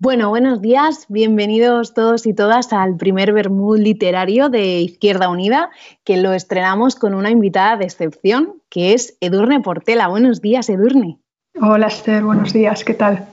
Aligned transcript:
Bueno, 0.00 0.28
buenos 0.28 0.60
días, 0.60 1.06
bienvenidos 1.08 1.92
todos 1.92 2.24
y 2.26 2.32
todas 2.32 2.72
al 2.72 2.96
primer 2.96 3.32
Bermud 3.32 3.80
literario 3.80 4.48
de 4.48 4.78
Izquierda 4.78 5.28
Unida, 5.28 5.70
que 6.04 6.18
lo 6.18 6.32
estrenamos 6.34 6.94
con 6.94 7.14
una 7.14 7.30
invitada 7.32 7.76
de 7.76 7.86
excepción, 7.86 8.62
que 8.68 8.94
es 8.94 9.18
Edurne 9.20 9.60
Portela. 9.60 10.06
Buenos 10.06 10.40
días, 10.40 10.68
Edurne. 10.68 11.18
Hola, 11.60 11.88
Esther, 11.88 12.22
buenos 12.22 12.52
días, 12.52 12.84
¿qué 12.84 12.94
tal? 12.94 13.26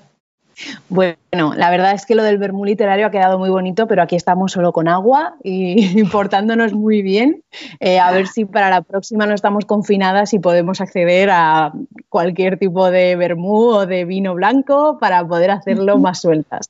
Bueno, 0.89 1.53
la 1.55 1.69
verdad 1.69 1.93
es 1.93 2.05
que 2.05 2.15
lo 2.15 2.23
del 2.23 2.37
vermú 2.37 2.65
literario 2.65 3.07
ha 3.07 3.11
quedado 3.11 3.37
muy 3.37 3.49
bonito, 3.49 3.87
pero 3.87 4.01
aquí 4.01 4.15
estamos 4.15 4.51
solo 4.51 4.71
con 4.71 4.87
agua 4.87 5.35
y, 5.43 6.03
portándonos 6.05 6.73
muy 6.73 7.01
bien. 7.01 7.43
Eh, 7.79 7.99
a 7.99 8.11
ver 8.11 8.27
si 8.27 8.45
para 8.45 8.69
la 8.69 8.81
próxima 8.81 9.25
no 9.25 9.33
estamos 9.33 9.65
confinadas 9.65 10.33
y 10.33 10.39
podemos 10.39 10.81
acceder 10.81 11.29
a 11.31 11.73
cualquier 12.09 12.57
tipo 12.57 12.89
de 12.89 13.15
vermú 13.15 13.69
o 13.69 13.85
de 13.85 14.05
vino 14.05 14.33
blanco 14.33 14.97
para 14.99 15.25
poder 15.27 15.51
hacerlo 15.51 15.97
más 15.97 16.21
sueltas. 16.21 16.69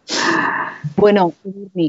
bueno, 0.96 1.32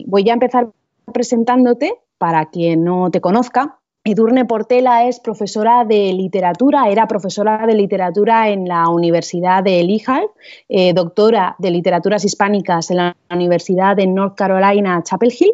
voy 0.05 0.29
a 0.29 0.33
empezar 0.33 0.69
presentándote 1.11 1.93
para 2.17 2.45
quien 2.45 2.83
no 2.83 3.09
te 3.11 3.19
conozca. 3.19 3.80
Edurne 4.03 4.45
Portela 4.45 5.07
es 5.07 5.19
profesora 5.19 5.85
de 5.85 6.11
literatura, 6.11 6.89
era 6.89 7.07
profesora 7.07 7.67
de 7.67 7.75
literatura 7.75 8.49
en 8.49 8.67
la 8.67 8.89
Universidad 8.89 9.63
de 9.63 9.83
Lehigh, 9.83 10.27
eh, 10.69 10.91
doctora 10.93 11.55
de 11.59 11.69
literaturas 11.69 12.25
hispánicas 12.25 12.89
en 12.89 12.97
la 12.97 13.15
Universidad 13.29 13.95
de 13.95 14.07
North 14.07 14.35
Carolina, 14.35 15.03
Chapel 15.03 15.31
Hill. 15.31 15.53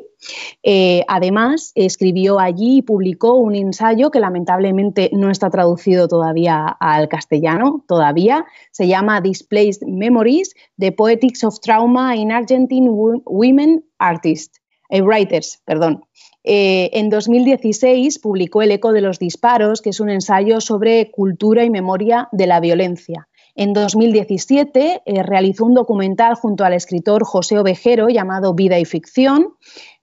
Eh, 0.63 1.03
además, 1.09 1.73
escribió 1.75 2.39
allí 2.39 2.77
y 2.77 2.81
publicó 2.83 3.33
un 3.33 3.53
ensayo 3.53 4.11
que 4.11 4.21
lamentablemente 4.21 5.09
no 5.11 5.29
está 5.29 5.49
traducido 5.49 6.07
todavía 6.07 6.67
al 6.79 7.09
castellano, 7.09 7.83
todavía. 7.85 8.45
Se 8.71 8.87
llama 8.87 9.19
Displaced 9.19 9.85
Memories, 9.85 10.55
The 10.77 10.93
Poetics 10.93 11.43
of 11.43 11.59
Trauma 11.59 12.15
in 12.15 12.31
Argentine 12.31 12.87
Women 12.89 13.83
Artists, 13.97 14.61
eh, 14.89 15.01
Writers. 15.01 15.61
Perdón. 15.65 16.01
Eh, 16.49 16.97
en 16.97 17.09
2016 17.09 18.19
publicó 18.19 18.61
El 18.61 18.71
eco 18.71 18.93
de 18.93 19.01
los 19.01 19.19
disparos, 19.19 19.81
que 19.81 19.89
es 19.89 19.99
un 19.99 20.09
ensayo 20.09 20.61
sobre 20.61 21.11
cultura 21.11 21.65
y 21.65 21.69
memoria 21.69 22.29
de 22.31 22.47
la 22.47 22.61
violencia. 22.61 23.27
En 23.53 23.73
2017 23.73 25.01
eh, 25.05 25.23
realizó 25.23 25.65
un 25.65 25.73
documental 25.73 26.35
junto 26.35 26.63
al 26.63 26.71
escritor 26.71 27.25
José 27.25 27.59
Ovejero 27.59 28.07
llamado 28.07 28.53
Vida 28.53 28.79
y 28.79 28.85
Ficción. 28.85 29.55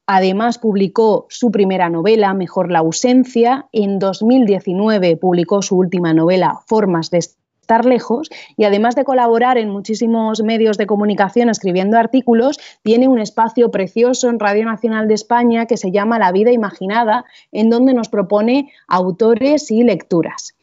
Además 0.07 0.59
publicó 0.59 1.25
su 1.31 1.51
primera 1.51 1.89
novela, 1.89 2.35
Mejor 2.35 2.71
la 2.71 2.81
ausencia. 2.81 3.71
En 3.73 3.99
2019 3.99 5.17
publicó 5.17 5.63
su 5.63 5.79
última 5.79 6.13
novela, 6.13 6.61
Formas 6.67 7.09
de 7.09 7.23
estar 7.65 7.87
lejos 7.87 8.29
y 8.59 8.65
además 8.65 8.95
de 8.95 9.05
colaborar 9.05 9.57
en 9.57 9.71
muchísimos 9.71 10.43
medios 10.43 10.77
de 10.77 10.87
comunicación 10.87 11.49
escribiendo 11.49 11.99
artículos, 11.99 12.59
tiene 12.83 13.09
un 13.09 13.19
espacio 13.19 13.71
precioso 13.71 14.29
en 14.29 14.39
Radio 14.39 14.67
Nacional 14.67 15.09
de 15.09 15.15
España 15.15 15.65
que 15.65 15.79
se 15.79 15.91
llama 15.91 16.19
La 16.19 16.31
vida 16.31 16.53
imaginada, 16.53 17.25
en 17.53 17.71
donde 17.71 17.95
nos 17.95 18.11
propone 18.11 18.71
autores 18.87 19.71
y 19.71 19.83
lecturas. 19.83 20.55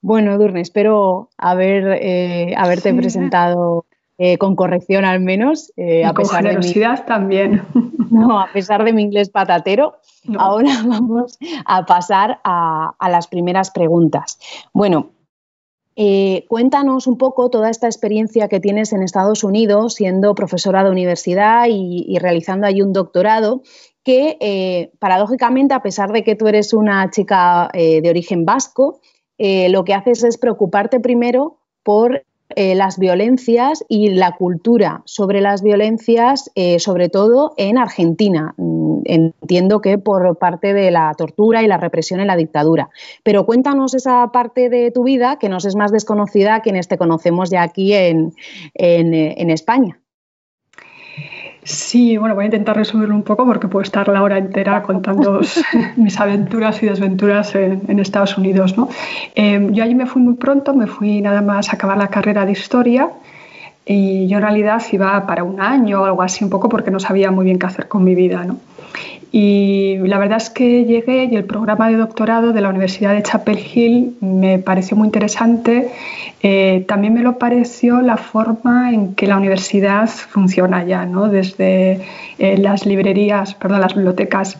Bueno, 0.00 0.38
Durne, 0.38 0.60
espero 0.60 1.30
haber, 1.36 1.98
eh, 2.00 2.54
haberte 2.56 2.94
presentado 2.94 3.84
eh, 4.16 4.38
con 4.38 4.54
corrección 4.54 5.04
al 5.04 5.20
menos. 5.20 5.72
Eh, 5.76 6.04
a 6.04 6.14
pesar 6.14 6.44
de 6.44 6.56
mi, 6.58 6.72
también. 7.06 7.62
No, 8.10 8.40
a 8.40 8.50
pesar 8.50 8.84
de 8.84 8.94
mi 8.94 9.02
inglés 9.02 9.28
patatero. 9.28 9.96
Ahora 10.38 10.70
vamos 10.86 11.38
a 11.66 11.84
pasar 11.84 12.40
a, 12.42 12.94
a 12.98 13.10
las 13.10 13.26
primeras 13.26 13.70
preguntas. 13.70 14.38
Bueno, 14.72 15.10
eh, 16.00 16.46
cuéntanos 16.46 17.08
un 17.08 17.18
poco 17.18 17.50
toda 17.50 17.70
esta 17.70 17.88
experiencia 17.88 18.46
que 18.46 18.60
tienes 18.60 18.92
en 18.92 19.02
Estados 19.02 19.42
Unidos, 19.42 19.94
siendo 19.94 20.32
profesora 20.36 20.84
de 20.84 20.92
universidad 20.92 21.66
y, 21.68 22.16
realizando 22.20 22.68
ahí 22.68 22.82
un 22.82 22.92
doctorado, 22.92 23.62
que 24.04 24.36
eh, 24.40 24.92
paradójicamente, 25.00 25.74
a 25.74 25.82
pesar 25.82 26.12
de 26.12 26.22
que 26.22 26.36
tú 26.36 26.46
eres 26.46 26.72
una 26.72 27.10
chica 27.10 27.68
eh, 27.72 28.00
de 28.00 28.10
origen 28.10 28.44
vasco, 28.44 29.00
lo 29.40 29.84
que 29.84 29.94
haces 29.94 30.22
es 30.22 30.38
preocuparte 30.38 31.00
primero 31.00 31.58
por 31.82 32.24
eh, 32.56 32.74
las 32.74 32.98
violencias 32.98 33.84
y 33.88 34.10
la 34.10 34.32
cultura 34.36 35.02
sobre 35.04 35.40
las 35.40 35.62
violencias, 35.62 36.50
eh, 36.54 36.78
sobre 36.78 37.08
todo 37.08 37.52
en 37.56 37.76
Argentina. 37.76 38.54
Mm, 38.56 39.02
entiendo 39.04 39.80
que 39.80 39.98
por 39.98 40.38
parte 40.38 40.72
de 40.72 40.90
la 40.90 41.12
tortura 41.16 41.62
y 41.62 41.66
la 41.66 41.76
represión 41.76 42.20
en 42.20 42.26
la 42.26 42.36
dictadura. 42.36 42.90
Pero 43.22 43.44
cuéntanos 43.44 43.94
esa 43.94 44.30
parte 44.32 44.70
de 44.70 44.90
tu 44.90 45.04
vida 45.04 45.38
que 45.38 45.48
nos 45.48 45.64
es 45.64 45.76
más 45.76 45.92
desconocida 45.92 46.54
a 46.54 46.62
quienes 46.62 46.88
te 46.88 46.98
conocemos 46.98 47.50
ya 47.50 47.62
aquí 47.62 47.92
en 47.94 48.32
eh, 48.74 49.52
España. 49.52 50.00
Sí, 51.68 52.16
bueno, 52.16 52.34
voy 52.34 52.44
a 52.44 52.46
intentar 52.46 52.76
resumirlo 52.76 53.14
un 53.14 53.22
poco 53.22 53.44
porque 53.44 53.68
puedo 53.68 53.82
estar 53.82 54.08
la 54.08 54.22
hora 54.22 54.38
entera 54.38 54.82
contando 54.82 55.40
mis 55.96 56.18
aventuras 56.18 56.82
y 56.82 56.86
desventuras 56.86 57.54
en, 57.54 57.98
Estados 58.00 58.38
Unidos. 58.38 58.78
¿no? 58.78 58.88
Em, 59.34 59.74
yo 59.74 59.84
allí 59.84 59.94
me 59.94 60.06
fui 60.06 60.22
muy 60.22 60.34
pronto, 60.34 60.72
me 60.72 60.86
fui 60.86 61.20
nada 61.20 61.42
más 61.42 61.68
a 61.68 61.76
acabar 61.76 61.98
la 61.98 62.08
carrera 62.08 62.46
de 62.46 62.52
historia 62.52 63.10
y 63.88 64.26
yo 64.26 64.36
en 64.36 64.42
realidad 64.42 64.82
iba 64.92 65.26
para 65.26 65.42
un 65.44 65.62
año 65.62 66.02
o 66.02 66.04
algo 66.04 66.22
así 66.22 66.44
un 66.44 66.50
poco 66.50 66.68
porque 66.68 66.90
no 66.90 67.00
sabía 67.00 67.30
muy 67.30 67.46
bien 67.46 67.58
qué 67.58 67.66
hacer 67.66 67.88
con 67.88 68.04
mi 68.04 68.14
vida. 68.14 68.44
¿no? 68.44 68.58
Y 69.32 69.96
la 69.98 70.18
verdad 70.18 70.36
es 70.36 70.50
que 70.50 70.84
llegué 70.84 71.24
y 71.24 71.36
el 71.36 71.44
programa 71.44 71.88
de 71.88 71.96
doctorado 71.96 72.52
de 72.52 72.60
la 72.60 72.68
Universidad 72.68 73.14
de 73.14 73.22
Chapel 73.22 73.58
Hill 73.58 74.16
me 74.20 74.58
pareció 74.58 74.96
muy 74.96 75.06
interesante. 75.06 75.90
Eh, 76.42 76.84
también 76.86 77.14
me 77.14 77.22
lo 77.22 77.38
pareció 77.38 78.02
la 78.02 78.18
forma 78.18 78.92
en 78.92 79.14
que 79.14 79.26
la 79.26 79.38
universidad 79.38 80.06
funciona 80.08 80.84
ya, 80.84 81.06
¿no? 81.06 81.28
desde 81.28 82.00
eh, 82.38 82.58
las 82.58 82.84
librerías, 82.84 83.54
perdón, 83.54 83.80
las 83.80 83.94
bibliotecas 83.94 84.58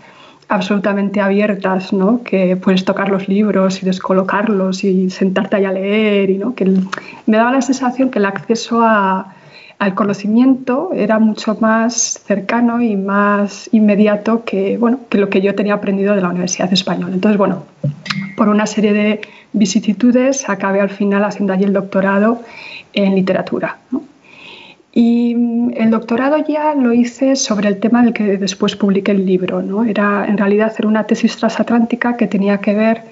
absolutamente 0.49 1.21
abiertas, 1.21 1.93
¿no? 1.93 2.23
que 2.23 2.57
puedes 2.57 2.85
tocar 2.85 3.11
los 3.11 3.29
libros 3.29 3.83
y 3.83 3.87
descolocarlos 3.87 4.83
y 4.83 5.11
sentarte 5.11 5.57
ahí 5.57 5.65
a 5.67 5.73
leer. 5.73 6.31
Y, 6.31 6.39
¿no? 6.39 6.55
que 6.55 6.65
me 7.27 7.37
daba 7.37 7.53
la 7.53 7.63
sensación 7.63 8.11
que 8.11 8.19
el 8.19 8.25
acceso 8.25 8.83
a, 8.83 9.35
al 9.79 9.95
conocimiento 9.95 10.91
era 10.95 11.19
mucho 11.19 11.57
más 11.61 12.21
cercano 12.27 12.83
y 12.83 12.97
más 12.97 13.69
inmediato 13.73 14.45
que, 14.45 14.77
bueno, 14.79 15.01
que 15.09 15.19
lo 15.19 15.29
que 15.29 15.41
yo 15.41 15.55
tenía 15.55 15.75
aprendido 15.75 16.15
de 16.15 16.23
la 16.23 16.31
Universidad 16.31 16.73
Española. 16.73 17.15
Entonces, 17.15 17.39
bueno, 17.39 17.65
por 18.37 18.49
una 18.49 18.67
serie 18.67 18.93
de 18.93 19.21
vicisitudes 19.53 20.49
acabé 20.49 20.81
al 20.81 20.91
final 20.91 21.25
haciendo 21.25 21.53
allí 21.53 21.65
el 21.65 21.73
doctorado 21.73 22.43
en 22.93 23.15
literatura. 23.15 23.79
Y 24.93 25.33
el 25.75 25.91
doctorado 25.91 26.39
ya 26.39 26.75
lo 26.75 26.93
hice 26.93 27.37
sobre 27.37 27.69
el 27.69 27.79
tema 27.79 28.03
del 28.03 28.13
que 28.13 28.37
después 28.39 28.75
publiqué 28.75 29.13
el 29.13 29.27
libro. 29.27 29.63
¿no? 29.63 29.85
Era 29.85 30.27
en 30.27 30.39
realidad 30.39 30.69
hacer 30.69 30.87
una 30.87 31.05
tesis 31.05 31.37
transatlántica 31.37 32.17
que 32.17 32.27
tenía 32.27 32.59
que 32.59 32.75
ver 32.75 33.03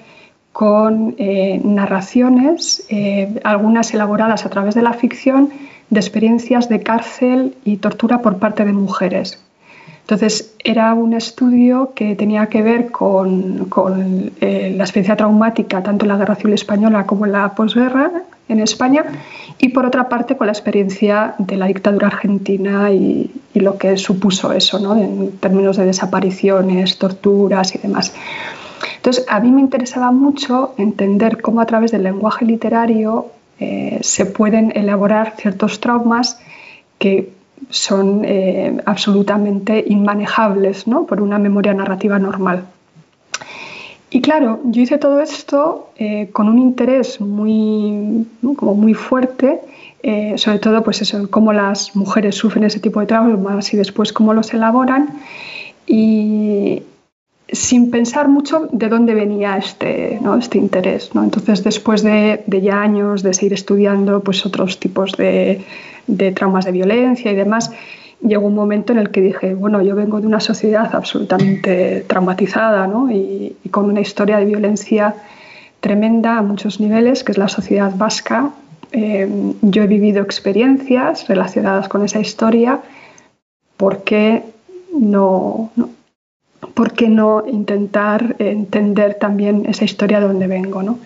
con 0.51 1.13
eh, 1.19 1.61
narraciones, 1.63 2.83
eh, 2.89 3.39
algunas 3.43 3.93
elaboradas 3.93 4.45
a 4.45 4.49
través 4.49 4.73
de 4.73 4.81
la 4.81 4.93
ficción, 4.93 5.49
de 5.89 5.99
experiencias 5.99 6.67
de 6.67 6.81
cárcel 6.81 7.55
y 7.63 7.77
tortura 7.77 8.21
por 8.21 8.37
parte 8.37 8.65
de 8.65 8.73
mujeres. 8.73 9.41
Entonces, 10.01 10.55
era 10.63 10.93
un 10.93 11.13
estudio 11.13 11.91
que 11.93 12.15
tenía 12.15 12.47
que 12.47 12.63
ver 12.63 12.91
con, 12.91 13.67
eh, 14.41 14.73
la 14.75 14.83
experiencia 14.83 15.15
traumática, 15.15 15.83
tanto 15.83 16.05
en 16.05 16.09
la 16.09 16.17
Guerra 16.17 16.35
Civil 16.35 16.53
Española 16.53 17.05
como 17.05 17.25
en 17.25 17.33
la 17.33 17.53
posguerra 17.53 18.11
en 18.49 18.59
España, 18.59 19.03
y 19.59 19.69
por 19.69 19.85
otra 19.85 20.09
parte 20.09 20.37
con 20.37 20.47
la 20.47 20.53
experiencia 20.53 21.35
de 21.37 21.57
la 21.57 21.67
dictadura 21.67 22.07
argentina 22.07 22.91
y, 22.91 23.31
lo 23.53 23.79
que 23.79 23.97
supuso 23.97 24.51
eso, 24.51 24.77
¿no? 24.77 24.95
en 24.95 25.31
términos 25.39 25.77
de 25.77 25.85
desapariciones, 25.85 26.99
torturas 26.99 27.73
y 27.73 27.79
demás. 27.79 28.13
Entonces, 28.97 29.25
a 29.27 29.39
mí 29.39 29.51
me 29.51 29.61
interesaba 29.61 30.11
mucho 30.11 30.75
entender 30.77 31.41
cómo 31.41 31.61
a 31.61 31.65
través 31.65 31.91
del 31.91 32.03
lenguaje 32.03 32.45
literario 32.45 33.31
eh, 33.59 33.97
se 34.01 34.27
pueden 34.27 34.71
elaborar 34.75 35.33
ciertos 35.37 35.79
traumas 35.79 36.39
que 36.99 37.31
son 37.69 38.23
eh, 38.25 38.77
absolutamente 38.85 39.83
inmanejables 39.87 40.85
por 41.07 41.21
una 41.21 41.39
memoria 41.39 41.73
narrativa 41.73 42.19
normal. 42.19 42.65
Y 44.09 44.21
claro, 44.21 44.61
yo 44.65 44.81
hice 44.81 44.97
todo 44.97 45.19
esto 45.19 45.89
eh, 45.97 46.29
con 46.31 46.47
un 46.47 46.59
interés 46.59 47.19
muy, 47.19 48.25
como 48.55 48.73
muy 48.73 48.93
fuerte, 48.93 49.61
sobre 50.37 50.59
todo 50.59 50.83
pues 50.83 51.01
eso, 51.01 51.29
cómo 51.29 51.51
las 51.51 51.93
mujeres 51.93 52.35
sufren 52.35 52.63
ese 52.63 52.79
tipo 52.79 53.01
de 53.01 53.07
traumas 53.07 53.73
y 53.73 53.77
después 53.77 54.13
cómo 54.13 54.33
los 54.33 54.53
elaboran. 54.53 55.09
Y, 55.85 56.83
sin 57.51 57.91
pensar 57.91 58.27
mucho 58.27 58.67
de 58.71 58.89
dónde 58.89 59.13
venía 59.13 59.57
este, 59.57 60.19
¿no? 60.21 60.37
este 60.37 60.57
interés. 60.57 61.13
¿no? 61.15 61.23
Entonces, 61.23 61.63
después 61.63 62.03
de, 62.03 62.43
ya 62.61 62.81
años 62.81 63.23
de 63.23 63.33
seguir 63.33 63.53
estudiando 63.53 64.21
pues, 64.21 64.45
otros 64.45 64.79
tipos 64.79 65.13
de, 65.13 65.63
traumas 66.35 66.65
de 66.65 66.71
violencia 66.71 67.31
y 67.31 67.35
demás, 67.35 67.71
llegó 68.21 68.47
un 68.47 68.55
momento 68.55 68.93
en 68.93 68.99
el 68.99 69.11
que 69.11 69.21
dije, 69.21 69.53
bueno, 69.53 69.81
yo 69.81 69.95
vengo 69.95 70.19
de 70.19 70.27
una 70.27 70.39
sociedad 70.39 70.89
absolutamente 70.93 72.03
traumatizada 72.07 72.89
y, 73.11 73.55
con 73.71 73.85
una 73.85 74.01
historia 74.01 74.37
de 74.37 74.45
violencia 74.45 75.15
tremenda 75.79 76.37
a 76.37 76.41
muchos 76.41 76.79
niveles, 76.79 77.23
que 77.23 77.31
es 77.31 77.37
la 77.37 77.47
sociedad 77.47 77.93
vasca, 77.95 78.51
eh, 78.91 79.29
yo 79.61 79.83
he 79.83 79.87
vivido 79.87 80.23
experiencias 80.23 81.27
relacionadas 81.27 81.89
con 81.89 82.03
esa 82.03 82.19
historia, 82.19 82.79
¿por 83.75 84.03
qué 84.03 84.43
no, 84.97 85.71
¿por 86.73 86.93
qué 86.93 87.09
no 87.09 87.43
intentar 87.45 88.35
entender 88.39 89.15
también 89.15 89.65
esa 89.67 89.85
historia 89.85 90.19
de 90.19 90.27
donde 90.27 90.47
vengo? 90.47 90.81
¿no? 90.83 90.99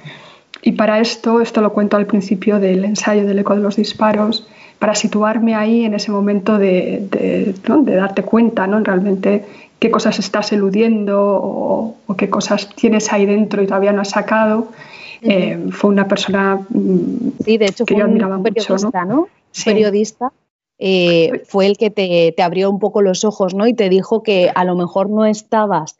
Y 0.61 0.73
para 0.73 0.99
esto, 0.99 1.41
esto 1.41 1.61
lo 1.61 1.73
cuento 1.73 1.97
al 1.97 2.05
principio 2.05 2.59
del 2.59 2.85
ensayo 2.85 3.25
del 3.25 3.39
eco 3.39 3.55
de 3.55 3.61
los 3.61 3.75
disparos, 3.75 4.47
para 4.81 4.95
situarme 4.95 5.53
ahí 5.53 5.85
en 5.85 5.93
ese 5.93 6.09
momento 6.09 6.57
de, 6.57 7.07
de, 7.11 7.95
darte 7.95 8.23
cuenta, 8.23 8.65
¿no? 8.65 8.79
Realmente 8.79 9.45
qué 9.77 9.91
cosas 9.91 10.17
estás 10.17 10.51
eludiendo 10.53 11.19
o, 11.23 12.15
qué 12.17 12.31
cosas 12.31 12.67
tienes 12.73 13.13
ahí 13.13 13.27
dentro 13.27 13.61
y 13.61 13.67
todavía 13.67 13.91
no 13.91 14.01
has 14.01 14.09
sacado. 14.09 14.69
Eh, 15.21 15.67
fue 15.69 15.91
una 15.91 16.07
persona 16.07 16.65
mm, 16.67 17.43
sí, 17.45 17.59
de 17.59 17.65
hecho, 17.65 17.85
que 17.85 17.95
yo 17.95 18.05
admiraba 18.05 18.37
un 18.37 18.41
periodista, 18.41 19.05
¿no? 19.05 19.27
Periodista. 19.63 20.33
Eh, 20.79 21.43
fue 21.45 21.67
el 21.67 21.77
que 21.77 21.91
te, 21.91 22.33
te, 22.35 22.41
abrió 22.41 22.71
un 22.71 22.79
poco 22.79 23.03
los 23.03 23.23
ojos 23.23 23.53
¿no? 23.53 23.67
y 23.67 23.75
te 23.75 23.87
dijo 23.87 24.23
que 24.23 24.51
a 24.55 24.65
lo 24.65 24.75
mejor 24.75 25.11
no 25.11 25.27
estabas 25.27 25.95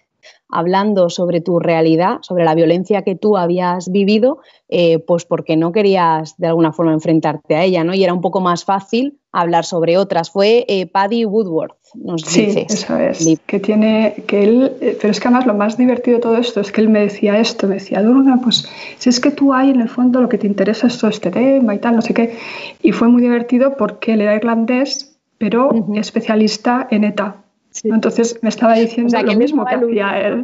hablando 0.51 1.09
sobre 1.09 1.41
tu 1.41 1.59
realidad, 1.59 2.19
sobre 2.21 2.43
la 2.43 2.55
violencia 2.55 3.03
que 3.03 3.15
tú 3.15 3.37
habías 3.37 3.91
vivido, 3.91 4.39
eh, 4.69 4.99
pues 4.99 5.25
porque 5.25 5.57
no 5.57 5.71
querías 5.71 6.37
de 6.37 6.47
alguna 6.47 6.71
forma 6.73 6.93
enfrentarte 6.93 7.55
a 7.55 7.63
ella, 7.63 7.83
¿no? 7.83 7.93
Y 7.93 8.03
era 8.03 8.13
un 8.13 8.21
poco 8.21 8.41
más 8.41 8.65
fácil 8.65 9.19
hablar 9.31 9.65
sobre 9.65 9.97
otras. 9.97 10.29
Fue 10.29 10.65
eh, 10.67 10.87
Paddy 10.87 11.25
Woodworth, 11.25 11.77
nos 11.95 12.21
sí, 12.21 12.65
eso 12.69 12.97
es. 12.97 13.39
Que 13.45 13.59
tiene, 13.59 14.23
que 14.27 14.43
él, 14.43 14.77
eh, 14.81 14.97
pero 14.99 15.11
es 15.11 15.19
que 15.19 15.27
además 15.27 15.45
lo 15.45 15.53
más 15.53 15.77
divertido 15.77 16.17
de 16.17 16.21
todo 16.21 16.37
esto 16.37 16.59
es 16.61 16.71
que 16.71 16.81
él 16.81 16.89
me 16.89 16.99
decía 16.99 17.39
esto, 17.39 17.67
me 17.67 17.75
decía, 17.75 18.01
Durga, 18.01 18.39
pues 18.43 18.69
si 18.97 19.09
es 19.09 19.19
que 19.19 19.31
tú 19.31 19.53
hay 19.53 19.69
en 19.69 19.81
el 19.81 19.89
fondo 19.89 20.21
lo 20.21 20.29
que 20.29 20.37
te 20.37 20.47
interesa 20.47 20.87
es 20.87 20.97
todo 20.97 21.09
este 21.09 21.31
tema 21.31 21.73
y 21.73 21.79
tal, 21.79 21.95
no 21.95 22.01
sé 22.01 22.13
qué. 22.13 22.37
Y 22.81 22.91
fue 22.91 23.07
muy 23.07 23.21
divertido 23.21 23.77
porque 23.77 24.13
él 24.13 24.21
era 24.21 24.35
irlandés, 24.35 25.19
pero 25.37 25.71
especialista 25.95 26.87
en 26.91 27.03
ETA. 27.03 27.40
Entonces 27.83 28.39
me 28.41 28.49
estaba 28.49 28.75
diciendo 28.75 29.21
lo 29.21 29.35
mismo 29.35 29.65
que 29.65 29.75
hacía 29.75 30.19
él. 30.19 30.43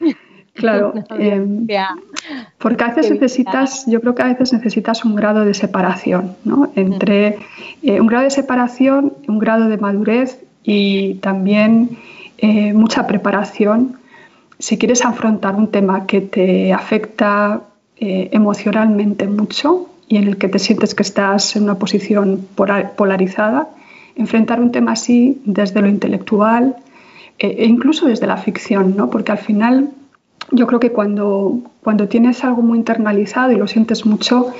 Claro, 0.54 0.94
em, 1.18 1.66
porque 2.58 2.84
a 2.84 2.88
veces 2.88 3.10
necesitas, 3.10 3.86
yo 3.86 4.00
creo 4.00 4.14
que 4.14 4.22
a 4.22 4.26
veces 4.26 4.52
necesitas 4.52 5.04
un 5.04 5.16
grado 5.16 5.44
de 5.44 5.52
separación, 5.52 6.36
¿no? 6.44 6.70
Entre 6.76 7.38
eh, 7.82 8.00
un 8.00 8.06
grado 8.06 8.24
de 8.24 8.30
separación, 8.30 9.14
un 9.26 9.38
grado 9.38 9.68
de 9.68 9.78
madurez 9.78 10.40
y 10.62 11.14
también 11.14 11.98
eh, 12.38 12.72
mucha 12.72 13.06
preparación. 13.06 13.96
Si 14.58 14.78
quieres 14.78 15.04
afrontar 15.04 15.56
un 15.56 15.72
tema 15.72 16.06
que 16.06 16.20
te 16.20 16.72
afecta 16.72 17.62
eh, 17.96 18.28
emocionalmente 18.32 19.26
mucho 19.26 19.88
y 20.08 20.18
en 20.18 20.28
el 20.28 20.36
que 20.36 20.48
te 20.48 20.60
sientes 20.60 20.94
que 20.94 21.02
estás 21.02 21.56
en 21.56 21.64
una 21.64 21.78
posición 21.80 22.46
polarizada 22.54 23.68
enfrentar 24.16 24.60
un 24.60 24.72
tema 24.72 24.92
así 24.92 25.40
desde 25.44 25.80
lo 25.80 25.88
intelectual 25.88 26.76
eh, 27.38 27.56
e 27.58 27.66
incluso 27.66 28.06
desde 28.06 28.26
la 28.26 28.36
ficción, 28.36 28.96
¿no? 28.96 29.10
porque 29.10 29.32
al 29.32 29.38
final 29.38 29.90
yo 30.50 30.66
creo 30.66 30.80
que 30.80 30.92
cuando, 30.92 31.60
cuando 31.82 32.08
tienes 32.08 32.44
algo 32.44 32.62
muy 32.62 32.78
internalizado 32.78 33.52
y 33.52 33.56
lo 33.56 33.66
sientes 33.66 34.06
mucho, 34.06 34.52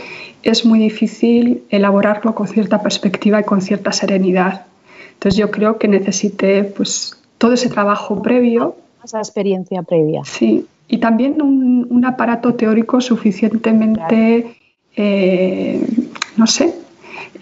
es 0.42 0.64
muy 0.64 0.78
difícil 0.78 1.62
elaborarlo 1.70 2.34
con 2.34 2.48
cierta 2.48 2.82
perspectiva 2.82 3.40
y 3.40 3.44
con 3.44 3.62
cierta 3.62 3.92
serenidad. 3.92 4.66
Entonces 5.14 5.38
yo 5.38 5.50
creo 5.50 5.78
que 5.78 5.88
necesite 5.88 6.64
pues, 6.64 7.16
todo 7.38 7.52
ese 7.54 7.68
trabajo 7.68 8.22
previo. 8.22 8.76
Esa 9.02 9.18
experiencia 9.18 9.82
previa. 9.82 10.22
Sí, 10.24 10.66
y 10.88 10.98
también 10.98 11.40
un, 11.40 11.86
un 11.88 12.04
aparato 12.04 12.54
teórico 12.54 13.00
suficientemente, 13.00 14.56
eh, 14.96 15.86
no 16.36 16.46
sé, 16.46 16.74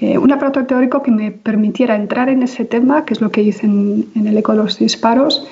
eh, 0.03 0.19
un 0.19 0.33
aparato 0.33 0.67
teórico 0.67 1.01
que 1.01 1.13
me 1.13 1.31
permitiera 1.31 1.95
entrar 1.95 2.29
en 2.29 2.43
ese 2.43 2.65
tema, 2.65 3.05
que 3.05 3.15
es 3.15 3.21
lo 3.21 3.31
que 3.31 3.41
hice 3.41 3.67
en, 3.67 4.11
el 4.17 4.37
eco 4.37 4.51
de 4.51 4.59
los 4.59 4.77
disparos, 4.77 5.47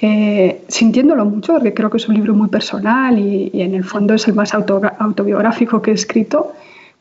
eh, 0.00 0.62
sintiéndolo 0.66 1.26
mucho, 1.26 1.52
porque 1.52 1.74
creo 1.74 1.90
que 1.90 1.98
es 1.98 2.08
un 2.08 2.14
libro 2.14 2.32
muy 2.32 2.48
personal 2.48 3.18
y, 3.18 3.50
en 3.52 3.74
el 3.74 3.84
fondo 3.84 4.14
es 4.14 4.26
el 4.28 4.34
más 4.34 4.54
autobiográfico 4.54 5.82
que 5.82 5.90
he 5.90 5.94
escrito, 5.94 6.54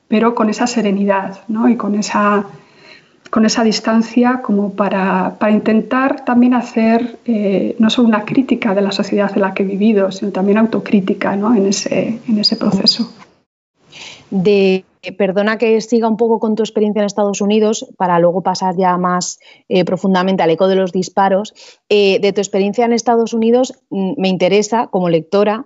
pero 0.10 0.36
con 0.36 0.50
esa 0.50 0.68
serenidad 0.68 1.40
¿no? 1.48 1.70
y 1.70 1.78
con 1.78 1.96
esa, 1.96 2.44
con 3.30 3.46
esa 3.46 3.64
distancia 3.64 4.42
como 4.42 4.74
para, 4.74 5.38
para 5.40 5.54
intentar 5.54 6.26
también 6.26 6.54
hacer 6.54 7.20
eh, 7.24 7.78
no 7.80 7.90
solo 7.90 8.10
una 8.10 8.26
crítica 8.26 8.76
de 8.76 8.82
la 8.82 8.92
sociedad 8.92 9.32
en 9.34 9.44
la 9.44 9.54
que 9.54 9.64
he 9.64 9.66
vivido, 9.66 10.12
sino 10.12 10.34
también 10.34 10.58
autocrítica 10.58 11.38
¿no? 11.38 11.56
en, 11.56 11.68
ese, 11.68 12.20
en 12.28 12.38
ese 12.38 12.58
proceso. 12.58 13.14
De 14.30 14.84
eh, 15.04 15.14
perdona 15.14 15.58
que 15.58 15.82
siga 15.82 16.08
un 16.08 16.18
poco 16.18 16.40
con 16.40 16.56
tu 16.56 16.62
experiencia 16.62 17.00
en 17.00 17.08
Estados 17.08 17.42
Unidos 17.42 17.88
para 17.98 18.20
luego 18.20 18.42
pasar 18.42 18.76
ya 18.78 18.98
más 18.98 19.40
eh, 19.68 19.84
profundamente 19.84 20.44
al 20.44 20.52
eco 20.52 20.68
de 20.68 20.76
los 20.76 20.92
disparos. 20.92 21.54
Eh, 21.90 22.20
de 22.20 22.34
tu 22.34 22.42
experiencia 22.42 22.86
en 22.86 22.94
Estados 22.94 23.34
Unidos 23.34 23.74
mm, 23.90 24.14
me 24.18 24.30
interesa 24.30 24.88
como 24.88 25.10
lectora 25.10 25.66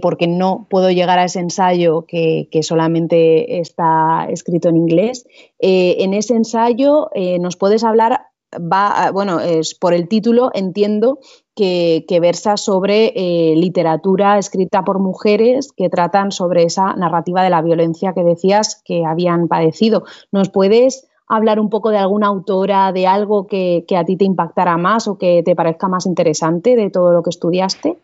porque 0.00 0.28
no 0.28 0.68
puedo 0.70 0.92
llegar 0.92 1.18
a 1.18 1.24
ese 1.24 1.40
ensayo 1.40 2.04
que, 2.06 2.46
que 2.52 2.62
solamente 2.62 3.58
está 3.58 4.28
escrito 4.30 4.68
en 4.68 4.76
inglés. 4.76 5.26
en 5.58 6.14
ese 6.14 6.34
ensayo 6.34 7.10
nos 7.40 7.56
puedes 7.56 7.82
hablar 7.82 8.26
va, 8.58 9.10
bueno, 9.12 9.40
es 9.40 9.74
por 9.74 9.94
el 9.94 10.08
título 10.08 10.50
entiendo 10.54 11.18
que, 11.54 12.04
versa 12.20 12.56
sobre 12.56 13.12
eh, 13.14 13.56
literatura 13.56 14.38
escrita 14.38 14.84
por 14.84 14.98
mujeres 14.98 15.72
que 15.76 15.88
tratan 15.88 16.32
sobre 16.32 16.64
esa 16.64 16.94
narrativa 16.94 17.42
de 17.42 17.50
la 17.50 17.62
violencia 17.62 18.14
que 18.14 18.24
decías 18.24 18.82
que 18.84 19.04
habían 19.04 19.48
padecido. 19.48 20.04
¿Nos 20.30 20.50
puedes 20.50 21.08
hablar 21.26 21.60
un 21.60 21.70
poco 21.70 21.90
de 21.90 21.98
alguna 21.98 22.28
autora, 22.28 22.92
de 22.92 23.06
algo 23.06 23.46
que, 23.46 23.84
que 23.88 23.96
a 23.96 24.04
ti 24.04 24.16
te 24.16 24.24
impactara 24.24 24.76
más 24.76 25.08
o 25.08 25.18
que 25.18 25.42
te 25.42 25.56
parezca 25.56 25.88
más 25.88 26.06
interesante 26.06 26.76
de 26.76 26.90
todo 26.90 27.12
lo 27.12 27.22
que 27.22 27.30
estudiaste? 27.30 27.98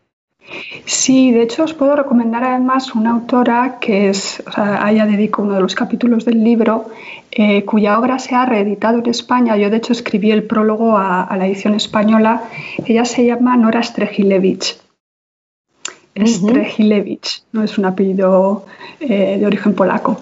Sí, 0.84 1.32
de 1.32 1.42
hecho 1.42 1.64
os 1.64 1.74
puedo 1.74 1.96
recomendar 1.96 2.44
además 2.44 2.94
una 2.94 3.10
autora 3.10 3.78
que 3.80 4.08
es, 4.08 4.42
o 4.46 4.50
sea, 4.50 4.84
a 4.84 4.90
ella 4.90 5.06
dedico 5.06 5.42
uno 5.42 5.54
de 5.54 5.60
los 5.60 5.74
capítulos 5.74 6.24
del 6.24 6.42
libro, 6.42 6.86
eh, 7.30 7.64
cuya 7.64 7.98
obra 7.98 8.18
se 8.18 8.34
ha 8.34 8.46
reeditado 8.46 8.98
en 8.98 9.06
España. 9.06 9.56
Yo 9.56 9.70
de 9.70 9.76
hecho 9.76 9.92
escribí 9.92 10.30
el 10.30 10.44
prólogo 10.44 10.96
a, 10.96 11.34
la 11.36 11.46
edición 11.46 11.74
española. 11.74 12.44
Ella 12.86 13.04
se 13.04 13.26
llama 13.26 13.56
Nora 13.56 13.82
Strejilevich. 13.82 14.78
Strejilevich, 16.16 17.44
no 17.52 17.62
es 17.62 17.78
un 17.78 17.84
apellido 17.84 18.66
eh, 19.00 19.36
de 19.38 19.46
origen 19.46 19.74
polaco. 19.74 20.20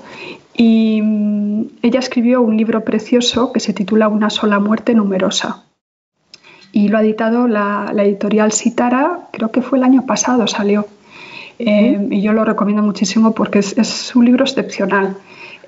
Y 0.55 1.01
mm, 1.03 1.65
ella 1.83 2.01
escribió 2.01 2.43
un 2.43 2.57
libro 2.57 2.85
precioso 2.85 3.53
que 3.53 3.61
se 3.61 3.73
titula 3.73 4.09
Una 4.09 4.31
sola 4.31 4.59
muerte 4.59 4.95
numerosa 4.95 5.67
y 6.77 6.89
lo 6.89 6.99
ha 6.99 7.01
editado 7.01 7.49
la, 7.49 7.91
editorial 7.97 8.53
Sitara, 8.53 9.21
creo 9.33 9.51
que 9.51 9.63
fue 9.63 9.79
el 9.79 9.85
año 9.85 10.05
pasado 10.05 10.47
salió. 10.47 10.87
Eh, 11.59 12.09
y 12.11 12.21
yo 12.21 12.35
lo 12.35 12.45
recomiendo 12.45 12.83
muchísimo 12.83 13.33
porque 13.33 13.61
es, 13.61 14.15
un 14.15 14.27
libro 14.27 14.45
excepcional. 14.45 15.17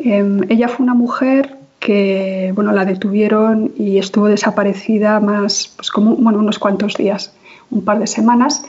Eh, 0.00 0.40
ella 0.50 0.68
fue 0.68 0.84
una 0.84 0.92
mujer 0.92 1.56
que 1.80 2.52
bueno, 2.54 2.72
la 2.72 2.84
detuvieron 2.84 3.72
y 3.78 3.96
estuvo 3.96 4.26
desaparecida 4.26 5.18
más, 5.18 5.72
pues 5.76 5.90
como 5.90 6.14
bueno, 6.16 6.40
unos 6.40 6.58
cuantos 6.58 6.94
días, 6.98 7.32
un 7.70 7.86
par 7.86 8.00
de 8.00 8.06
semanas, 8.06 8.66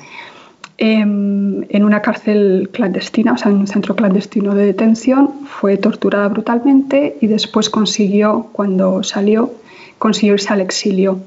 em, 0.77 1.65
en 1.67 1.83
una 1.83 2.01
cárcel 2.01 2.69
clandestina, 2.71 3.33
o 3.33 3.37
sea, 3.37 3.51
en 3.51 3.57
un 3.57 3.67
centro 3.67 3.97
clandestino 3.97 4.55
de 4.55 4.65
detención. 4.65 5.29
Fue 5.45 5.75
torturada 5.75 6.29
brutalmente 6.29 7.17
y 7.19 7.27
después 7.27 7.69
consiguió, 7.69 8.47
cuando 8.53 9.03
salió, 9.03 9.51
consiguió 9.97 10.35
irse 10.35 10.53
al 10.53 10.61
exilio 10.61 11.19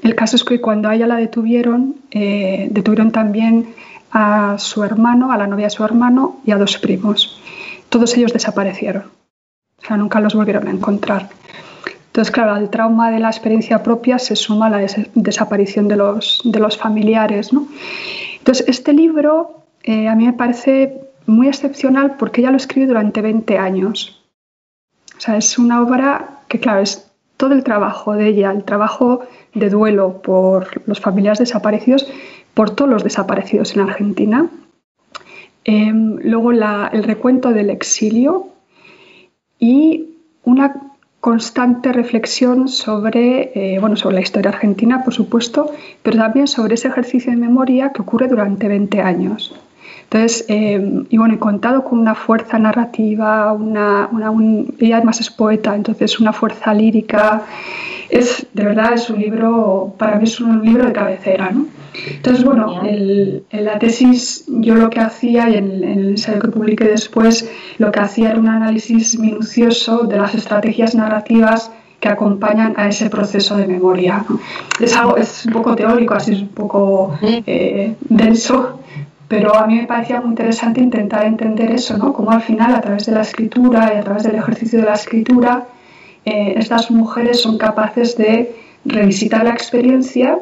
el 0.00 0.14
caso 0.14 0.36
es 0.36 0.44
que 0.44 0.60
cuando 0.60 0.88
a 0.88 0.94
ella 0.94 1.06
la 1.06 1.16
detuvieron, 1.16 1.96
eh, 2.10 2.68
detuvieron 2.70 3.12
también 3.12 3.74
a 4.10 4.56
su 4.58 4.82
hermano, 4.84 5.32
a 5.32 5.36
la 5.36 5.46
novia 5.46 5.66
de 5.66 5.70
su 5.70 5.84
hermano 5.84 6.40
y 6.44 6.52
a 6.52 6.58
dos 6.58 6.78
primos. 6.78 7.40
Todos 7.88 8.16
ellos 8.16 8.32
desaparecieron. 8.32 9.04
O 9.78 9.86
sea, 9.86 9.96
nunca 9.96 10.20
los 10.20 10.34
volvieron 10.34 10.68
a 10.68 10.70
encontrar. 10.70 11.28
Entonces, 12.06 12.30
claro, 12.30 12.52
al 12.52 12.70
trauma 12.70 13.10
de 13.10 13.18
la 13.18 13.28
experiencia 13.28 13.82
propia 13.82 14.18
se 14.18 14.36
suma 14.36 14.68
la 14.68 14.86
desaparición 15.14 15.88
de 15.88 15.96
los, 15.96 16.42
de 16.44 16.60
los 16.60 16.76
familiares. 16.76 17.52
¿no? 17.52 17.66
Entonces, 18.38 18.68
este 18.68 18.92
libro 18.92 19.62
eh, 19.82 20.08
a 20.08 20.14
mí 20.14 20.26
me 20.26 20.34
parece 20.34 21.00
muy 21.26 21.48
excepcional 21.48 22.16
porque 22.18 22.40
ella 22.40 22.50
lo 22.50 22.56
escribe 22.56 22.86
durante 22.86 23.22
20 23.22 23.56
años. 23.58 24.22
O 25.16 25.20
sea, 25.20 25.36
es 25.36 25.58
una 25.58 25.82
obra 25.82 26.40
que, 26.48 26.60
claro, 26.60 26.80
es 26.80 27.11
todo 27.42 27.54
el 27.54 27.64
trabajo 27.64 28.12
de 28.12 28.28
ella, 28.28 28.52
el 28.52 28.62
trabajo 28.62 29.22
de 29.52 29.68
duelo 29.68 30.22
por 30.22 30.80
los 30.86 31.00
familiares 31.00 31.40
desaparecidos, 31.40 32.06
por 32.54 32.70
todos 32.70 32.88
los 32.88 33.02
desaparecidos 33.02 33.74
en 33.74 33.80
Argentina. 33.80 34.48
Em, 35.64 36.18
luego 36.22 36.52
el 36.52 37.02
recuento 37.02 37.50
del 37.50 37.70
exilio 37.70 38.46
y 39.58 40.18
una 40.44 40.92
constante 41.18 41.92
reflexión 41.92 42.68
sobre, 42.68 43.50
eh, 43.56 43.80
bueno, 43.80 43.96
sobre 43.96 44.14
la 44.14 44.20
historia 44.20 44.50
argentina, 44.52 45.02
por 45.02 45.12
supuesto, 45.12 45.72
pero 46.04 46.18
también 46.18 46.46
sobre 46.46 46.74
ese 46.74 46.86
ejercicio 46.86 47.32
de 47.32 47.38
memoria 47.38 47.90
que 47.90 48.02
ocurre 48.02 48.28
durante 48.28 48.68
20 48.68 49.00
años. 49.00 49.52
Entonces, 50.12 50.44
eh, 50.48 51.04
y 51.08 51.16
bueno, 51.16 51.32
y 51.32 51.38
contado 51.38 51.84
con 51.84 51.98
una 51.98 52.14
fuerza 52.14 52.58
narrativa, 52.58 53.50
una, 53.54 54.10
ella 54.78 54.96
además 54.98 55.20
es 55.20 55.30
poeta, 55.30 55.74
entonces 55.74 56.20
una 56.20 56.34
fuerza 56.34 56.74
lírica, 56.74 57.44
es, 58.10 58.46
de 58.52 58.62
verdad 58.62 58.92
es 58.92 59.08
un 59.08 59.18
libro, 59.18 59.94
para 59.96 60.16
mí 60.16 60.24
es 60.24 60.38
un 60.38 60.62
libro 60.62 60.84
de 60.84 60.92
cabecera, 60.92 61.50
¿no? 61.50 61.64
Entonces, 62.10 62.44
bueno, 62.44 62.82
en 62.84 63.64
la 63.64 63.78
tesis 63.78 64.44
yo 64.48 64.74
lo 64.74 64.90
que 64.90 65.00
hacía 65.00 65.48
y 65.48 65.56
en, 65.56 65.82
el 65.82 66.08
ensayo 66.10 66.40
que 66.40 66.48
publiqué 66.48 66.84
después, 66.84 67.50
lo 67.78 67.90
que 67.90 68.00
hacía 68.00 68.32
era 68.32 68.38
un 68.38 68.48
análisis 68.48 69.18
minucioso 69.18 70.02
de 70.02 70.18
las 70.18 70.34
estrategias 70.34 70.94
narrativas 70.94 71.70
que 72.00 72.10
acompañan 72.10 72.74
a 72.76 72.88
ese 72.88 73.08
proceso 73.08 73.56
de 73.56 73.66
memoria. 73.66 74.26
Es 74.78 74.94
algo, 74.94 75.16
es 75.16 75.46
un 75.46 75.52
poco 75.54 75.74
teórico, 75.74 76.12
así 76.12 76.32
es 76.32 76.42
un 76.42 76.48
poco 76.48 77.16
eh, 77.22 77.94
denso, 78.00 78.80
pero 79.32 79.56
a 79.56 79.66
mí 79.66 79.76
me 79.76 79.86
parecía 79.86 80.20
muy 80.20 80.28
interesante 80.28 80.82
intentar 80.82 81.24
entender 81.24 81.70
eso, 81.70 81.96
¿no? 81.96 82.12
Cómo 82.12 82.32
al 82.32 82.42
final, 82.42 82.74
a 82.74 82.82
través 82.82 83.06
de 83.06 83.12
la 83.12 83.22
escritura 83.22 83.90
y 83.94 83.96
a 83.96 84.02
través 84.02 84.24
del 84.24 84.34
ejercicio 84.34 84.80
de 84.80 84.84
la 84.84 84.92
escritura, 84.92 85.68
eh, 86.26 86.52
estas 86.58 86.90
mujeres 86.90 87.40
son 87.40 87.56
capaces 87.56 88.18
de 88.18 88.54
revisitar 88.84 89.42
la 89.42 89.52
experiencia 89.52 90.38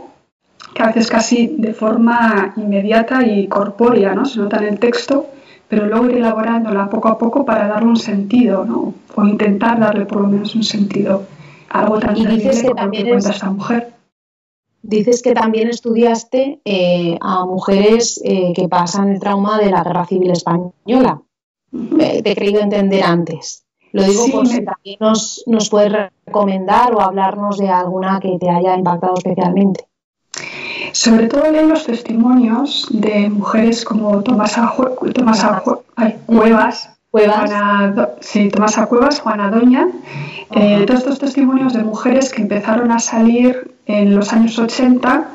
que 0.74 0.82
a 0.82 0.86
veces 0.86 1.06
casi 1.06 1.54
de 1.56 1.72
forma 1.72 2.52
inmediata 2.56 3.24
y 3.24 3.46
corpórea, 3.46 4.12
¿no? 4.12 4.24
Se 4.24 4.40
nota 4.40 4.56
en 4.56 4.64
el 4.64 4.80
texto, 4.80 5.28
pero 5.68 5.86
luego 5.86 6.06
ir 6.06 6.16
elaborándola 6.16 6.90
poco 6.90 7.10
a 7.10 7.16
poco 7.16 7.44
para 7.44 7.68
darle 7.68 7.90
un 7.90 7.96
sentido, 7.96 8.64
¿no? 8.64 8.92
O 9.14 9.24
intentar 9.24 9.78
darle 9.78 10.04
por 10.04 10.20
lo 10.20 10.26
menos 10.26 10.56
un 10.56 10.64
sentido 10.64 11.28
algo 11.68 12.00
tan 12.00 12.16
dices 12.16 12.64
que 12.64 12.74
también 12.74 13.08
cuenta 13.08 13.30
esta 13.30 13.50
mujer. 13.50 13.99
Dices 14.82 15.22
que 15.22 15.34
también 15.34 15.68
estudiaste 15.68 16.60
eh, 16.64 17.18
a 17.20 17.44
mujeres 17.44 18.20
eh, 18.24 18.52
que 18.54 18.68
pasan 18.68 19.10
el 19.10 19.20
trauma 19.20 19.58
de 19.58 19.70
la 19.70 19.84
Guerra 19.84 20.06
Civil 20.06 20.30
Española. 20.30 21.22
Eh, 21.72 22.22
te 22.22 22.30
he 22.30 22.34
creído 22.34 22.60
entender 22.60 23.04
antes. 23.04 23.64
Lo 23.92 24.04
digo 24.04 24.26
por 24.30 24.46
si 24.46 24.64
también 24.64 24.96
nos, 25.00 25.42
nos 25.46 25.68
puedes 25.68 25.92
recomendar 26.24 26.94
o 26.94 27.00
hablarnos 27.00 27.58
de 27.58 27.68
alguna 27.68 28.20
que 28.20 28.38
te 28.38 28.48
haya 28.48 28.76
impactado 28.76 29.14
especialmente. 29.16 29.86
Sobre 30.92 31.28
todo 31.28 31.50
leí 31.50 31.66
los 31.66 31.86
testimonios 31.86 32.88
de 32.90 33.28
mujeres 33.28 33.84
como 33.84 34.22
Tomasa, 34.22 34.74
Tomasa 35.14 35.62
Cuevas, 36.26 36.90
Juana, 37.10 38.08
sí, 38.20 38.48
Tomasa 38.50 38.86
Cuevas, 38.86 39.20
Juana 39.20 39.50
Doña, 39.50 39.88
eh, 40.54 40.84
todos 40.86 41.00
estos 41.00 41.18
testimonios 41.18 41.72
de 41.72 41.82
mujeres 41.82 42.30
que 42.30 42.42
empezaron 42.42 42.92
a 42.92 43.00
salir 43.00 43.74
en 43.86 44.14
los 44.14 44.32
años 44.32 44.58
80, 44.58 45.28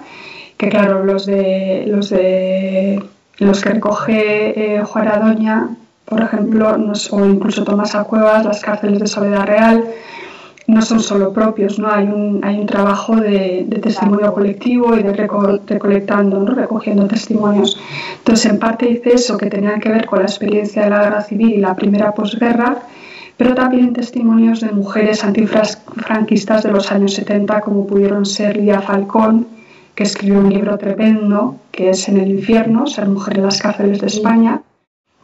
que 0.58 0.70
claro, 0.70 1.04
los 1.04 1.26
de 1.26 1.84
los 1.88 2.10
de 2.10 3.04
los 3.40 3.62
que 3.62 3.70
recoge 3.70 4.78
eh, 4.78 4.84
Juana 4.84 5.18
Doña, 5.18 5.70
por 6.06 6.22
ejemplo, 6.22 6.78
o 7.12 7.26
incluso 7.26 7.66
Tomasa 7.66 8.06
Cuevas, 8.06 8.46
las 8.46 8.62
cárceles 8.62 9.00
de 9.00 9.08
Soledad 9.08 9.46
Real, 9.46 9.84
no 10.68 10.82
son 10.82 11.00
solo 11.00 11.32
propios, 11.32 11.78
¿no? 11.78 11.92
Hay 11.92 12.08
un, 12.08 12.44
hay 12.44 12.58
un 12.58 12.66
trabajo 12.66 13.16
de, 13.16 13.68
testimonio 13.82 14.34
colectivo 14.34 14.96
y 14.96 15.04
de 15.04 15.14
recolectando, 15.14 16.40
¿no? 16.40 16.56
recogiendo 16.56 17.08
testimonios. 17.08 17.78
Entonces, 18.18 18.52
en 18.52 18.60
parte 18.60 18.88
dice 18.88 19.14
eso, 19.14 19.38
que 19.38 19.48
tenía 19.48 19.78
que 19.80 19.90
ver 19.90 20.06
con 20.06 20.20
la 20.20 20.26
experiencia 20.26 20.84
de 20.84 20.90
la 20.90 21.04
guerra 21.04 21.22
civil 21.22 21.54
y 21.54 21.58
la 21.58 21.76
primera 21.76 22.14
posguerra, 22.14 22.80
pero 23.38 23.54
también 23.54 23.94
testimonios 23.94 24.62
de 24.62 24.72
mujeres 24.72 25.24
antifranquistas 25.24 26.64
de 26.64 26.72
los 26.72 26.92
años 26.92 27.14
70, 27.14 27.62
como 27.62 27.86
pudieron 27.86 28.26
ser 28.26 28.58
Lía 28.58 28.82
Falcón, 28.82 29.48
que 29.94 30.04
escribió 30.04 30.40
un 30.40 30.50
libro 30.50 30.78
tremendo, 30.78 31.58
que 31.72 31.92
es 31.92 32.08
En 32.10 32.18
el 32.18 32.30
infierno, 32.30 32.88
ser 32.88 33.08
mujer 33.08 33.38
en 33.38 33.44
las 33.44 33.62
cárceles 33.62 34.00
de 34.00 34.08
España, 34.08 34.62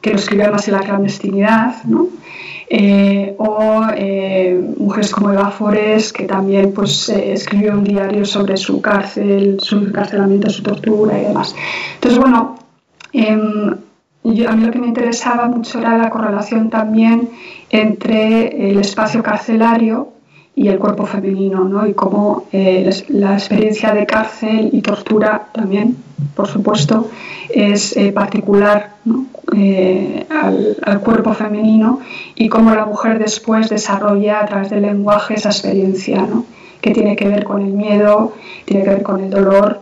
que 0.01 0.11
lo 0.11 0.17
escribió 0.17 0.45
además 0.45 0.67
en 0.67 0.73
la 0.73 0.79
clandestinidad, 0.81 1.83
¿no? 1.85 2.07
Eh, 2.73 3.35
o 3.37 3.83
eh, 3.97 4.57
mujeres 4.77 5.11
como 5.11 5.29
Eva 5.29 5.51
Forés, 5.51 6.13
que 6.13 6.23
también 6.23 6.71
pues, 6.73 7.09
eh, 7.09 7.33
escribió 7.33 7.73
un 7.73 7.83
diario 7.83 8.23
sobre 8.23 8.55
su 8.55 8.81
cárcel, 8.81 9.57
su 9.59 9.79
encarcelamiento, 9.79 10.49
su 10.49 10.63
tortura 10.63 11.19
y 11.19 11.25
demás. 11.25 11.53
Entonces, 11.95 12.17
bueno, 12.17 12.55
em, 13.11 13.71
a 13.73 14.55
mí 14.55 14.65
lo 14.65 14.71
que 14.71 14.79
me 14.79 14.87
interesaba 14.87 15.49
mucho 15.49 15.79
era 15.79 15.97
la 15.97 16.09
correlación 16.09 16.69
también 16.69 17.29
entre 17.69 18.71
el 18.71 18.79
espacio 18.79 19.21
carcelario 19.21 20.13
y 20.55 20.67
el 20.67 20.79
cuerpo 20.79 21.05
femenino, 21.05 21.63
¿no? 21.65 21.87
y 21.87 21.93
cómo 21.93 22.45
la 22.51 23.33
experiencia 23.33 23.93
de 23.93 24.05
cárcel 24.05 24.69
y 24.73 24.81
tortura 24.81 25.47
también, 25.53 25.97
por 26.35 26.47
supuesto, 26.47 27.09
es 27.49 27.95
particular 28.13 28.95
¿no? 29.05 29.25
Eh, 29.53 30.25
al, 30.29 31.01
cuerpo 31.01 31.33
femenino 31.33 31.99
y 32.35 32.47
cómo 32.47 32.73
la 32.73 32.85
mujer 32.85 33.19
después 33.19 33.69
desarrolla 33.69 34.39
a 34.39 34.45
través 34.45 34.69
del 34.69 34.83
lenguaje 34.83 35.33
esa 35.33 35.49
experiencia, 35.49 36.21
¿no? 36.21 36.45
que 36.79 36.91
tiene 36.91 37.17
que 37.17 37.27
ver 37.27 37.43
con 37.43 37.61
el 37.61 37.73
miedo, 37.73 38.33
tiene 38.63 38.83
que 38.83 38.89
ver 38.91 39.03
con 39.03 39.21
el 39.21 39.29
dolor, 39.29 39.81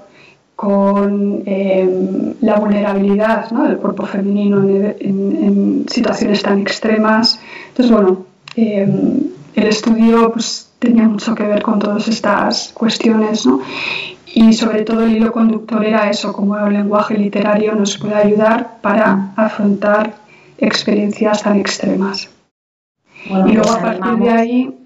con 0.55 1.43
em, 1.45 2.33
la 2.41 2.55
vulnerabilidad 2.55 3.51
¿no? 3.51 3.65
del 3.65 3.77
cuerpo 3.77 4.07
femenino 4.07 4.63
en, 4.63 5.85
situaciones 5.87 6.41
tan 6.41 6.59
extremas. 6.59 7.39
Entonces, 7.69 7.91
bueno, 7.91 8.25
em, 8.55 9.19
el 9.59 9.67
estudio 9.67 10.31
pues, 10.31 10.71
tenía 10.79 11.03
mucho 11.03 11.35
que 11.35 11.43
ver 11.43 11.61
con 11.61 11.79
todas 11.79 12.07
estas 12.07 12.71
cuestiones. 12.73 13.45
¿no? 13.45 13.61
Y 14.33 14.53
sobre 14.53 14.83
todo 14.83 15.03
el 15.03 15.15
hilo 15.15 15.31
conductor 15.31 15.83
era 15.83 16.09
eso, 16.09 16.33
como 16.33 16.57
el 16.57 16.73
lenguaje 16.73 17.17
literario 17.17 17.75
nos 17.75 17.97
puede 17.97 18.15
ayudar 18.15 18.79
para 18.81 19.33
afrontar 19.35 20.15
experiencias 20.57 21.43
tan 21.43 21.57
extremas. 21.57 22.29
y 23.25 23.29
luego 23.29 23.63
pues 23.63 23.75
a 23.75 23.81
partir 23.81 24.17
de 24.19 24.29
ahí, 24.29 24.77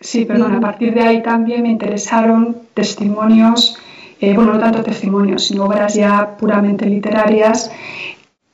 sí, 0.00 0.24
perdón, 0.24 0.54
a 0.54 0.60
partir 0.60 0.94
de 0.94 1.02
ahí 1.02 1.22
también 1.22 1.62
me 1.62 1.70
interesaron 1.70 2.56
testimonios, 2.74 3.78
eh, 4.20 4.34
bueno, 4.34 4.54
no 4.54 4.58
tanto 4.58 4.82
testimonios, 4.82 5.44
sino 5.44 5.64
obras 5.64 5.94
ya 5.94 6.36
puramente 6.36 6.86
literarias 6.86 7.70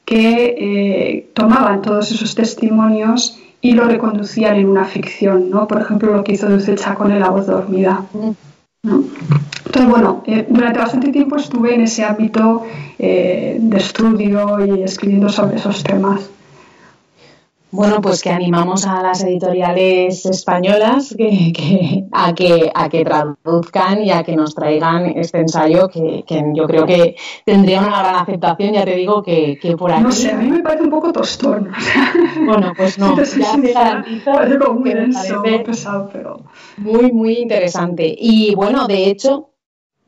que 0.04 0.54
eh, 0.58 1.30
tomaban 1.34 1.82
todos 1.82 2.10
esos 2.12 2.34
testimonios 2.34 3.38
y 3.62 3.72
lo 3.72 3.84
reconducían 3.84 4.56
en 4.56 4.68
una 4.68 4.84
ficción, 4.84 5.48
¿no? 5.48 5.68
Por 5.68 5.80
ejemplo, 5.80 6.12
lo 6.12 6.24
que 6.24 6.32
hizo 6.32 6.48
Dulce 6.48 6.74
Chacón 6.74 7.12
en 7.12 7.20
La 7.20 7.30
voz 7.30 7.46
dormida. 7.46 8.04
Entonces, 8.84 9.88
bueno, 9.88 10.22
eh, 10.26 10.44
durante 10.50 10.80
bastante 10.80 11.12
tiempo 11.12 11.36
estuve 11.36 11.74
en 11.74 11.82
ese 11.82 12.04
ámbito 12.04 12.64
eh, 12.98 13.56
de 13.60 13.76
estudio 13.76 14.66
y 14.66 14.82
escribiendo 14.82 15.28
sobre 15.28 15.56
esos 15.56 15.84
temas. 15.84 16.28
Bueno, 17.72 18.02
pues 18.02 18.20
que 18.20 18.28
animamos 18.28 18.86
a 18.86 19.02
las 19.02 19.24
editoriales 19.24 20.26
españolas 20.26 21.14
que, 21.16 22.04
a, 22.12 22.34
que, 22.34 22.70
a 22.74 22.90
que 22.90 23.02
traduzcan 23.02 24.04
y 24.04 24.10
a 24.10 24.22
que 24.22 24.36
nos 24.36 24.54
traigan 24.54 25.06
este 25.16 25.38
ensayo 25.38 25.88
que, 25.88 26.22
yo 26.52 26.66
creo 26.66 26.84
que 26.84 27.16
tendría 27.46 27.80
una 27.80 28.00
gran 28.00 28.16
aceptación. 28.16 28.74
Ya 28.74 28.84
te 28.84 28.94
digo 28.94 29.22
que, 29.22 29.58
por 29.78 29.90
aquí. 29.90 30.02
No 30.02 30.12
sé, 30.12 30.32
a 30.32 30.36
mí 30.36 30.50
me 30.50 30.60
parece 30.60 30.84
un 30.84 30.90
poco 30.90 31.12
tostón. 31.12 31.70
Bueno, 32.44 32.72
pues 32.76 32.98
no, 32.98 33.16
ya 33.16 33.60
te 33.60 33.72
garantizo. 33.72 34.32
Parece 34.32 34.58
como 34.58 34.80
muy 34.80 34.92
denso, 34.92 35.42
muy 35.42 35.58
pesado, 35.60 36.10
pero. 36.12 36.40
Muy, 36.76 37.10
muy 37.12 37.34
interesante. 37.34 38.14
Y 38.18 38.54
bueno, 38.54 38.86
de 38.86 39.06
hecho, 39.06 39.51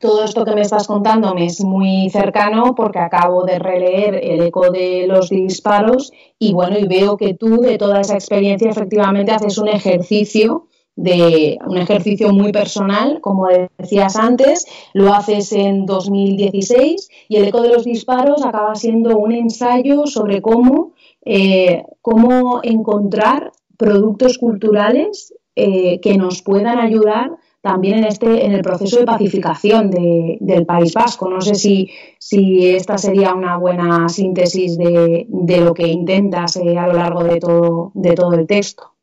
todo 0.05 0.23
esto 0.23 0.45
que 0.45 0.53
me 0.53 0.61
estás 0.61 0.87
contando 0.87 1.33
me 1.33 1.45
es 1.45 1.61
muy 1.63 2.09
cercano 2.11 2.75
porque 2.75 2.99
acabo 2.99 3.43
de 3.43 3.57
releer 3.57 4.15
el 4.15 4.41
eco 4.41 4.69
de 4.69 5.07
los 5.07 5.29
disparos 5.29 6.11
y 6.37 6.53
bueno, 6.53 6.77
y 6.77 6.87
veo 6.87 7.17
que 7.17 7.33
tú 7.33 7.61
de 7.61 7.77
toda 7.77 8.01
esa 8.01 8.13
experiencia 8.13 8.69
efectivamente 8.69 9.31
haces 9.31 9.57
un 9.57 9.67
ejercicio 9.67 10.67
de 10.95 11.57
un 11.65 11.77
ejercicio 11.77 12.31
muy 12.31 12.51
personal, 12.53 13.19
como 13.19 13.47
decías 13.77 14.15
antes, 14.15 14.65
lo 14.93 15.13
haces 15.13 15.51
en 15.51 15.85
2016 15.85 17.09
y 17.27 17.35
el 17.35 17.47
eco 17.47 17.61
de 17.61 17.69
los 17.69 17.83
disparos 17.83 18.45
acaba 18.45 18.75
siendo 18.75 19.17
un 19.17 19.33
ensayo 19.33 20.05
sobre 20.05 20.41
cómo, 20.41 20.93
eh, 21.25 21.83
cómo 22.01 22.61
encontrar 22.63 23.51
productos 23.75 24.37
culturales 24.37 25.33
eh, 25.55 25.99
que 25.99 26.17
nos 26.17 26.41
puedan 26.43 26.79
ayudar 26.79 27.31
también 27.65 27.97
en, 27.97 28.03
este, 28.03 28.45
en 28.45 28.51
el 28.51 28.61
proceso 28.61 28.99
de 28.99 29.05
pacificación 29.05 29.89
del 29.89 30.65
País 30.67 30.93
Vasco. 30.93 31.27
No 31.27 31.41
sé 31.41 31.55
si, 31.55 31.89
si 32.19 32.75
esta 32.75 32.95
sería 32.95 33.33
una 33.33 33.57
buena 33.57 34.07
síntesis 34.07 34.77
de, 34.77 35.25
lo 35.61 35.73
que 35.73 35.87
intentas 35.87 36.57
eh, 36.57 36.77
a 36.77 36.85
lo 36.85 36.93
largo 36.93 37.23
de 37.23 37.39
todo, 37.39 37.91
de 37.95 38.13
todo 38.13 38.33
el 38.35 38.45
texto. 38.45 38.93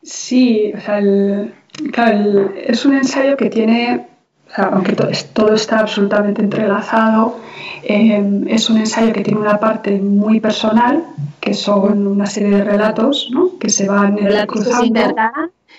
Sí, 0.00 0.72
o 0.76 0.80
sea, 0.80 1.00
es 2.68 2.86
un 2.86 2.94
ensayo 2.94 3.36
que 3.36 3.50
tiene, 3.50 4.06
aunque 4.54 4.92
todo, 5.32 5.54
está 5.54 5.80
absolutamente 5.80 6.42
entrelazado, 6.42 7.38
eh, 7.82 8.44
es 8.48 8.70
un 8.70 8.78
ensayo 8.78 9.12
que 9.12 9.22
tiene 9.22 9.40
una 9.40 9.58
parte 9.58 9.98
muy 10.00 10.40
personal, 10.40 11.04
que 11.40 11.54
son 11.54 12.06
una 12.06 12.26
serie 12.26 12.50
de 12.50 12.64
relatos 12.64 13.30
que 13.60 13.68
se 13.68 13.88
van 13.88 14.16
cruzando. 14.46 15.14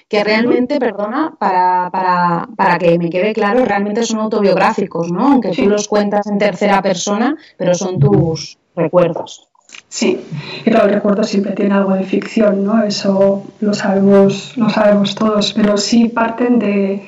Que 0.10 0.24
realmente, 0.24 0.80
perdona, 0.80 1.34
para, 1.38 1.90
para, 1.92 2.48
para, 2.56 2.78
que 2.78 2.98
me 2.98 3.10
quede 3.10 3.34
claro, 3.34 3.66
realmente 3.66 4.04
son 4.04 4.20
autobiográficos, 4.20 5.12
¿no? 5.12 5.34
Aunque 5.34 5.52
tú 5.52 5.68
los 5.68 5.90
cuentas 5.90 6.28
en 6.28 6.38
tercera 6.38 6.82
persona, 6.82 7.36
pero 7.58 7.74
son 7.74 8.00
tus 8.00 8.58
recuerdos. 8.74 9.50
Sí, 9.90 10.22
y 10.66 10.70
claro, 10.70 10.88
el 10.88 10.94
recuerdo 10.94 11.24
siempre 11.24 11.54
tiene 11.54 11.74
algo 11.74 11.94
de 11.94 12.04
ficción, 12.04 12.64
¿no? 12.64 12.84
Eso 12.84 13.44
lo 13.60 13.74
sabemos, 13.74 14.56
lo 14.58 14.70
sabemos 14.70 15.16
todos, 15.16 15.52
pero 15.54 15.78
sí 15.78 16.08
parten 16.08 16.60
de, 16.60 17.06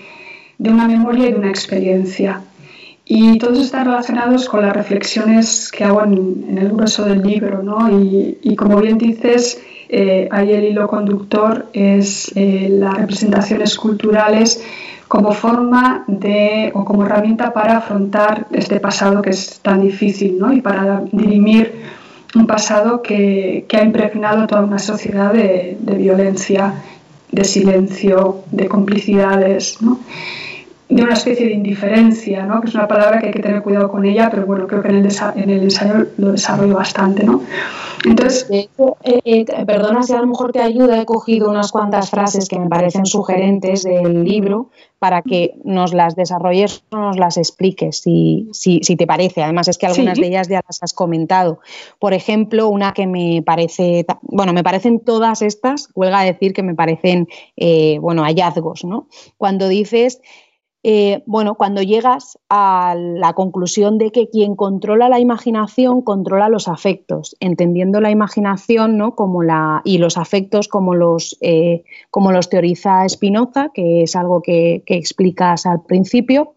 de 0.60 0.70
una 0.70 0.88
memoria 0.88 1.28
y 1.28 1.32
de 1.32 1.40
una 1.40 1.50
experiencia. 1.50 2.42
Y 3.06 3.40
todos 3.40 3.58
están 3.58 3.86
relacionados 3.86 4.48
con 4.48 4.62
las 4.62 4.74
reflexiones 4.74 5.72
que 5.72 5.84
hago 5.84 6.04
en, 6.04 6.58
el 6.60 6.70
grueso 6.70 7.06
del 7.06 7.24
libro, 7.24 7.64
¿no? 7.64 7.90
Y, 7.90 8.56
como 8.56 8.80
bien 8.80 9.00
dices, 9.00 9.60
eh, 9.88 10.28
ahí 10.32 10.52
el 10.52 10.66
hilo 10.66 10.88
conductor 10.88 11.68
es 11.74 12.32
eh, 12.36 12.68
las 12.70 12.96
representaciones 12.96 13.76
culturales 13.76 14.64
como 15.08 15.32
forma 15.32 16.04
de 16.06 16.72
o 16.76 16.86
como 16.86 17.04
herramienta 17.04 17.52
para 17.52 17.78
afrontar 17.78 18.46
este 18.52 18.80
pasado 18.80 19.24
que 19.24 19.32
es 19.32 19.60
tan 19.62 19.82
difícil, 19.82 20.38
¿no? 20.38 20.54
Y 20.54 20.62
para 20.62 21.02
dirimir 21.12 21.82
un 22.36 22.46
pasado 22.46 23.02
que, 23.02 23.66
que 23.68 23.78
ha 23.78 23.84
impregnado 23.84 24.46
toda 24.46 24.62
una 24.62 24.78
sociedad 24.78 25.34
de, 25.34 25.78
de 25.80 25.96
violencia, 25.96 26.76
de 27.32 27.44
silencio, 27.44 28.44
de 28.52 28.68
complicidades, 28.68 29.82
¿no? 29.82 29.98
De 30.90 31.04
una 31.04 31.14
especie 31.14 31.46
de 31.46 31.54
indiferencia, 31.54 32.46
¿no? 32.46 32.62
que 32.62 32.68
es 32.68 32.74
una 32.74 32.88
palabra 32.88 33.20
que 33.20 33.28
hay 33.28 33.32
que 33.32 33.42
tener 33.42 33.62
cuidado 33.62 33.92
con 33.92 34.06
ella, 34.06 34.30
pero 34.32 34.48
bueno, 34.48 34.66
creo 34.66 34.82
que 34.82 34.90
en 34.90 34.96
el, 34.96 35.16
en 35.36 35.50
el 35.52 35.64
ensayo 35.64 36.08
lo 36.18 36.32
desarrollo 36.32 36.76
bastante. 36.76 37.24
¿no? 37.24 37.44
Entonces, 38.06 38.48
eh, 38.50 38.70
eh, 39.04 39.46
perdona 39.68 40.02
si 40.02 40.14
a 40.14 40.22
lo 40.22 40.26
mejor 40.26 40.52
te 40.52 40.62
ayuda, 40.62 41.00
he 41.00 41.06
cogido 41.06 41.50
unas 41.50 41.72
cuantas 41.72 42.10
frases 42.10 42.48
que 42.48 42.58
me 42.58 42.68
parecen 42.68 43.06
sugerentes 43.06 43.84
del 43.84 44.24
libro 44.24 44.72
para 44.98 45.22
que 45.22 45.56
nos 45.64 45.94
las 45.94 46.16
desarrolles 46.16 46.84
o 46.92 46.98
nos 46.98 47.18
las 47.18 47.38
expliques, 47.38 48.00
si, 48.00 48.50
si, 48.54 48.80
si, 48.82 48.96
te 48.96 49.06
parece. 49.06 49.44
Además, 49.44 49.68
es 49.68 49.78
que 49.78 49.86
algunas 49.86 50.18
de 50.18 50.26
ellas 50.28 50.48
ya 50.48 50.62
las 50.66 50.82
has 50.82 50.94
comentado. 50.94 51.60
Por 52.00 52.14
ejemplo, 52.14 52.68
una 52.68 52.94
que 52.94 53.06
me 53.06 53.44
parece, 53.46 54.06
bueno, 54.24 54.54
me 54.54 54.64
parecen 54.64 55.00
todas 55.00 55.42
estas, 55.44 55.90
huelga 55.94 56.22
decir 56.22 56.54
que 56.54 56.64
me 56.64 56.74
parecen, 56.74 57.28
eh, 57.58 58.00
bueno, 58.02 58.24
hallazgos, 58.24 58.84
¿no? 58.86 59.08
Cuando 59.38 59.68
dices 59.68 60.22
eh, 60.84 61.24
bueno, 61.26 61.56
cuando 61.56 61.82
llegas 61.82 62.40
a 62.50 62.96
la 62.98 63.34
conclusión 63.34 63.98
de 63.98 64.12
que 64.12 64.30
quien 64.30 64.56
controla 64.56 65.10
la 65.10 65.20
imaginación 65.20 66.02
controla 66.02 66.48
los 66.48 66.70
afectos, 66.70 67.36
entendiendo 67.42 68.00
la 68.00 68.12
imaginación 68.12 68.98
¿no? 68.98 69.14
como 69.16 69.44
la, 69.44 69.82
y 69.84 69.98
los 69.98 70.18
afectos 70.18 70.70
como 70.70 70.96
los, 70.96 71.38
eh, 71.42 71.84
como 72.12 72.32
los 72.32 72.50
teoriza 72.50 73.08
Spinoza, 73.10 73.72
que 73.74 74.04
es 74.04 74.16
algo 74.16 74.42
que, 74.42 74.84
que 74.86 74.96
explicas 74.96 75.66
al 75.66 75.84
principio, 75.84 76.56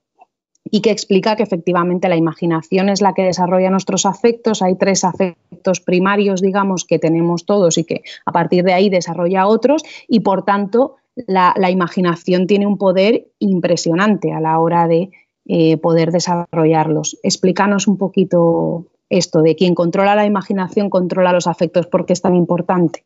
y 0.70 0.80
que 0.80 0.90
explica 0.90 1.36
que 1.36 1.42
efectivamente 1.42 2.08
la 2.08 2.16
imaginación 2.16 2.88
es 2.88 3.02
la 3.02 3.14
que 3.14 3.22
desarrolla 3.22 3.70
nuestros 3.70 4.06
afectos. 4.06 4.62
Hay 4.62 4.76
tres 4.76 5.04
afectos 5.04 5.80
primarios, 5.80 6.40
digamos, 6.40 6.84
que 6.84 6.98
tenemos 6.98 7.44
todos 7.44 7.78
y 7.78 7.84
que 7.84 8.02
a 8.24 8.32
partir 8.32 8.64
de 8.64 8.72
ahí 8.72 8.88
desarrolla 8.88 9.46
otros 9.46 9.82
y 10.08 10.20
por 10.20 10.44
tanto 10.44 10.96
la, 11.14 11.70
imaginación 11.70 12.46
tiene 12.46 12.66
un 12.66 12.78
poder 12.78 13.26
impresionante 13.38 14.32
a 14.32 14.40
la 14.40 14.58
hora 14.58 14.86
de 14.86 15.10
eh, 15.46 15.76
poder 15.76 16.12
desarrollarlos. 16.12 17.18
Explícanos 17.22 17.88
un 17.88 17.98
poquito 17.98 18.86
esto 19.10 19.42
de 19.42 19.54
quien 19.56 19.74
controla 19.74 20.14
la 20.14 20.24
imaginación 20.24 20.88
controla 20.88 21.32
los 21.32 21.46
afectos, 21.46 21.86
¿por 21.86 22.06
qué 22.06 22.14
es 22.14 22.22
tan 22.22 22.34
importante? 22.34 23.04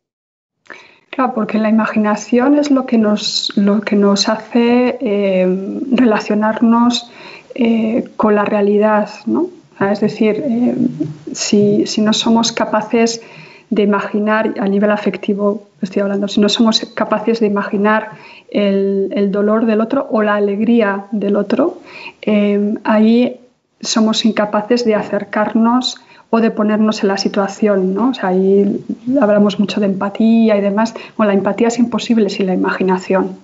Claro, 1.10 1.34
porque 1.34 1.58
la 1.58 1.68
imaginación 1.68 2.58
es 2.58 2.70
lo 2.70 2.86
que 2.86 2.98
nos, 2.98 3.52
lo 3.56 3.80
que 3.80 3.96
nos 3.96 4.28
hace 4.28 4.98
eh, 5.00 5.80
relacionarnos 5.90 7.10
eh, 7.54 8.04
con 8.16 8.34
la 8.34 8.44
realidad, 8.44 9.08
¿no? 9.24 9.48
Es 9.80 10.00
decir, 10.00 10.42
si, 11.32 11.86
si 11.86 12.00
no 12.00 12.12
somos 12.12 12.52
capaces 12.52 13.20
de 13.70 13.82
imaginar 13.82 14.54
a 14.58 14.66
nivel 14.66 14.90
afectivo, 14.90 15.68
estoy 15.82 16.02
hablando, 16.02 16.28
si 16.28 16.40
no 16.40 16.48
somos 16.48 16.80
capaces 16.94 17.40
de 17.40 17.46
imaginar 17.46 18.10
el, 18.50 19.30
dolor 19.32 19.66
del 19.66 19.80
otro 19.80 20.06
o 20.10 20.22
la 20.22 20.36
alegría 20.36 21.06
del 21.10 21.36
otro, 21.36 21.78
eh, 22.22 22.74
ahí 22.84 23.40
somos 23.80 24.24
incapaces 24.24 24.84
de 24.84 24.94
acercarnos 24.94 26.00
o 26.30 26.40
de 26.40 26.50
ponernos 26.50 27.02
en 27.02 27.08
la 27.08 27.18
situación, 27.18 27.94
¿no? 27.94 28.12
ahí 28.22 28.84
hablamos 29.20 29.60
mucho 29.60 29.80
de 29.80 29.86
empatía 29.86 30.56
y 30.56 30.60
demás. 30.60 30.94
Bueno, 31.16 31.32
la 31.32 31.38
empatía 31.38 31.68
es 31.68 31.78
imposible 31.78 32.30
sin 32.30 32.46
la 32.46 32.54
imaginación. 32.54 33.36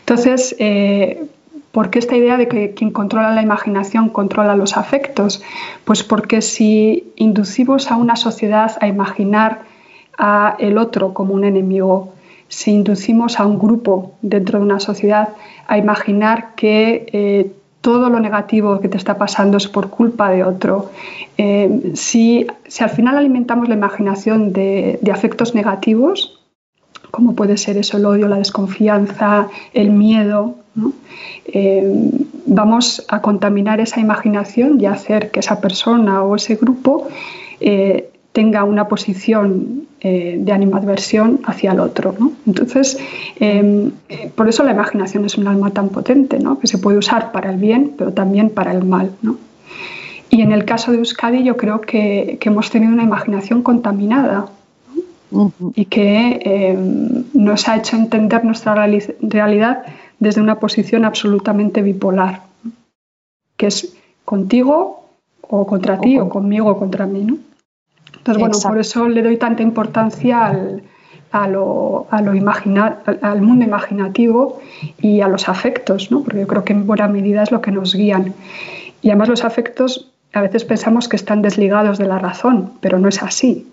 Entonces, 0.00 0.56
eh, 0.58 1.26
¿Por 1.72 1.90
qué 1.90 1.98
esta 2.00 2.16
idea 2.16 2.36
de 2.36 2.48
que 2.48 2.74
quien 2.74 2.90
controla 2.90 3.32
la 3.32 3.42
imaginación 3.42 4.08
controla 4.08 4.56
los 4.56 4.76
afectos? 4.76 5.42
Pues 5.84 6.02
porque 6.02 6.42
si 6.42 7.12
inducimos 7.16 7.90
a 7.90 7.96
una 7.96 8.16
sociedad 8.16 8.76
a 8.80 8.88
imaginar 8.88 9.62
a 10.18 10.56
el 10.58 10.78
otro 10.78 11.14
como 11.14 11.34
un 11.34 11.44
enemigo, 11.44 12.12
si 12.48 12.72
inducimos 12.72 13.38
a 13.38 13.46
un 13.46 13.58
grupo 13.58 14.12
dentro 14.22 14.58
de 14.58 14.64
una 14.64 14.80
sociedad 14.80 15.30
a 15.68 15.78
imaginar 15.78 16.54
que 16.56 17.06
eh, 17.12 17.52
todo 17.80 18.10
lo 18.10 18.20
negativo 18.20 18.80
que 18.80 18.88
te 18.88 18.96
está 18.96 19.16
pasando 19.16 19.56
es 19.56 19.68
por 19.68 19.88
culpa 19.88 20.30
de 20.30 20.44
otro, 20.44 20.90
eh, 21.38 21.92
si, 21.94 22.46
al 22.80 22.90
final 22.90 23.16
alimentamos 23.16 23.68
la 23.68 23.74
imaginación 23.74 24.52
de, 24.52 24.98
afectos 25.10 25.54
negativos, 25.54 26.39
como 27.10 27.34
puede 27.34 27.56
ser 27.56 27.76
eso, 27.76 27.96
el 27.96 28.06
odio, 28.06 28.28
la 28.28 28.36
desconfianza, 28.36 29.48
el 29.72 29.90
miedo, 29.90 30.56
eh, 31.46 32.10
vamos 32.46 33.04
a 33.08 33.20
contaminar 33.20 33.80
esa 33.80 34.00
imaginación 34.00 34.80
y 34.80 34.86
hacer 34.86 35.30
que 35.30 35.40
esa 35.40 35.60
persona 35.60 36.22
o 36.22 36.36
ese 36.36 36.56
grupo 36.56 37.08
eh, 37.60 38.10
tenga 38.32 38.64
una 38.64 38.86
posición 38.86 39.88
eh, 40.00 40.38
de 40.40 40.52
animadversión 40.52 41.40
hacia 41.44 41.72
el 41.72 41.80
otro. 41.80 42.14
Entonces, 42.46 42.98
em, 43.38 43.90
por 44.34 44.48
eso 44.48 44.62
la 44.62 44.70
imaginación 44.70 45.24
es 45.24 45.36
un 45.36 45.48
alma 45.48 45.70
tan 45.70 45.88
potente, 45.88 46.38
que 46.60 46.66
se 46.66 46.78
puede 46.78 46.98
usar 46.98 47.32
para 47.32 47.50
el 47.50 47.58
bien, 47.58 47.92
pero 47.98 48.12
también 48.12 48.50
para 48.50 48.72
el 48.72 48.84
mal. 48.84 49.10
Y 50.30 50.42
en 50.42 50.52
el 50.52 50.64
caso 50.64 50.92
de 50.92 50.98
Euskadi 50.98 51.42
yo 51.42 51.56
creo 51.56 51.80
que, 51.80 52.38
hemos 52.40 52.70
tenido 52.70 52.92
una 52.92 53.02
imaginación 53.02 53.62
contaminada 53.62 54.46
y 55.74 55.84
que 55.86 56.40
em, 56.44 57.24
nos 57.34 57.68
ha 57.68 57.76
hecho 57.76 57.96
entender 57.96 58.44
nuestra 58.44 58.74
realidad 58.74 59.82
desde 60.18 60.40
una 60.40 60.58
posición 60.58 61.04
absolutamente 61.04 61.82
bipolar, 61.82 62.42
que 63.56 63.66
es 63.68 63.94
contigo 64.24 65.08
o 65.42 65.66
contra 65.66 65.98
ti 65.98 66.18
o 66.18 66.28
conmigo 66.28 66.70
o 66.70 66.78
contra 66.78 67.06
mí. 67.06 67.24
¿no? 67.24 67.38
Entonces, 68.18 68.40
bueno, 68.40 68.58
por 68.62 68.78
eso 68.78 69.08
le 69.08 69.22
doy 69.22 69.36
tanta 69.36 69.62
importancia 69.62 70.46
al, 70.46 70.82
a 71.32 71.48
lo, 71.48 72.06
a 72.10 72.20
lo 72.22 72.32
al 72.32 73.42
mundo 73.42 73.64
imaginativo 73.64 74.60
y 75.00 75.20
a 75.20 75.28
los 75.28 75.48
afectos, 75.48 76.10
¿no? 76.10 76.22
porque 76.22 76.40
yo 76.40 76.46
creo 76.46 76.64
que 76.64 76.72
en 76.72 76.86
buena 76.86 77.08
medida 77.08 77.42
es 77.42 77.50
lo 77.50 77.60
que 77.60 77.70
nos 77.70 77.94
guían. 77.94 78.34
Y 79.02 79.08
además 79.10 79.28
los 79.28 79.44
afectos 79.44 80.10
a 80.32 80.42
veces 80.42 80.64
pensamos 80.64 81.08
que 81.08 81.16
están 81.16 81.42
desligados 81.42 81.98
de 81.98 82.06
la 82.06 82.18
razón, 82.18 82.72
pero 82.80 82.98
no 82.98 83.08
es 83.08 83.22
así. 83.22 83.66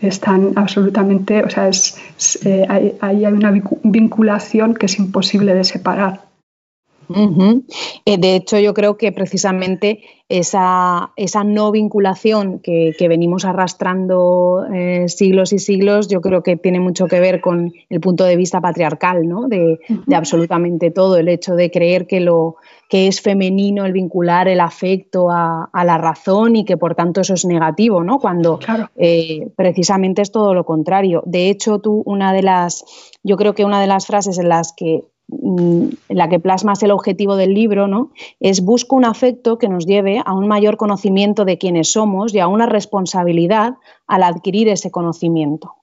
Están 0.00 0.52
absolutamente, 0.56 1.42
o 1.42 1.48
sea, 1.48 1.68
es, 1.68 1.96
eh, 2.44 2.66
ahí 2.68 2.96
hay, 3.00 3.24
una 3.24 3.50
vinculación 3.82 4.74
que 4.74 4.86
es 4.86 4.98
imposible 4.98 5.54
de 5.54 5.64
separar. 5.64 6.20
Eh, 8.04 8.18
de 8.18 8.36
hecho, 8.36 8.58
yo 8.58 8.74
creo 8.74 8.96
que 8.96 9.12
precisamente 9.12 10.00
esa, 10.28 11.12
esa 11.16 11.44
no 11.44 11.70
vinculación 11.70 12.58
que, 12.60 12.94
venimos 13.08 13.44
arrastrando 13.44 14.64
eh, 14.72 15.08
siglos 15.08 15.52
y 15.52 15.58
siglos, 15.58 16.08
yo 16.08 16.20
creo 16.22 16.42
que 16.42 16.56
tiene 16.56 16.80
mucho 16.80 17.06
que 17.06 17.20
ver 17.20 17.40
con 17.40 17.72
el 17.90 18.00
punto 18.00 18.24
de 18.24 18.36
vista 18.36 18.60
patriarcal, 18.60 19.28
¿no? 19.28 19.48
de, 19.48 19.78
absolutamente 20.14 20.90
todo, 20.90 21.18
el 21.18 21.28
hecho 21.28 21.54
de 21.54 21.70
creer 21.70 22.06
que, 22.06 22.20
lo, 22.20 22.56
que 22.88 23.06
es 23.08 23.20
femenino 23.20 23.84
el 23.84 23.92
vincular 23.92 24.48
el 24.48 24.60
afecto 24.60 25.30
a, 25.30 25.68
la 25.84 25.98
razón 25.98 26.56
y 26.56 26.64
que 26.64 26.78
por 26.78 26.94
tanto 26.94 27.20
eso 27.20 27.34
es 27.34 27.44
negativo, 27.44 28.02
¿no? 28.02 28.18
cuando 28.18 28.58
eh, 28.96 29.48
precisamente 29.56 30.22
es 30.22 30.32
todo 30.32 30.54
lo 30.54 30.64
contrario. 30.64 31.22
De 31.26 31.50
hecho, 31.50 31.78
tú, 31.78 32.02
una 32.06 32.32
de 32.32 32.42
las, 32.42 32.84
yo 33.22 33.36
creo 33.36 33.54
que 33.54 33.66
una 33.66 33.80
de 33.80 33.86
las 33.86 34.06
frases 34.06 34.38
en 34.38 34.48
las 34.48 34.72
que 34.72 35.04
la 35.28 36.28
que 36.28 36.38
plasmas 36.38 36.82
el 36.82 36.90
objetivo 36.90 37.36
del 37.36 37.54
libro, 37.54 37.88
¿no? 37.88 38.10
Es 38.40 38.60
busco 38.60 38.96
un 38.96 39.04
afecto 39.04 39.58
que 39.58 39.68
nos 39.68 39.86
lleve 39.86 40.22
a 40.24 40.34
un 40.34 40.46
mayor 40.48 40.76
conocimiento 40.76 41.44
de 41.44 41.58
quiénes 41.58 41.92
somos 41.92 42.34
y 42.34 42.40
a 42.40 42.48
una 42.48 42.66
responsabilidad 42.66 43.74
al 44.06 44.22
adquirir 44.22 44.68
ese 44.68 44.90
conocimiento. 44.90 45.74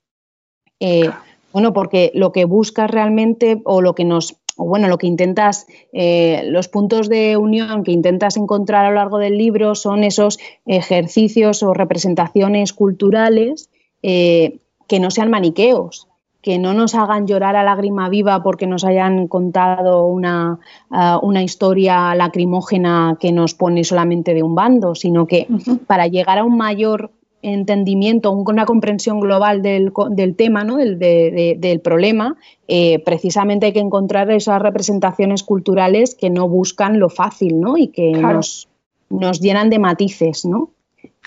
Eh, 0.80 1.10
bueno, 1.54 1.74
porque 1.74 2.12
lo 2.14 2.32
que 2.32 2.46
buscas 2.46 2.90
realmente 2.90 3.62
o 3.66 3.82
lo 3.82 3.94
que 3.94 4.06
nos 4.06 4.38
o 4.58 4.66
bueno, 4.66 4.88
lo 4.88 4.98
que 4.98 5.08
intentas, 5.08 5.66
eh, 5.94 6.44
los 6.46 6.68
puntos 6.68 7.10
de 7.10 7.38
unión 7.38 7.84
que 7.84 7.92
intentas 7.92 8.38
encontrar 8.38 8.86
a 8.86 8.90
lo 8.90 8.96
largo 8.96 9.18
del 9.18 9.38
libro 9.38 9.76
son 9.76 10.04
esos 10.04 10.40
ejercicios 10.66 11.64
o 11.64 11.74
representaciones 11.74 12.74
culturales 12.74 13.70
eh, 14.04 14.60
que 14.88 15.00
no 15.00 15.10
sean 15.10 15.30
maniqueos, 15.30 16.08
que 16.42 16.58
no 16.58 16.74
nos 16.74 16.96
hagan 16.96 17.28
llorar 17.28 17.56
a 17.56 17.64
lágrima 17.64 18.10
viva 18.10 18.42
porque 18.44 18.68
nos 18.68 18.84
hayan 18.84 19.28
contado 19.28 20.06
una, 20.08 20.60
ah, 20.90 21.20
una 21.22 21.44
historia 21.44 22.16
lacrimógena 22.16 23.18
que 23.20 23.32
nos 23.32 23.54
pone 23.54 23.84
solamente 23.84 24.34
de 24.34 24.44
un 24.44 24.56
bando, 24.56 24.96
sino 24.96 25.28
que 25.28 25.48
para 25.88 26.08
llegar 26.08 26.40
a 26.40 26.44
un 26.44 26.58
mayor 26.58 27.12
entendimiento, 27.44 28.32
una 28.32 28.66
comprensión 28.66 29.20
global 29.20 29.62
del, 29.62 29.92
tema, 30.36 30.64
¿no? 30.64 30.78
del, 30.78 31.82
problema, 31.84 32.38
eh, 32.68 33.00
precisamente 33.00 33.68
hay 33.68 33.74
que 33.74 33.80
encontrar 33.80 34.30
esas 34.32 34.62
representaciones 34.62 35.44
culturales 35.44 36.16
que 36.16 36.30
no 36.30 36.48
buscan 36.48 37.00
lo 37.00 37.10
fácil 37.10 37.60
¿no? 37.60 37.78
y 37.78 37.88
que 37.88 38.12
nos, 38.12 38.68
nos, 39.10 39.40
llenan 39.40 39.70
de 39.70 39.80
matices. 39.80 40.46
¿no? 40.46 40.70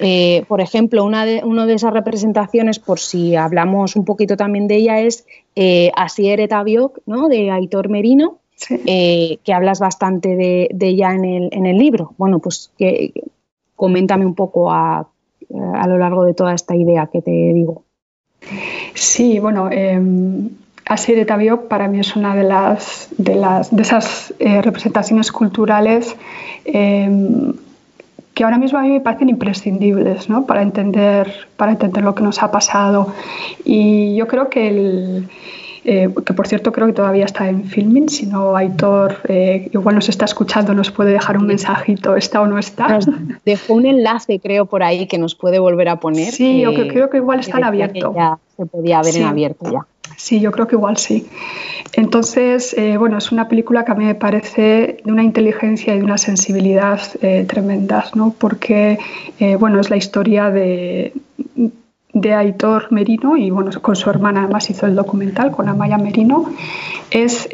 Eh, 0.00 0.44
por 0.48 0.60
ejemplo, 0.60 1.04
una 1.04 1.24
de, 1.24 1.42
de 1.42 1.74
esas 1.74 1.92
representaciones, 1.92 2.78
por 2.78 2.98
si 2.98 3.36
hablamos 3.36 3.94
un 3.94 4.04
poquito 4.04 4.36
también 4.36 4.66
de 4.66 4.76
ella, 4.76 5.00
es 5.00 5.26
eh, 5.54 5.92
Asier 5.94 6.40
Etabiok, 6.40 6.98
¿no? 7.06 7.28
de 7.28 7.50
Aitor 7.50 7.88
Merino, 7.88 8.38
eh, 8.86 9.38
que 9.44 9.52
hablas 9.52 9.78
bastante 9.78 10.34
de, 10.36 10.68
ella 10.80 11.12
en 11.12 11.24
el, 11.24 11.48
en 11.52 11.66
el, 11.66 11.78
libro. 11.78 12.12
Bueno, 12.18 12.40
pues 12.40 12.72
que, 12.76 13.12
coméntame 13.76 14.26
un 14.26 14.34
poco 14.34 14.72
a, 14.72 15.08
a, 15.74 15.86
lo 15.86 15.98
largo 15.98 16.24
de 16.24 16.34
toda 16.34 16.54
esta 16.54 16.74
idea 16.74 17.08
que 17.12 17.22
te 17.22 17.30
digo. 17.30 17.84
Sí, 18.94 19.38
bueno, 19.38 19.68
eh, 19.70 20.00
Asier 20.86 21.26
para 21.68 21.88
mí 21.88 22.00
es 22.00 22.16
una 22.16 22.34
de 22.34 22.42
las 22.42 23.08
de, 23.16 23.36
las, 23.36 23.74
de 23.74 23.82
esas 23.82 24.34
representaciones 24.38 25.32
culturales 25.32 26.14
que 28.34 28.44
ahora 28.44 28.58
mismo 28.58 28.78
a 28.78 28.82
mí 28.82 28.90
me 28.90 29.00
parecen 29.00 29.28
imprescindibles 29.28 30.28
¿no? 30.28 30.44
para, 30.44 30.62
entender, 30.62 31.32
para 31.56 31.72
entender 31.72 32.02
lo 32.02 32.14
que 32.14 32.22
nos 32.22 32.42
ha 32.42 32.50
pasado. 32.50 33.14
Y 33.64 34.16
yo 34.16 34.26
creo 34.26 34.48
que 34.48 34.68
el, 34.68 35.28
eh, 35.84 36.08
que 36.24 36.32
por 36.32 36.48
cierto 36.48 36.72
creo 36.72 36.86
que 36.88 36.94
todavía 36.94 37.26
está 37.26 37.48
en 37.48 37.64
filming, 37.64 38.08
si 38.08 38.26
no 38.26 38.56
Aitor 38.56 39.18
eh, 39.28 39.68
igual 39.72 39.94
nos 39.94 40.08
está 40.08 40.24
escuchando, 40.24 40.74
nos 40.74 40.90
puede 40.90 41.12
dejar 41.12 41.36
un 41.36 41.46
mensajito, 41.46 42.16
está 42.16 42.40
o 42.40 42.46
no 42.46 42.58
está. 42.58 42.88
Nos 42.88 43.06
dejó 43.44 43.74
un 43.74 43.86
enlace 43.86 44.40
creo 44.40 44.66
por 44.66 44.82
ahí 44.82 45.06
que 45.06 45.18
nos 45.18 45.34
puede 45.34 45.58
volver 45.58 45.88
a 45.90 46.00
poner. 46.00 46.32
Sí, 46.32 46.60
yo 46.60 46.74
creo 46.74 47.10
que 47.10 47.18
igual 47.18 47.40
está 47.40 47.58
en 47.58 47.64
abierto. 47.64 48.14
ya 48.16 48.38
se 48.56 48.66
podía 48.66 49.00
ver 49.02 49.16
en 49.16 49.24
abierto 49.24 49.70
ya. 49.70 49.86
Sí, 50.16 50.40
yo 50.40 50.50
creo 50.52 50.66
que 50.66 50.76
igual 50.76 50.96
sí. 50.96 51.26
Entonces, 51.96 52.74
eh, 52.76 52.96
bueno, 52.96 53.18
es 53.18 53.30
una 53.30 53.48
película 53.48 53.84
que 53.84 53.92
a 53.92 53.94
mí 53.94 54.04
me 54.04 54.14
parece 54.14 54.98
de 55.04 55.12
una 55.12 55.22
inteligencia 55.22 55.94
y 55.94 55.98
de 55.98 56.04
una 56.04 56.18
sensibilidad 56.18 57.00
eh, 57.22 57.44
tremendas, 57.48 58.16
¿no? 58.16 58.34
Porque, 58.36 58.98
eh, 59.38 59.56
bueno, 59.56 59.80
es 59.80 59.90
la 59.90 59.96
historia 59.96 60.50
de, 60.50 61.12
de 62.12 62.34
Aitor 62.34 62.90
Merino 62.90 63.36
y, 63.36 63.50
bueno, 63.50 63.70
con 63.80 63.94
su 63.94 64.10
hermana 64.10 64.42
además 64.42 64.68
hizo 64.70 64.86
el 64.86 64.96
documental, 64.96 65.52
con 65.52 65.68
Amaya 65.68 65.98
Merino. 65.98 66.52
Es 67.10 67.48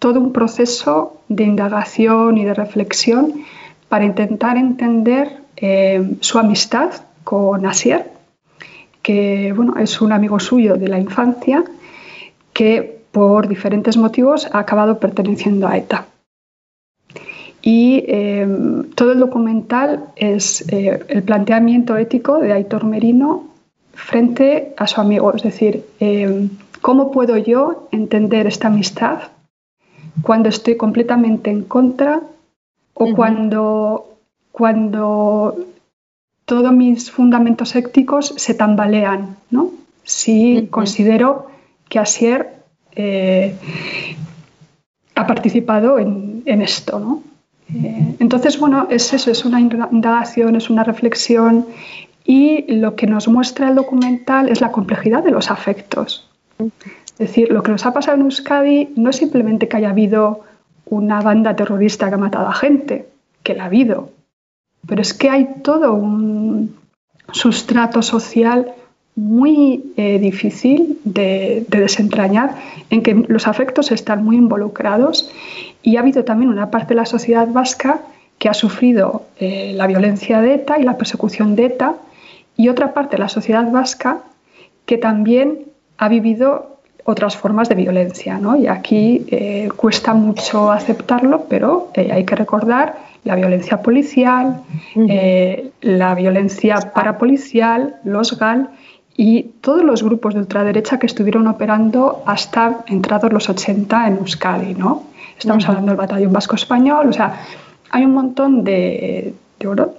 todo 0.00 0.20
un 0.20 0.32
proceso 0.32 1.20
de 1.28 1.44
indagación 1.44 2.38
y 2.38 2.44
de 2.44 2.54
reflexión 2.54 3.44
para 3.88 4.04
intentar 4.04 4.56
entender 4.56 5.38
su 6.20 6.38
amistad 6.38 6.90
con 7.24 7.66
Asier, 7.66 8.17
que 9.08 9.54
bueno, 9.56 9.78
es 9.78 10.02
un 10.02 10.12
amigo 10.12 10.38
suyo 10.38 10.76
de 10.76 10.86
la 10.86 10.98
infancia 10.98 11.64
que 12.52 13.00
por 13.10 13.48
diferentes 13.48 13.96
motivos 13.96 14.46
ha 14.52 14.58
acabado 14.58 14.98
perteneciendo 15.00 15.66
a 15.66 15.78
ETA. 15.78 16.04
Y 17.62 18.04
em, 18.06 18.84
todo 18.90 19.12
el 19.12 19.18
documental 19.18 20.04
es 20.14 20.62
eh, 20.70 21.02
el 21.08 21.22
planteamiento 21.22 21.96
ético 21.96 22.38
de 22.38 22.52
Aitor 22.52 22.84
Merino 22.84 23.46
frente 23.94 24.74
a 24.76 24.86
su 24.86 25.00
amigo, 25.00 25.32
es 25.32 25.42
decir, 25.42 25.86
em, 26.00 26.50
¿cómo 26.82 27.10
puedo 27.10 27.38
yo 27.38 27.88
entender 27.90 28.46
esta 28.46 28.68
amistad 28.68 29.20
cuando 30.20 30.50
estoy 30.50 30.76
completamente 30.76 31.50
en 31.50 31.62
contra 31.62 32.20
o 32.92 33.14
cuando, 33.14 34.18
cuando 34.52 35.56
todos 36.48 36.72
mis 36.72 37.10
fundamentos 37.10 37.76
éticos 37.76 38.32
se 38.38 38.54
tambalean, 38.54 39.36
¿no? 39.50 39.70
Si 40.02 40.66
considero 40.70 41.48
que 41.90 41.98
Asier 41.98 42.54
eh, 42.96 43.54
ha 45.14 45.26
participado 45.26 45.98
en, 45.98 46.42
esto, 46.46 46.98
¿no? 47.00 47.22
Eh, 47.74 48.16
entonces, 48.18 48.58
bueno, 48.58 48.86
es 48.88 49.12
eso, 49.12 49.30
es 49.30 49.44
una 49.44 49.60
indagación, 49.60 50.56
es 50.56 50.70
una 50.70 50.84
reflexión 50.84 51.66
y 52.24 52.64
lo 52.72 52.96
que 52.96 53.06
nos 53.06 53.28
muestra 53.28 53.68
el 53.68 53.74
documental 53.74 54.48
es 54.48 54.62
la 54.62 54.72
complejidad 54.72 55.22
de 55.22 55.32
los 55.32 55.50
afectos. 55.50 56.30
Es 56.58 57.18
decir, 57.18 57.52
lo 57.52 57.62
que 57.62 57.72
nos 57.72 57.84
ha 57.84 57.92
pasado 57.92 58.16
en 58.16 58.22
Euskadi 58.22 58.88
no 58.96 59.10
es 59.10 59.16
simplemente 59.16 59.68
que 59.68 59.76
haya 59.76 59.90
habido 59.90 60.44
una 60.86 61.20
banda 61.20 61.54
terrorista 61.54 62.08
que 62.08 62.14
ha 62.14 62.24
matado 62.26 62.48
a 62.48 62.54
gente, 62.54 63.06
que 63.42 63.52
la 63.54 63.64
ha 63.64 63.66
habido, 63.66 64.12
pero 64.86 65.02
es 65.02 65.14
que 65.14 65.30
hay 65.30 65.48
todo 65.62 65.94
un 65.94 66.76
sustrato 67.32 68.02
social 68.02 68.72
muy 69.18 69.92
eh, 69.96 70.20
difícil 70.20 71.00
de, 71.02 71.66
desentrañar, 71.68 72.54
en 72.88 73.02
que 73.02 73.14
los 73.14 73.48
afectos 73.48 73.90
están 73.90 74.24
muy 74.24 74.36
involucrados 74.36 75.28
y 75.82 75.96
ha 75.96 76.00
habido 76.00 76.24
también 76.24 76.50
una 76.50 76.70
parte 76.70 76.90
de 76.90 76.94
la 76.94 77.06
sociedad 77.06 77.48
vasca 77.48 78.00
que 78.38 78.48
ha 78.48 78.54
sufrido 78.54 79.24
eh, 79.40 79.72
la 79.74 79.88
violencia 79.88 80.40
de 80.40 80.54
ETA 80.54 80.78
y 80.78 80.84
la 80.84 80.96
persecución 80.96 81.56
de 81.56 81.66
ETA 81.66 81.96
y 82.56 82.68
otra 82.68 82.94
parte 82.94 83.16
de 83.16 83.22
la 83.22 83.28
sociedad 83.28 83.68
vasca 83.72 84.20
que 84.86 84.98
también 84.98 85.64
ha 85.96 86.08
vivido 86.08 86.78
otras 87.02 87.36
formas 87.36 87.68
de 87.68 87.74
violencia. 87.74 88.38
¿no? 88.38 88.54
Y 88.54 88.68
aquí 88.68 89.26
eh, 89.28 89.68
cuesta 89.74 90.14
mucho 90.14 90.70
aceptarlo, 90.70 91.46
pero 91.48 91.90
hay 91.96 92.24
que 92.24 92.36
recordar 92.36 92.96
la 93.24 93.34
violencia 93.36 93.82
policial, 93.82 94.62
eh, 94.96 95.70
la 95.80 96.14
violencia 96.14 96.92
parapolicial, 96.94 97.96
los 98.04 98.38
GAL 98.38 98.70
y 99.16 99.42
todos 99.60 99.82
los 99.82 100.02
grupos 100.02 100.34
de 100.34 100.40
ultraderecha 100.40 100.98
que 100.98 101.06
estuvieron 101.06 101.46
operando 101.48 102.22
hasta 102.26 102.84
entrados 102.86 103.32
los 103.32 103.48
80 103.48 104.06
en 104.06 104.16
Euskadi. 104.18 104.74
¿no? 104.74 105.04
Estamos 105.38 105.68
hablando 105.68 105.90
del 105.90 105.98
batallón 105.98 106.32
vasco 106.32 106.54
español, 106.54 107.08
o 107.08 107.12
sea, 107.12 107.40
hay 107.90 108.04
un 108.04 108.12
montón 108.12 108.64
de, 108.64 109.34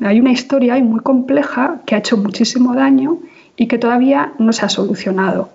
hay 0.01 0.19
una 0.19 0.31
historia 0.31 0.77
muy 0.83 1.01
compleja 1.01 1.81
que 1.85 1.95
ha 1.95 1.97
hecho 1.99 2.17
muchísimo 2.17 2.75
daño 2.75 3.19
y 3.57 3.67
que 3.67 3.77
todavía 3.77 4.33
no 4.39 4.53
se 4.53 4.65
ha 4.65 4.69
solucionado. 4.69 5.49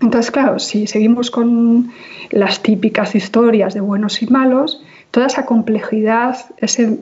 Entonces, 0.00 0.30
claro, 0.30 0.58
si 0.58 0.86
seguimos 0.86 1.30
con 1.30 1.90
las 2.30 2.62
típicas 2.62 3.14
historias 3.14 3.74
de 3.74 3.80
buenos 3.80 4.22
y 4.22 4.26
malos, 4.26 4.82
toda 5.14 5.28
esa 5.28 5.46
complejidad, 5.46 6.36
ese, 6.56 6.98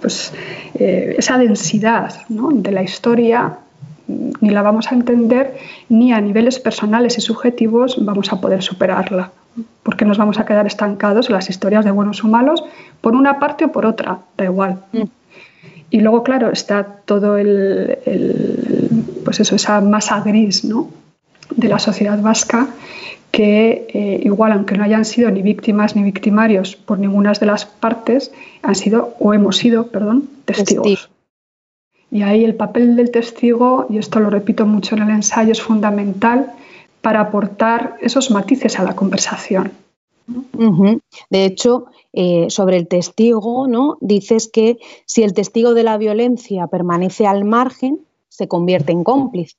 pues, 0.00 0.32
eh, 0.74 1.14
esa 1.16 1.38
densidad 1.38 2.12
de 2.28 2.72
la 2.72 2.82
historia 2.82 3.58
mm, 4.08 4.30
ni 4.40 4.50
la 4.50 4.62
vamos 4.62 4.90
a 4.90 4.96
entender 4.96 5.56
ni 5.88 6.12
a 6.12 6.20
niveles 6.20 6.58
personales 6.58 7.16
y 7.16 7.20
subjetivos 7.20 8.04
vamos 8.04 8.32
a 8.32 8.40
poder 8.40 8.64
superarla, 8.64 9.30
porque 9.84 10.04
nos 10.04 10.18
vamos 10.18 10.40
a 10.40 10.44
quedar 10.44 10.66
estancados 10.66 11.28
en 11.28 11.34
las 11.34 11.48
historias 11.48 11.84
de 11.84 11.92
buenos 11.92 12.24
o 12.24 12.26
malos 12.26 12.64
por 13.00 13.14
una 13.14 13.38
parte 13.38 13.66
o 13.66 13.70
por 13.70 13.86
otra, 13.86 14.18
da 14.36 14.46
igual. 14.46 14.80
Mm. 14.90 15.02
Y 15.90 16.00
luego, 16.00 16.24
claro, 16.24 16.50
está 16.50 16.82
todo 17.04 17.38
el, 17.38 17.96
pues 19.24 19.38
eso, 19.38 19.54
esa 19.54 19.80
masa 19.80 20.20
gris 20.22 20.66
de 21.54 21.68
la 21.68 21.78
sociedad 21.78 22.20
vasca 22.20 22.66
que 23.38 23.86
eh, 23.94 24.20
igual, 24.24 24.50
aunque 24.50 24.76
no 24.76 24.82
hayan 24.82 25.04
sido 25.04 25.30
ni 25.30 25.42
víctimas 25.42 25.94
ni 25.94 26.02
victimarios 26.02 26.74
por 26.74 26.98
ninguna 26.98 27.34
de 27.34 27.46
las 27.46 27.66
partes, 27.66 28.32
han 28.62 28.74
sido 28.74 29.14
o 29.20 29.32
hemos 29.32 29.58
sido, 29.58 29.92
perdón, 29.92 30.28
testigos. 30.44 31.08
Y 32.10 32.22
ahí 32.22 32.44
el 32.44 32.56
papel 32.56 32.96
del 32.96 33.12
testigo, 33.12 33.86
y 33.90 33.98
esto 33.98 34.18
lo 34.18 34.28
repito 34.28 34.66
mucho 34.66 34.96
en 34.96 35.02
el 35.02 35.10
ensayo, 35.10 35.52
es 35.52 35.62
fundamental 35.62 36.52
para 37.00 37.20
aportar 37.20 37.94
esos 38.00 38.32
matices 38.32 38.80
a 38.80 38.82
la 38.82 38.96
conversación. 38.96 39.70
De 41.30 41.44
hecho, 41.44 41.86
eh, 42.12 42.46
sobre 42.50 42.76
el 42.76 42.88
testigo, 42.88 43.68
¿no? 43.68 43.98
dices 44.00 44.50
que 44.52 44.78
si 45.06 45.22
el 45.22 45.32
testigo 45.32 45.74
de 45.74 45.84
la 45.84 45.96
violencia 45.96 46.66
permanece 46.66 47.24
al 47.24 47.44
margen, 47.44 48.00
se 48.28 48.48
convierte 48.48 48.90
en 48.90 49.04
cómplice. 49.04 49.54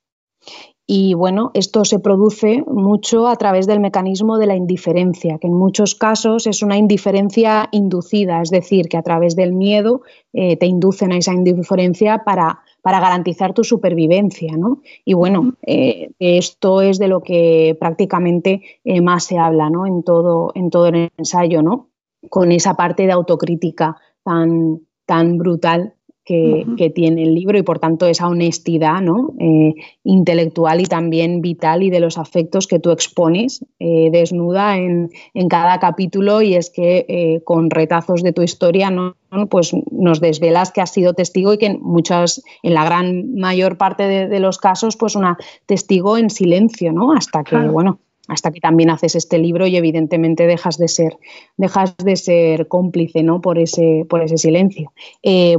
Y 0.92 1.14
bueno, 1.14 1.52
esto 1.54 1.86
se 1.86 2.00
produce 2.00 2.64
mucho 2.66 3.28
a 3.28 3.36
través 3.36 3.68
del 3.68 3.80
mecanismo 3.80 4.40
de 4.40 4.48
la 4.48 4.56
indiferencia, 4.56 5.38
que 5.38 5.46
en 5.46 5.54
muchos 5.54 5.94
casos 5.94 6.48
es 6.48 6.64
una 6.64 6.78
indiferencia 6.78 7.70
inducida, 7.72 8.42
es 8.42 8.50
decir, 8.50 8.90
que 8.90 8.98
a 8.98 9.04
través 9.04 9.36
del 9.36 9.54
miedo 9.54 10.02
eh, 10.34 10.58
te 10.58 10.66
inducen 10.66 11.12
a 11.12 11.18
esa 11.18 11.32
indiferencia 11.32 12.24
para, 12.26 12.64
para 12.82 13.00
garantizar 13.00 13.54
tu 13.54 13.64
supervivencia. 13.64 14.58
¿no? 14.58 14.82
Y 15.06 15.14
bueno, 15.14 15.54
eh, 15.62 16.10
esto 16.18 16.82
es 16.82 16.98
de 16.98 17.08
lo 17.08 17.22
que 17.22 17.78
prácticamente 17.80 18.64
eh, 18.84 19.02
más 19.02 19.26
se 19.26 19.38
habla 19.38 19.70
¿no? 19.70 19.86
en, 19.86 20.02
todo, 20.02 20.54
en 20.56 20.72
todo 20.72 20.88
el 20.88 21.12
ensayo, 21.18 21.62
¿no? 21.62 21.92
con 22.30 22.52
esa 22.52 22.74
parte 22.74 23.06
de 23.06 23.12
autocrítica 23.12 23.98
tan, 24.24 24.80
tan 25.06 25.38
brutal 25.38 25.94
que, 26.30 26.92
tiene 26.94 27.24
el 27.24 27.34
libro 27.34 27.58
y 27.58 27.64
por 27.64 27.80
tanto 27.80 28.06
esa 28.06 28.28
honestidad 28.28 29.02
¿no? 29.02 29.34
Eh, 29.40 29.74
intelectual 30.04 30.80
y 30.80 30.86
también 30.86 31.42
vital 31.42 31.82
y 31.82 31.90
de 31.90 32.00
los 32.00 32.20
afectos 32.20 32.68
que 32.68 32.78
tú 32.78 32.92
expones 32.92 33.66
eh, 33.80 34.10
desnuda 34.12 34.78
en, 34.78 35.10
cada 35.50 35.80
capítulo 35.80 36.44
y 36.44 36.54
es 36.54 36.70
que 36.70 37.06
eh, 37.10 37.42
con 37.44 37.72
retazos 37.72 38.22
de 38.22 38.34
tu 38.34 38.44
historia 38.44 38.92
¿no? 38.92 39.16
pues 39.50 39.72
nos 39.90 40.22
desvelas 40.22 40.72
que 40.72 40.82
has 40.82 40.92
sido 40.92 41.14
testigo 41.14 41.54
y 41.54 41.58
que 41.58 41.66
en 41.66 41.82
muchas, 41.82 42.44
en 42.62 42.76
la 42.76 42.86
gran 42.86 43.34
mayor 43.34 43.78
parte 43.78 44.04
de, 44.28 44.40
los 44.40 44.60
casos, 44.60 44.98
pues 44.98 45.16
una 45.16 45.38
testigo 45.66 46.18
en 46.18 46.30
silencio, 46.30 46.92
¿no? 46.94 47.14
Hasta 47.14 47.44
que, 47.44 47.58
bueno, 47.58 48.00
hasta 48.28 48.52
que 48.52 48.60
también 48.60 48.90
haces 48.90 49.16
este 49.16 49.38
libro 49.38 49.68
y 49.68 49.76
evidentemente 49.76 50.48
dejas 50.48 50.78
de 50.78 50.88
ser, 50.88 51.18
dejas 51.58 51.96
de 51.98 52.16
ser 52.16 52.68
cómplice 52.68 53.24
¿no? 53.24 53.42
por, 53.42 53.60
ese, 53.60 54.06
por 54.10 54.22
ese 54.22 54.38
silencio. 54.38 54.94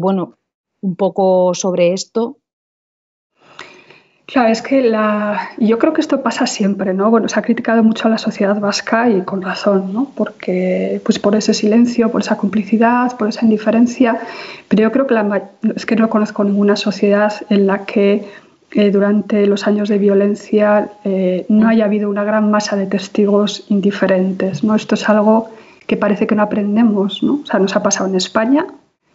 bueno, 0.00 0.36
un 0.80 0.96
poco 0.96 1.54
sobre 1.54 1.92
esto? 1.92 2.38
Claro, 4.26 4.48
es 4.48 4.62
que 4.62 4.80
la... 4.82 5.50
yo 5.58 5.78
creo 5.80 5.92
que 5.92 6.00
esto 6.00 6.22
pasa 6.22 6.46
siempre, 6.46 6.94
¿no? 6.94 7.10
Bueno, 7.10 7.28
se 7.28 7.38
ha 7.40 7.42
criticado 7.42 7.82
mucho 7.82 8.06
a 8.06 8.12
la 8.12 8.18
sociedad 8.18 8.60
vasca 8.60 9.10
y 9.10 9.22
con 9.22 9.42
razón, 9.42 9.92
¿no? 9.92 10.12
Porque, 10.14 11.00
pues 11.04 11.18
por 11.18 11.34
ese 11.34 11.52
silencio, 11.52 12.12
por 12.12 12.20
esa 12.20 12.36
complicidad, 12.36 13.16
por 13.16 13.28
esa 13.28 13.44
indiferencia, 13.44 14.20
pero 14.68 14.82
yo 14.82 14.92
creo 14.92 15.08
que 15.08 15.14
la... 15.14 15.50
es 15.74 15.84
que 15.84 15.96
no 15.96 16.08
conozco 16.08 16.44
ninguna 16.44 16.76
sociedad 16.76 17.32
en 17.48 17.66
la 17.66 17.84
que 17.84 18.24
eh, 18.72 18.90
durante 18.92 19.48
los 19.48 19.66
años 19.66 19.88
de 19.88 19.98
violencia 19.98 20.92
eh, 21.02 21.44
no 21.48 21.66
haya 21.66 21.86
habido 21.86 22.08
una 22.08 22.22
gran 22.22 22.52
masa 22.52 22.76
de 22.76 22.86
testigos 22.86 23.64
indiferentes, 23.68 24.62
¿no? 24.62 24.76
Esto 24.76 24.94
es 24.94 25.08
algo 25.08 25.50
que 25.88 25.96
parece 25.96 26.28
que 26.28 26.36
no 26.36 26.42
aprendemos, 26.42 27.20
¿no? 27.24 27.40
O 27.42 27.46
sea, 27.46 27.58
nos 27.58 27.74
ha 27.74 27.82
pasado 27.82 28.08
en 28.08 28.14
España, 28.14 28.64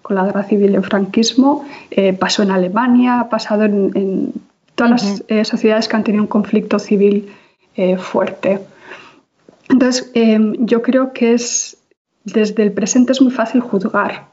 con 0.05 0.17
la 0.17 0.25
guerra 0.25 0.43
civil 0.43 0.69
y 0.69 0.75
el 0.75 0.83
franquismo, 0.83 1.65
eh, 1.89 2.13
pasó 2.13 2.43
en 2.43 2.51
Alemania, 2.51 3.21
ha 3.21 3.27
pasado 3.27 3.63
en, 3.63 4.33
todas 4.75 4.91
las 4.91 5.23
eh, 5.29 5.43
sociedades 5.43 5.87
que 5.87 5.95
han 5.95 6.03
tenido 6.03 6.21
un 6.21 6.27
conflicto 6.27 6.77
civil 6.77 7.33
eh, 7.75 7.97
fuerte. 7.97 8.59
Entonces, 9.67 10.11
yo 10.59 10.83
creo 10.83 11.11
que 11.11 11.33
es 11.33 11.77
desde 12.23 12.61
el 12.61 12.71
presente 12.71 13.13
es 13.13 13.21
muy 13.21 13.31
fácil 13.31 13.61
juzgar, 13.61 14.27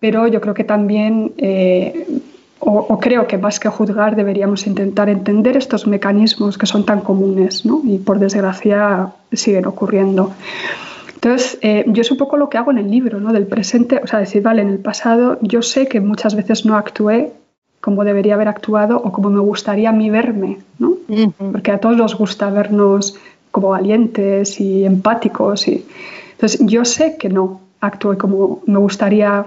pero 0.00 0.26
yo 0.28 0.40
creo 0.40 0.54
que 0.54 0.64
también, 0.64 1.34
o, 2.58 2.98
creo 2.98 3.26
que 3.26 3.36
más 3.36 3.60
que 3.60 3.68
juzgar, 3.68 4.16
deberíamos 4.16 4.66
intentar 4.66 5.10
entender 5.10 5.58
estos 5.58 5.86
mecanismos 5.86 6.56
que 6.56 6.64
son 6.64 6.86
tan 6.86 7.02
comunes 7.02 7.66
¿no? 7.66 7.82
y 7.84 7.98
por 7.98 8.18
desgracia 8.18 9.12
siguen 9.30 9.66
ocurriendo. 9.66 10.32
Entonces, 11.26 11.58
eh, 11.62 11.84
yo 11.88 12.02
es 12.02 12.10
un 12.12 12.18
poco 12.18 12.36
lo 12.36 12.48
que 12.48 12.56
hago 12.56 12.70
en 12.70 12.78
el 12.78 12.88
libro, 12.88 13.18
¿no? 13.18 13.32
Del 13.32 13.48
presente, 13.48 14.00
o 14.00 14.06
sea, 14.06 14.20
decir, 14.20 14.42
vale, 14.42 14.62
en 14.62 14.68
el 14.68 14.78
pasado 14.78 15.38
yo 15.42 15.60
sé 15.60 15.88
que 15.88 16.00
muchas 16.00 16.36
veces 16.36 16.64
no 16.64 16.76
actué 16.76 17.32
como 17.80 18.04
debería 18.04 18.34
haber 18.34 18.46
actuado 18.46 18.96
o 18.96 19.10
como 19.10 19.30
me 19.30 19.40
gustaría 19.40 19.88
a 19.88 19.92
mí 19.92 20.08
verme, 20.08 20.58
¿no? 20.78 20.94
Porque 21.50 21.72
a 21.72 21.78
todos 21.78 21.96
nos 21.96 22.16
gusta 22.16 22.48
vernos 22.50 23.16
como 23.50 23.70
valientes 23.70 24.60
y 24.60 24.84
empáticos. 24.84 25.66
Y... 25.66 25.84
Entonces, 26.34 26.60
yo 26.64 26.84
sé 26.84 27.16
que 27.16 27.28
no 27.28 27.60
actué 27.80 28.16
como 28.18 28.62
me 28.66 28.78
gustaría 28.78 29.46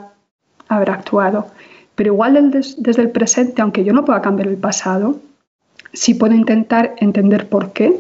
haber 0.68 0.90
actuado, 0.90 1.48
pero 1.96 2.12
igual 2.12 2.52
desde 2.52 3.02
el 3.02 3.12
presente, 3.12 3.62
aunque 3.62 3.86
yo 3.86 3.94
no 3.94 4.04
pueda 4.04 4.22
cambiar 4.22 4.50
el 4.50 4.58
pasado, 4.58 5.22
sí 5.94 6.14
puedo 6.14 6.36
intentar 6.36 6.96
entender 6.98 7.48
por 7.48 7.72
qué 7.72 7.96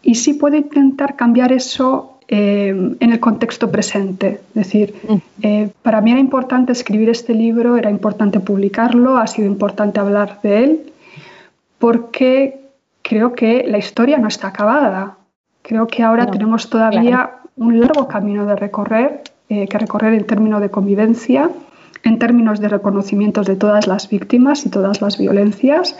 y 0.00 0.14
sí 0.14 0.32
puedo 0.32 0.56
intentar 0.56 1.16
cambiar 1.16 1.52
eso 1.52 2.13
eh, 2.26 2.68
en 2.68 3.12
el 3.12 3.20
contexto 3.20 3.70
presente. 3.70 4.40
Es 4.48 4.54
decir, 4.54 4.94
mm. 5.06 5.16
eh, 5.42 5.70
para 5.82 6.00
mí 6.00 6.10
era 6.10 6.20
importante 6.20 6.72
escribir 6.72 7.10
este 7.10 7.34
libro, 7.34 7.76
era 7.76 7.90
importante 7.90 8.40
publicarlo, 8.40 9.18
ha 9.18 9.26
sido 9.26 9.46
importante 9.46 10.00
hablar 10.00 10.38
de 10.42 10.64
él, 10.64 10.92
porque 11.78 12.60
creo 13.02 13.34
que 13.34 13.64
la 13.68 13.76
historia 13.76 14.16
no 14.16 14.28
está 14.28 14.48
acabada. 14.48 15.18
Creo 15.60 15.86
que 15.86 16.02
ahora 16.02 16.30
tenemos 16.30 16.70
todavía 16.70 17.30
un 17.56 17.78
largo 17.78 18.08
camino 18.08 18.46
de 18.46 18.56
recorrer, 18.56 19.22
eh, 19.50 19.68
que 19.68 19.78
recorrer 19.78 20.14
en 20.14 20.26
términos 20.26 20.62
de 20.62 20.70
convivencia, 20.70 21.50
en 22.04 22.18
términos 22.18 22.58
de 22.58 22.68
reconocimientos 22.68 23.46
de 23.46 23.56
todas 23.56 23.86
las 23.86 24.08
víctimas 24.08 24.64
y 24.64 24.70
todas 24.70 25.02
las 25.02 25.18
violencias, 25.18 25.96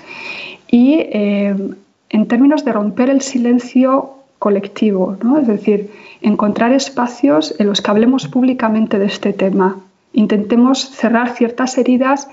y 0.70 1.00
en 1.10 2.28
términos 2.28 2.64
de 2.64 2.72
romper 2.72 3.08
el 3.10 3.20
silencio 3.20 4.23
colectivo, 4.44 5.16
¿no? 5.22 5.38
es 5.38 5.46
decir, 5.46 5.90
encontrar 6.20 6.70
espacios 6.72 7.54
en 7.58 7.66
los 7.66 7.80
que 7.80 7.90
hablemos 7.90 8.28
públicamente 8.28 8.98
de 8.98 9.06
este 9.06 9.32
tema. 9.32 9.78
Intentemos 10.12 10.90
cerrar 10.90 11.30
ciertas 11.30 11.78
heridas, 11.78 12.28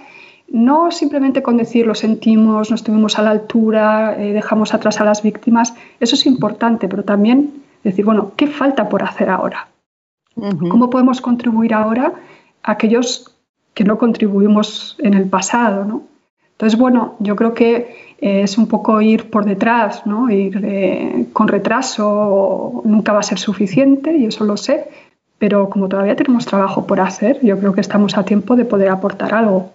no 0.50 0.92
simplemente 0.92 1.42
con 1.42 1.56
decir 1.56 1.88
lo 1.88 1.96
sentimos, 1.96 2.70
no 2.70 2.76
estuvimos 2.76 3.18
a 3.18 3.22
la 3.22 3.30
altura, 3.30 4.18
eh, 4.20 4.34
dejamos 4.34 4.74
atrás 4.74 5.00
a 5.00 5.06
las 5.06 5.24
víctimas, 5.24 5.74
eso 6.02 6.16
es 6.16 6.26
importante, 6.26 6.90
pero 6.90 7.04
también 7.06 7.64
decir, 7.82 8.04
bueno, 8.04 8.34
¿qué 8.36 8.48
falta 8.48 8.90
por 8.90 9.04
hacer 9.04 9.30
ahora? 9.30 9.70
¿Cómo 10.70 10.90
podemos 10.90 11.22
contribuir 11.22 11.74
ahora 11.74 12.14
a 12.62 12.72
aquellos 12.74 13.38
que 13.74 13.86
no 13.86 13.98
contribuimos 13.98 14.98
en 15.00 15.14
el 15.14 15.30
pasado? 15.30 15.86
¿no? 15.86 16.04
Entonces, 16.62 16.78
bueno, 16.78 17.16
yo 17.20 17.38
creo 17.38 17.54
que 17.54 18.11
es 18.22 18.60
un 18.60 18.68
poco 18.68 19.02
ir 19.02 19.32
por 19.32 19.46
detrás, 19.46 20.06
¿no? 20.06 20.30
ir 20.30 20.62
eh, 20.64 21.26
con 21.34 21.48
retraso 21.48 22.82
nunca 22.86 23.14
va 23.14 23.20
a 23.20 23.24
ser 23.24 23.40
suficiente, 23.40 24.16
y 24.16 24.26
eso 24.26 24.46
lo 24.46 24.58
sé, 24.58 24.88
pero 25.40 25.72
como 25.72 25.90
todavía 25.90 26.16
tenemos 26.16 26.46
trabajo 26.46 26.86
por 26.86 27.00
hacer, 27.00 27.40
yo 27.42 27.58
creo 27.58 27.74
que 27.74 27.82
estamos 27.82 28.16
a 28.18 28.24
tiempo 28.24 28.56
de 28.56 28.66
poder 28.66 28.90
aportar 28.90 29.34
algo. 29.34 29.72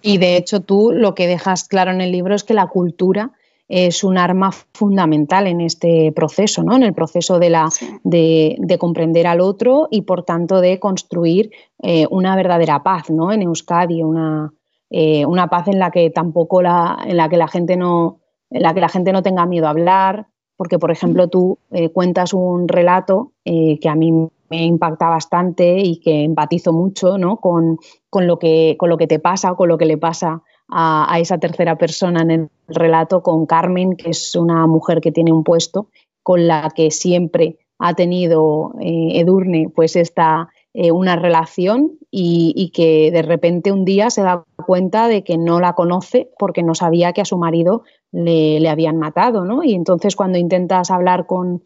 Y 0.00 0.18
de 0.18 0.36
hecho 0.36 0.60
tú 0.60 0.92
lo 0.92 1.16
que 1.16 1.26
dejas 1.26 1.64
claro 1.64 1.90
en 1.90 2.00
el 2.00 2.12
libro 2.12 2.36
es 2.36 2.44
que 2.44 2.54
la 2.54 2.68
cultura 2.68 3.32
es 3.68 4.04
un 4.04 4.16
arma 4.16 4.52
fundamental 4.52 5.48
en 5.48 5.60
este 5.60 6.12
proceso, 6.12 6.62
¿no? 6.62 6.76
en 6.76 6.84
el 6.84 6.94
proceso 6.94 7.40
de, 7.40 7.50
la, 7.50 7.68
de, 8.04 8.76
comprender 8.78 9.26
al 9.26 9.40
otro 9.40 9.88
y 9.90 10.02
por 10.02 10.22
tanto 10.22 10.60
de 10.60 10.78
construir 10.78 11.50
eh, 11.82 12.06
una 12.10 12.36
verdadera 12.36 12.84
paz 12.84 13.10
¿no? 13.10 13.32
en 13.32 13.42
Euskadi, 13.42 14.04
una, 14.04 14.52
eh, 14.90 15.26
una 15.26 15.48
paz 15.48 15.68
en 15.68 15.78
la 15.78 15.90
que 15.90 16.10
tampoco 16.10 16.62
la, 16.62 16.98
en 17.04 17.16
la 17.16 17.28
que 17.28 17.36
la 17.36 17.48
gente 17.48 17.76
no, 17.76 18.20
en 18.50 18.62
la 18.62 18.72
que 18.72 18.80
la 18.80 18.88
gente 18.88 19.12
no 19.12 19.22
tenga 19.22 19.46
miedo 19.46 19.66
a 19.66 19.70
hablar, 19.70 20.28
porque 20.56 20.78
por 20.78 20.90
ejemplo 20.90 21.28
tú 21.28 21.58
eh, 21.70 21.90
cuentas 21.90 22.32
un 22.32 22.68
relato 22.68 23.32
eh, 23.44 23.78
que 23.80 23.88
a 23.88 23.96
mí 23.96 24.12
me 24.48 24.64
impacta 24.64 25.08
bastante 25.08 25.78
y 25.78 25.98
que 25.98 26.22
empatizo 26.22 26.72
mucho 26.72 27.18
¿no? 27.18 27.38
con, 27.38 27.78
lo 28.12 28.38
que, 28.38 28.76
con 28.78 28.88
lo 28.88 28.96
que 28.96 29.08
te 29.08 29.18
pasa 29.18 29.52
o 29.52 29.56
con 29.56 29.68
lo 29.68 29.76
que 29.76 29.86
le 29.86 29.98
pasa 29.98 30.42
a, 30.68 31.12
a, 31.12 31.18
esa 31.18 31.38
tercera 31.38 31.76
persona 31.76 32.22
en 32.22 32.30
el 32.30 32.50
relato, 32.68 33.22
con 33.24 33.46
Carmen, 33.46 33.96
que 33.96 34.10
es 34.10 34.36
una 34.36 34.68
mujer 34.68 35.00
que 35.00 35.10
tiene 35.10 35.32
un 35.32 35.42
puesto, 35.42 35.88
con 36.22 36.46
la 36.46 36.70
que 36.74 36.92
siempre 36.92 37.58
ha 37.78 37.94
tenido 37.94 38.72
Edurne 38.80 39.68
pues 39.74 39.96
esta, 39.96 40.48
eh, 40.78 40.92
una 40.92 41.16
relación 41.16 41.92
y, 42.10 42.70
que 42.74 43.10
de 43.10 43.22
repente 43.22 43.72
un 43.72 43.86
día 43.86 44.10
se 44.10 44.20
da 44.20 44.44
cuenta 44.66 45.08
de 45.08 45.24
que 45.24 45.38
no 45.38 45.58
la 45.58 45.72
conoce 45.72 46.28
porque 46.38 46.62
no 46.62 46.74
sabía 46.74 47.14
que 47.14 47.22
a 47.22 47.24
su 47.24 47.38
marido 47.38 47.84
le, 48.12 48.68
habían 48.68 48.98
matado, 48.98 49.46
¿no? 49.46 49.64
Y 49.64 49.72
entonces 49.72 50.16
cuando 50.16 50.36
intentas 50.36 50.90
hablar 50.90 51.24
con, 51.26 51.62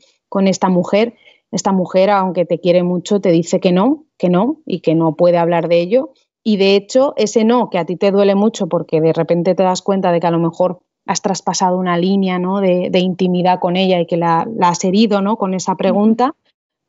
esta 0.47 0.69
mujer, 0.69 1.15
esta 1.51 1.73
mujer, 1.73 2.09
aunque 2.11 2.45
te 2.45 2.61
quiere 2.61 2.85
mucho, 2.85 3.21
te 3.21 3.33
dice 3.33 3.59
que 3.59 3.73
no, 3.73 4.05
que 4.17 4.29
no 4.29 4.61
y 4.65 4.79
que 4.79 4.95
no 4.95 5.17
puede 5.17 5.39
hablar 5.39 5.67
de 5.67 5.81
ello. 5.81 6.11
Y 6.45 6.59
de 6.59 6.77
hecho, 6.77 7.13
ese 7.17 7.43
no, 7.43 7.69
que 7.69 7.79
a 7.79 7.87
ti 7.87 7.97
te 7.97 8.13
duele 8.13 8.37
mucho 8.37 8.69
porque 8.69 9.01
de 9.01 9.13
repente 9.13 9.57
te 9.57 9.65
das 9.65 9.83
cuenta 9.83 10.13
de 10.13 10.21
que 10.21 10.29
a 10.29 10.31
lo 10.31 10.39
mejor 10.39 10.83
has 11.07 11.21
traspasado 11.21 11.79
una 11.79 11.99
línea 11.99 12.39
¿no? 12.39 12.61
de, 12.61 12.97
intimidad 13.01 13.59
con 13.59 13.75
ella 13.75 13.99
y 13.99 14.07
que 14.07 14.17
la, 14.17 14.47
la, 14.57 14.69
has 14.69 14.85
herido 14.85 15.21
¿no? 15.21 15.37
con 15.37 15.53
esa 15.55 15.75
pregunta, 15.75 16.37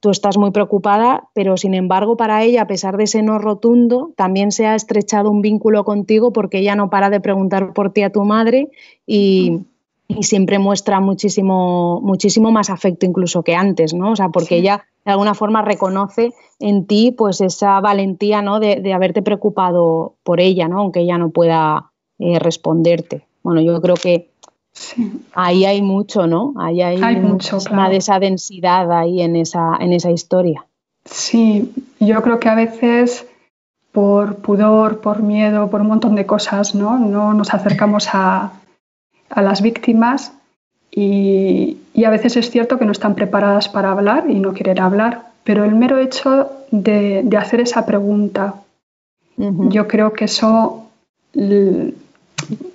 tú 0.01 0.09
estás 0.09 0.37
muy 0.37 0.51
preocupada, 0.51 1.29
pero 1.33 1.55
sin 1.55 1.75
embargo 1.75 2.17
para 2.17 2.43
ella, 2.43 2.63
a 2.63 2.67
pesar 2.67 2.97
de 2.97 3.05
ese 3.05 3.21
no 3.21 3.37
rotundo, 3.37 4.11
también 4.17 4.51
se 4.51 4.65
ha 4.65 4.75
estrechado 4.75 5.29
un 5.29 5.41
vínculo 5.41 5.85
contigo 5.85 6.33
porque 6.33 6.57
ella 6.57 6.75
no 6.75 6.89
para 6.89 7.09
de 7.09 7.21
preguntar 7.21 7.71
por 7.73 7.93
ti 7.93 8.01
a 8.01 8.11
tu 8.11 8.23
madre 8.23 8.69
y, 9.05 9.61
siempre 10.19 10.59
muestra 10.59 10.99
muchísimo, 10.99 12.01
muchísimo 12.01 12.51
más 12.51 12.69
afecto 12.69 13.05
incluso 13.05 13.43
que 13.43 13.55
antes, 13.55 13.93
¿no? 13.93 14.11
O 14.11 14.15
sea, 14.17 14.27
porque 14.27 14.57
ella 14.57 14.85
de 15.05 15.11
alguna 15.11 15.33
forma 15.35 15.61
reconoce 15.61 16.33
en 16.59 16.85
ti 16.85 17.13
pues 17.17 17.39
esa 17.39 17.79
valentía, 17.79 18.41
¿no? 18.41 18.59
De, 18.59 18.93
haberte 18.93 19.21
preocupado 19.21 20.15
por 20.23 20.41
ella, 20.41 20.67
¿no? 20.67 20.81
Aunque 20.81 20.99
ella 20.99 21.17
no 21.17 21.29
pueda 21.29 21.91
eh, 22.19 22.39
responderte. 22.39 23.25
Bueno, 23.41 23.61
yo 23.61 23.79
creo 23.81 23.95
que 23.95 24.30
Ahí 25.33 25.65
hay 25.65 25.81
mucho, 25.81 26.27
¿no? 26.27 26.53
Ahí 26.57 26.81
hay, 26.81 27.01
hay 27.01 27.17
mucho, 27.17 27.57
de 27.59 27.97
esa 27.97 28.19
densidad 28.19 28.91
ahí 28.91 29.21
en 29.21 29.35
esa, 29.35 29.77
en 29.79 29.93
esa 29.93 30.11
historia. 30.11 30.65
Sí, 31.05 31.71
yo 31.99 32.21
creo 32.21 32.39
que 32.39 32.49
a 32.49 32.55
veces 32.55 33.25
por 33.91 34.37
pudor, 34.37 35.01
por 35.01 35.21
miedo, 35.21 35.69
por 35.69 35.81
un 35.81 35.87
montón 35.87 36.15
de 36.15 36.25
cosas, 36.25 36.75
¿no? 36.75 36.97
No 36.97 37.33
nos 37.33 37.53
acercamos 37.53 38.09
a, 38.13 38.53
las 39.35 39.61
víctimas 39.61 40.33
y, 40.91 41.77
a 42.05 42.09
veces 42.09 42.35
es 42.37 42.49
cierto 42.49 42.77
que 42.77 42.85
no 42.85 42.91
están 42.91 43.15
preparadas 43.15 43.69
para 43.69 43.91
hablar 43.91 44.29
y 44.29 44.39
no 44.39 44.53
quieren 44.53 44.79
hablar, 44.79 45.31
pero 45.43 45.63
el 45.63 45.75
mero 45.75 45.97
hecho 45.97 46.51
de, 46.71 47.27
hacer 47.37 47.61
esa 47.61 47.85
pregunta 47.85 48.55
Yo 49.37 49.87
creo 49.87 50.13
que 50.13 50.25
eso 50.25 50.87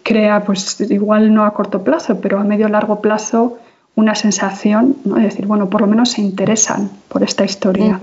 crea, 0.02 0.44
pues 0.44 0.80
igual 0.80 1.34
no 1.34 1.44
a 1.44 1.52
corto 1.52 1.82
plazo, 1.82 2.20
pero 2.20 2.38
a 2.38 2.44
medio 2.44 2.68
largo 2.68 3.00
plazo, 3.00 3.58
una 3.94 4.14
sensación 4.14 4.96
¿no? 5.04 5.16
de 5.16 5.22
decir, 5.22 5.46
bueno, 5.46 5.68
por 5.70 5.80
lo 5.80 5.86
menos 5.86 6.12
se 6.12 6.20
interesan 6.20 6.90
por 7.08 7.22
esta 7.22 7.44
historia. 7.44 8.00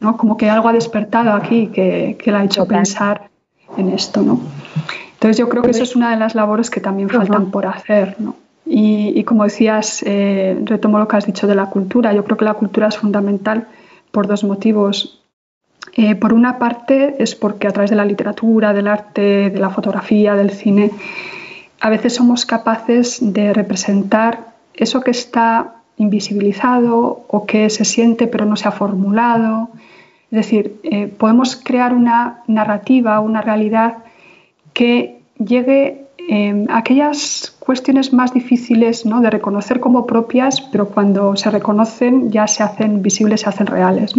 ¿no? 0.00 0.16
Como 0.16 0.36
que 0.36 0.50
algo 0.50 0.68
ha 0.68 0.72
despertado 0.72 1.32
aquí 1.32 1.68
que, 1.68 2.16
que 2.22 2.30
le 2.30 2.38
ha 2.38 2.44
hecho 2.44 2.66
pensar 2.66 3.30
en 3.76 3.88
esto. 3.90 4.22
¿no? 4.22 4.40
Entonces 5.14 5.36
yo 5.38 5.48
creo 5.48 5.62
que 5.62 5.70
eso 5.70 5.82
es 5.82 5.96
una 5.96 6.10
de 6.10 6.16
las 6.16 6.34
labores 6.34 6.70
que 6.70 6.80
también 6.80 7.08
faltan 7.08 7.50
por 7.50 7.66
hacer. 7.66 8.16
¿no? 8.18 8.36
Y, 8.70 9.24
como 9.24 9.44
decías, 9.44 10.02
eh, 10.04 10.60
retomo 10.64 10.98
lo 10.98 11.08
que 11.08 11.16
has 11.16 11.26
dicho 11.26 11.46
de 11.46 11.54
la 11.54 11.70
cultura. 11.70 12.12
Yo 12.12 12.22
creo 12.24 12.36
que 12.36 12.44
la 12.44 12.54
cultura 12.54 12.88
es 12.88 12.98
fundamental 12.98 13.66
por 14.12 14.26
dos 14.26 14.44
motivos. 14.44 15.22
Eh, 15.98 16.14
por 16.14 16.32
una 16.32 16.58
parte 16.58 17.16
es 17.18 17.34
porque 17.34 17.66
a 17.66 17.72
través 17.72 17.90
de 17.90 17.96
la 17.96 18.04
literatura, 18.04 18.72
del 18.72 18.86
arte, 18.86 19.50
de 19.50 19.58
la 19.58 19.68
fotografía, 19.68 20.34
del 20.34 20.50
cine, 20.50 20.90
a 21.80 21.90
veces 21.90 22.14
somos 22.14 22.46
capaces 22.46 23.18
de 23.20 23.52
representar 23.52 24.54
eso 24.74 25.00
que 25.00 25.10
está 25.10 25.74
invisibilizado 25.96 27.24
o 27.26 27.44
que 27.44 27.68
se 27.68 27.84
siente 27.84 28.28
pero 28.28 28.44
no 28.46 28.56
se 28.56 28.68
ha 28.68 28.70
formulado. 28.70 29.70
Es 30.30 30.36
decir, 30.36 30.80
eh, 30.84 31.08
podemos 31.08 31.56
crear 31.56 31.92
una 31.92 32.42
narrativa, 32.46 33.18
una 33.20 33.42
realidad 33.42 33.98
que 34.72 35.20
llegue 35.38 36.08
Em, 36.30 36.66
aquellas 36.68 37.56
cuestiones 37.58 38.12
más 38.12 38.34
difíciles 38.34 39.06
¿no? 39.06 39.22
de 39.22 39.30
reconocer 39.30 39.80
como 39.80 40.06
propias, 40.06 40.60
pero 40.60 40.90
cuando 40.90 41.34
se 41.36 41.50
reconocen 41.50 42.30
ya 42.30 42.46
se 42.46 42.62
hacen 42.62 43.00
visibles, 43.00 43.40
se 43.40 43.48
hacen 43.48 43.66
reales. 43.66 44.12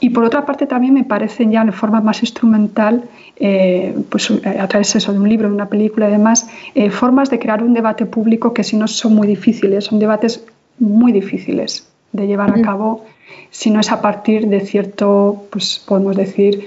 Y 0.00 0.10
por 0.10 0.24
otra 0.24 0.46
parte 0.46 0.66
también 0.66 0.94
me 0.94 1.04
parecen 1.04 1.50
ya 1.50 1.64
de 1.64 1.72
forma 1.72 2.00
más 2.00 2.22
instrumental, 2.22 3.04
eh, 3.36 3.96
pues 4.08 4.30
a 4.30 4.68
través 4.68 4.92
de, 4.92 4.98
eso, 4.98 5.12
de 5.12 5.18
un 5.18 5.28
libro, 5.28 5.48
de 5.48 5.54
una 5.54 5.68
película 5.68 6.08
y 6.08 6.12
demás, 6.12 6.48
eh, 6.74 6.90
formas 6.90 7.30
de 7.30 7.38
crear 7.38 7.62
un 7.62 7.74
debate 7.74 8.06
público 8.06 8.52
que 8.52 8.64
si 8.64 8.76
no 8.76 8.86
son 8.88 9.14
muy 9.14 9.26
difíciles, 9.26 9.84
son 9.84 9.98
debates 9.98 10.44
muy 10.78 11.12
difíciles 11.12 11.88
de 12.12 12.26
llevar 12.26 12.56
a 12.56 12.62
cabo 12.62 13.04
si 13.50 13.70
no 13.70 13.80
es 13.80 13.90
a 13.92 14.00
partir 14.00 14.48
de 14.48 14.60
cierto, 14.60 15.44
pues 15.50 15.82
podemos 15.86 16.16
decir, 16.16 16.66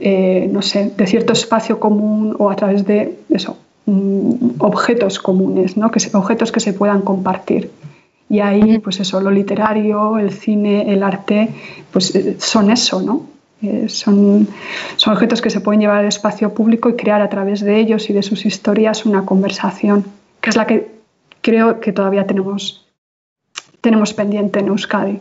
eh, 0.00 0.48
no 0.50 0.62
sé, 0.62 0.92
de 0.96 1.06
cierto 1.06 1.32
espacio 1.32 1.80
común 1.80 2.36
o 2.38 2.50
a 2.50 2.56
través 2.56 2.84
de 2.84 3.18
eso, 3.30 3.56
Mm, 3.88 4.56
objetos 4.58 5.20
comunes, 5.20 5.76
¿no? 5.76 5.92
que 5.92 6.00
objetos 6.12 6.50
que 6.50 6.58
se 6.58 6.72
puedan 6.72 7.02
compartir. 7.02 7.70
Y 8.28 8.40
ahí, 8.40 8.78
pues 8.78 8.98
eso, 9.00 9.20
lo 9.20 9.30
literario, 9.30 10.18
el 10.18 10.32
cine, 10.32 10.92
el 10.92 11.02
arte, 11.02 11.48
pues 11.92 12.14
eh, 12.14 12.36
son 12.38 12.70
eso, 12.70 13.00
¿no? 13.00 13.26
Eh, 13.62 13.88
son, 13.88 14.48
son 14.96 15.14
objetos 15.14 15.40
que 15.40 15.50
se 15.50 15.60
pueden 15.60 15.80
llevar 15.80 15.98
al 15.98 16.06
espacio 16.06 16.52
público 16.52 16.90
y 16.90 16.96
crear 16.96 17.22
a 17.22 17.28
través 17.28 17.60
de 17.60 17.78
ellos 17.78 18.10
y 18.10 18.12
de 18.12 18.22
sus 18.22 18.44
historias 18.44 19.06
una 19.06 19.24
conversación, 19.24 20.04
que 20.40 20.50
es 20.50 20.56
la 20.56 20.66
que 20.66 20.90
creo 21.40 21.80
que 21.80 21.92
todavía 21.92 22.26
tenemos, 22.26 22.86
tenemos 23.80 24.12
pendiente 24.12 24.58
en 24.58 24.68
Euskadi. 24.68 25.20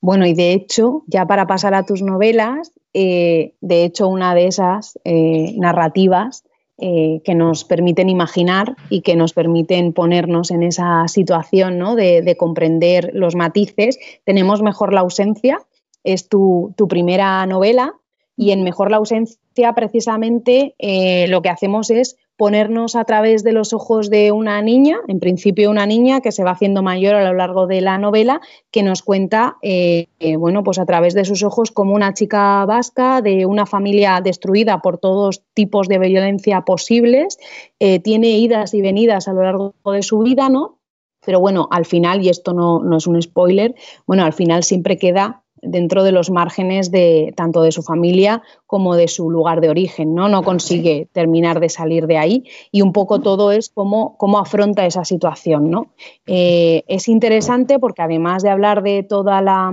Bueno, 0.00 0.26
y 0.26 0.34
de 0.34 0.52
hecho, 0.52 1.02
ya 1.06 1.26
para 1.26 1.46
pasar 1.46 1.72
a 1.74 1.84
tus 1.84 2.02
novelas, 2.02 2.72
eh, 2.92 3.54
de 3.62 3.84
hecho, 3.84 4.06
una 4.08 4.34
de 4.34 4.48
esas 4.48 4.98
narrativas 5.04 6.44
eh, 6.76 7.20
que 7.24 7.36
nos 7.36 7.62
permiten 7.64 8.08
imaginar 8.08 8.74
y 8.90 9.02
que 9.02 9.14
nos 9.14 9.32
permiten 9.32 9.92
ponernos 9.92 10.50
en 10.50 10.64
esa 10.64 11.06
situación 11.06 11.78
¿no? 11.78 11.94
de, 11.94 12.36
comprender 12.36 13.12
los 13.14 13.36
matices. 13.36 13.96
Tenemos 14.24 14.60
Mejor 14.60 14.92
la 14.92 15.00
ausencia, 15.00 15.60
es 16.02 16.28
tu, 16.28 16.74
primera 16.88 17.46
novela, 17.46 17.94
y 18.36 18.50
en 18.50 18.64
Mejor 18.64 18.90
la 18.90 18.96
ausencia 18.96 19.72
precisamente 19.76 20.74
eh, 20.78 21.28
lo 21.28 21.42
que 21.42 21.48
hacemos 21.48 21.90
es 21.90 22.16
ponernos 22.36 22.96
a 22.96 23.04
través 23.04 23.44
de 23.44 23.52
los 23.52 23.72
ojos 23.72 24.10
de 24.10 24.32
una 24.32 24.60
niña, 24.60 24.98
en 25.06 25.20
principio 25.20 25.70
una 25.70 25.86
niña 25.86 26.20
que 26.20 26.32
se 26.32 26.42
va 26.42 26.50
haciendo 26.50 26.82
mayor 26.82 27.14
a 27.14 27.24
lo 27.24 27.34
largo 27.34 27.66
de 27.66 27.80
la 27.80 27.96
novela, 27.98 28.40
que 28.70 28.82
nos 28.82 29.02
cuenta, 29.02 29.56
eh, 29.62 30.08
eh, 30.18 30.36
bueno, 30.36 30.64
pues 30.64 30.78
a 30.78 30.86
través 30.86 31.14
de 31.14 31.24
sus 31.24 31.44
ojos 31.44 31.70
como 31.70 31.94
una 31.94 32.12
chica 32.12 32.64
vasca 32.66 33.22
de 33.22 33.46
una 33.46 33.66
familia 33.66 34.20
destruida 34.20 34.80
por 34.80 34.98
todos 34.98 35.42
tipos 35.54 35.86
de 35.86 35.98
violencia 35.98 36.62
posibles, 36.62 37.38
eh, 37.78 38.00
tiene 38.00 38.30
idas 38.38 38.74
y 38.74 38.80
venidas 38.80 39.28
a 39.28 39.32
lo 39.32 39.42
largo 39.42 39.74
de 39.84 40.02
su 40.02 40.18
vida, 40.18 40.48
¿no? 40.48 40.80
Pero 41.24 41.40
bueno, 41.40 41.68
al 41.70 41.86
final, 41.86 42.22
y 42.22 42.28
esto 42.28 42.52
no, 42.52 42.80
no 42.80 42.96
es 42.96 43.06
un 43.06 43.20
spoiler, 43.22 43.74
bueno, 44.06 44.24
al 44.24 44.32
final 44.32 44.62
siempre 44.62 44.98
queda 44.98 45.43
dentro 45.66 46.04
de 46.04 46.12
los 46.12 46.30
márgenes 46.30 46.90
de 46.90 47.32
tanto 47.36 47.62
de 47.62 47.72
su 47.72 47.82
familia 47.82 48.42
como 48.66 48.96
de 48.96 49.08
su 49.08 49.30
lugar 49.30 49.60
de 49.60 49.70
origen, 49.70 50.14
¿no? 50.14 50.28
No 50.28 50.42
consigue 50.42 51.08
terminar 51.12 51.60
de 51.60 51.68
salir 51.68 52.06
de 52.06 52.18
ahí 52.18 52.44
y 52.70 52.82
un 52.82 52.92
poco 52.92 53.20
todo 53.20 53.52
es 53.52 53.70
cómo, 53.70 54.16
cómo 54.18 54.38
afronta 54.38 54.86
esa 54.86 55.04
situación, 55.04 55.70
¿no? 55.70 55.92
Eh, 56.26 56.84
es 56.88 57.08
interesante 57.08 57.78
porque 57.78 58.02
además 58.02 58.42
de 58.42 58.50
hablar 58.50 58.82
de 58.82 59.02
toda 59.02 59.40
la, 59.42 59.72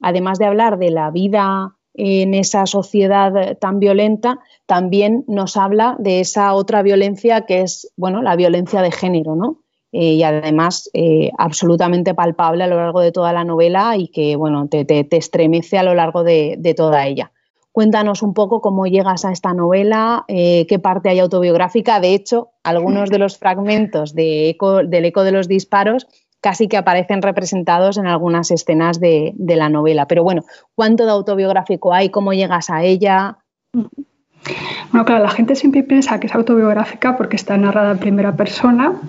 además 0.00 0.38
de 0.38 0.46
hablar 0.46 0.78
de 0.78 0.90
la 0.90 1.10
vida 1.10 1.74
en 1.94 2.34
esa 2.34 2.66
sociedad 2.66 3.58
tan 3.58 3.80
violenta, 3.80 4.38
también 4.66 5.24
nos 5.26 5.56
habla 5.56 5.96
de 5.98 6.20
esa 6.20 6.54
otra 6.54 6.82
violencia 6.82 7.40
que 7.42 7.62
es, 7.62 7.92
bueno, 7.96 8.22
la 8.22 8.36
violencia 8.36 8.82
de 8.82 8.92
género, 8.92 9.34
¿no? 9.34 9.62
Eh, 9.90 10.14
y 10.14 10.22
además 10.22 10.90
eh, 10.92 11.30
absolutamente 11.38 12.12
palpable 12.12 12.64
a 12.64 12.66
lo 12.66 12.76
largo 12.76 13.00
de 13.00 13.10
toda 13.10 13.32
la 13.32 13.44
novela 13.44 13.96
y 13.96 14.08
que 14.08 14.36
bueno, 14.36 14.68
te, 14.68 14.84
estremece 15.16 15.78
a 15.78 15.82
lo 15.82 15.94
largo 15.94 16.24
de, 16.24 16.74
toda 16.76 17.06
ella. 17.06 17.32
Cuéntanos 17.72 18.22
un 18.22 18.34
poco 18.34 18.60
cómo 18.60 18.86
llegas 18.86 19.24
a 19.24 19.32
esta 19.32 19.54
novela, 19.54 20.24
eh, 20.28 20.66
qué 20.68 20.78
parte 20.78 21.08
hay 21.08 21.20
autobiográfica. 21.20 22.00
De 22.00 22.12
hecho, 22.12 22.50
algunos 22.64 23.08
de 23.08 23.18
los 23.18 23.38
fragmentos 23.38 24.14
de 24.14 24.56
del 24.86 25.04
eco 25.04 25.24
de 25.24 25.32
los 25.32 25.48
disparos 25.48 26.06
casi 26.40 26.68
que 26.68 26.76
aparecen 26.76 27.22
representados 27.22 27.96
en 27.96 28.06
algunas 28.06 28.50
escenas 28.50 29.00
de, 29.00 29.32
de 29.36 29.56
la 29.56 29.70
novela. 29.70 30.06
Pero 30.06 30.22
bueno, 30.22 30.44
¿cuánto 30.74 31.04
de 31.04 31.12
autobiográfico 31.12 31.94
hay? 31.94 32.10
¿Cómo 32.10 32.32
llegas 32.32 32.68
a 32.68 32.84
ella? 32.84 33.38
Bueno, 33.72 35.04
claro, 35.04 35.22
la 35.22 35.30
gente 35.30 35.54
siempre 35.56 35.82
piensa 35.82 36.20
que 36.20 36.26
es 36.26 36.34
autobiográfica 36.34 37.16
porque 37.16 37.36
está 37.36 37.56
narrada 37.56 37.92
en 37.92 37.98
primera 37.98 38.36
persona 38.36 39.00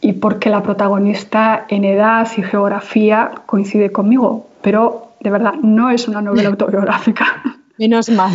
y 0.00 0.14
porque 0.14 0.50
la 0.50 0.62
protagonista 0.62 1.66
en 1.68 1.84
edad 1.84 2.26
y 2.36 2.42
geografía 2.42 3.32
coincide 3.46 3.92
conmigo, 3.92 4.46
pero 4.62 5.08
de 5.20 5.30
verdad 5.30 5.54
no 5.62 5.90
es 5.90 6.08
una 6.08 6.22
novela 6.22 6.48
autobiográfica. 6.50 7.42
Menos 7.78 8.10
mal, 8.10 8.32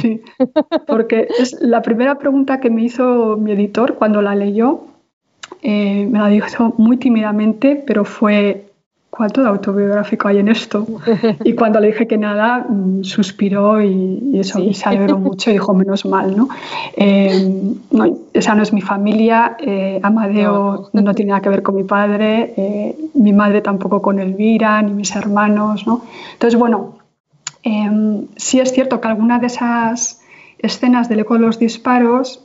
sí, 0.00 0.20
porque 0.88 1.28
es 1.38 1.56
la 1.60 1.80
primera 1.80 2.18
pregunta 2.18 2.58
que 2.58 2.70
me 2.70 2.82
hizo 2.82 3.36
mi 3.36 3.52
editor 3.52 3.94
cuando 3.94 4.20
la 4.20 4.34
leyó. 4.34 4.80
Eh, 5.62 6.06
me 6.10 6.18
la 6.18 6.26
dijo 6.26 6.74
muy 6.76 6.96
tímidamente, 6.96 7.82
pero 7.86 8.04
fue 8.04 8.67
¿cuánto 9.10 9.42
de 9.42 9.48
autobiográfico 9.48 10.28
hay 10.28 10.38
en 10.38 10.48
esto? 10.48 10.86
Y 11.44 11.54
cuando 11.54 11.80
le 11.80 11.88
dije 11.88 12.06
que 12.06 12.18
nada, 12.18 12.66
mm, 12.68 13.04
suspiró 13.04 13.82
y, 13.82 14.38
eso, 14.38 14.60
se 14.72 14.88
alegró 14.88 15.18
mucho 15.28 15.50
y 15.50 15.54
dijo, 15.54 15.74
menos 15.74 16.04
mal, 16.04 16.36
¿no? 16.36 16.48
Eh, 16.96 17.72
esa 18.32 18.54
no 18.54 18.62
es 18.62 18.72
mi 18.72 18.80
familia, 18.80 19.56
eh, 19.60 20.00
Amadeo 20.02 20.90
no, 20.92 21.14
tiene 21.14 21.30
nada 21.30 21.40
que 21.40 21.48
ver 21.48 21.62
con 21.62 21.74
mi 21.74 21.84
padre, 21.84 22.54
eh, 22.56 22.96
mi 23.14 23.32
madre 23.32 23.60
tampoco 23.60 24.02
con 24.02 24.18
Elvira, 24.18 24.80
ni 24.82 24.92
mis 24.92 25.14
hermanos, 25.16 25.86
¿no? 25.86 26.02
Entonces, 26.34 26.58
bueno, 26.58 26.98
em, 27.62 28.26
sí 28.36 28.60
es 28.60 28.72
cierto 28.72 29.00
que 29.00 29.08
algunas 29.08 29.40
de 29.40 29.48
esas 29.48 30.20
escenas 30.58 31.08
del 31.08 31.20
eco 31.20 31.34
de 31.34 31.40
los 31.40 31.58
disparos 31.58 32.44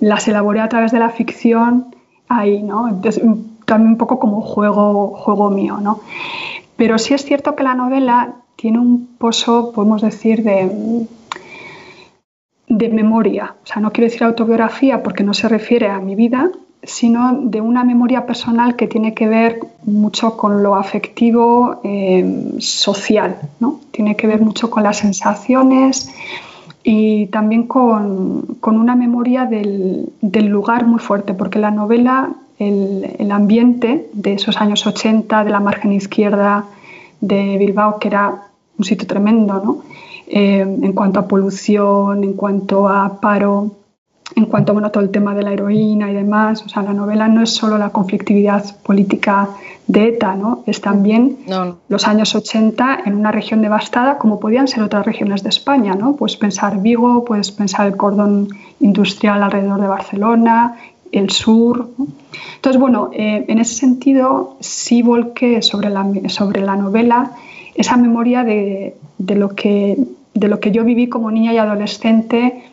las 0.00 0.28
elaboré 0.28 0.60
a 0.60 0.68
través 0.68 0.92
de 0.92 0.98
la 0.98 1.08
ficción 1.08 1.86
ahí, 2.28 2.62
¿no? 2.62 2.88
Entonces, 2.88 3.22
también 3.66 3.92
un 3.92 3.98
poco 3.98 4.18
como 4.18 4.40
juego, 4.40 5.08
juego 5.08 5.50
mío, 5.50 5.78
¿no? 5.80 6.00
Pero 6.76 6.98
sí 6.98 7.14
es 7.14 7.24
cierto 7.24 7.54
que 7.54 7.62
la 7.62 7.74
novela 7.74 8.36
tiene 8.56 8.78
un 8.78 9.06
pozo, 9.18 9.72
podemos 9.72 10.00
decir, 10.02 10.42
de, 10.42 11.06
de 12.68 12.88
memoria. 12.88 13.54
O 13.62 13.66
sea, 13.66 13.82
no 13.82 13.92
quiero 13.92 14.10
decir 14.10 14.24
autobiografía 14.24 15.02
porque 15.02 15.22
no 15.22 15.34
se 15.34 15.48
refiere 15.48 15.88
a 15.88 16.00
mi 16.00 16.14
vida, 16.14 16.50
sino 16.82 17.40
de 17.42 17.60
una 17.60 17.84
memoria 17.84 18.26
personal 18.26 18.76
que 18.76 18.86
tiene 18.86 19.14
que 19.14 19.28
ver 19.28 19.60
mucho 19.84 20.36
con 20.36 20.62
lo 20.62 20.76
afectivo 20.76 21.80
eh, 21.84 22.54
social, 22.58 23.36
¿no? 23.60 23.80
Tiene 23.90 24.16
que 24.16 24.26
ver 24.26 24.40
mucho 24.40 24.70
con 24.70 24.82
las 24.82 24.98
sensaciones 24.98 26.10
y 26.82 27.26
también 27.26 27.66
con, 27.66 28.58
con 28.60 28.78
una 28.78 28.94
memoria 28.94 29.44
del, 29.46 30.12
del, 30.20 30.46
lugar 30.46 30.86
muy 30.86 31.00
fuerte, 31.00 31.34
porque 31.34 31.58
la 31.58 31.72
novela 31.72 32.30
el, 32.58 33.30
ambiente 33.30 34.08
de 34.12 34.34
esos 34.34 34.56
años 34.56 34.86
80, 34.86 35.44
de 35.44 35.50
la 35.50 35.60
margen 35.60 35.92
izquierda 35.92 36.64
de 37.20 37.56
Bilbao, 37.58 37.98
que 37.98 38.08
era 38.08 38.48
un 38.78 38.84
sitio 38.84 39.06
tremendo, 39.06 39.62
¿no? 39.64 39.82
Eh, 40.28 40.60
en 40.60 40.92
cuanto 40.92 41.20
a 41.20 41.28
polución, 41.28 42.24
en 42.24 42.32
cuanto 42.32 42.88
a 42.88 43.20
paro, 43.20 43.76
en 44.34 44.46
cuanto 44.46 44.76
a 44.76 44.90
todo 44.90 45.04
el 45.04 45.10
tema 45.10 45.34
de 45.34 45.42
la 45.42 45.52
heroína 45.52 46.10
y 46.10 46.14
demás. 46.14 46.62
O 46.64 46.68
sea, 46.68 46.82
la 46.82 46.92
novela 46.92 47.28
no 47.28 47.42
es 47.42 47.50
solo 47.50 47.78
la 47.78 47.90
conflictividad 47.90 48.76
política 48.82 49.48
de 49.86 50.08
ETA, 50.08 50.34
¿no? 50.34 50.64
es 50.66 50.80
también 50.80 51.38
los 51.88 52.08
años 52.08 52.34
80 52.34 53.02
en 53.06 53.14
una 53.14 53.30
región 53.30 53.62
devastada 53.62 54.18
como 54.18 54.40
podían 54.40 54.66
ser 54.66 54.82
otras 54.82 55.06
regiones 55.06 55.44
de 55.44 55.50
España. 55.50 55.94
¿no? 55.94 56.16
Puedes 56.16 56.36
pensar 56.36 56.80
Vigo, 56.82 57.24
puedes 57.24 57.52
pensar 57.52 57.86
el 57.86 57.96
cordón 57.96 58.48
industrial 58.80 59.42
alrededor 59.42 59.80
de 59.80 59.86
Barcelona, 59.86 60.76
el 61.18 61.30
sur. 61.30 61.90
Entonces, 62.56 62.80
bueno, 62.80 63.10
eh, 63.12 63.44
en 63.48 63.58
ese 63.58 63.74
sentido 63.74 64.56
sí 64.60 65.02
volqué 65.02 65.62
sobre 65.62 65.90
la, 65.90 66.06
sobre 66.28 66.60
la 66.62 66.76
novela 66.76 67.32
esa 67.74 67.96
memoria 67.96 68.42
de, 68.42 68.96
de, 69.18 69.34
lo 69.34 69.50
que, 69.50 69.98
de 70.34 70.48
lo 70.48 70.60
que 70.60 70.70
yo 70.70 70.84
viví 70.84 71.08
como 71.08 71.30
niña 71.30 71.52
y 71.52 71.58
adolescente 71.58 72.64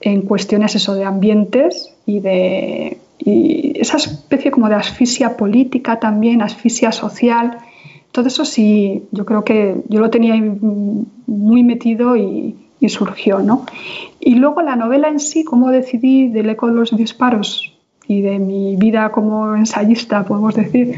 en 0.00 0.22
cuestiones 0.22 0.74
eso 0.74 0.94
de 0.94 1.04
ambientes 1.04 1.94
y 2.06 2.20
de 2.20 2.98
esa 3.24 3.98
especie 3.98 4.50
como 4.50 4.68
de 4.68 4.74
asfixia 4.74 5.36
política 5.36 6.00
también, 6.00 6.42
asfixia 6.42 6.90
social. 6.90 7.58
Todo 8.12 8.28
eso 8.28 8.44
sí, 8.44 9.04
yo 9.12 9.24
creo 9.24 9.44
que 9.44 9.76
yo 9.88 10.00
lo 10.00 10.10
tenía 10.10 10.34
muy 11.26 11.62
metido 11.62 12.16
y, 12.16 12.56
surgió, 12.88 13.40
¿no? 13.40 13.66
Y 14.20 14.36
luego 14.36 14.62
la 14.62 14.74
novela 14.74 15.08
en 15.08 15.20
sí, 15.20 15.44
cómo 15.44 15.70
decidí 15.70 16.28
del 16.28 16.48
eco 16.48 16.68
de 16.68 16.72
los 16.72 16.96
disparos 16.96 17.78
y 18.10 18.22
de 18.22 18.40
mi 18.40 18.74
vida 18.74 19.12
como 19.12 19.54
ensayista, 19.54 20.24
podemos 20.24 20.56
decir, 20.56 20.96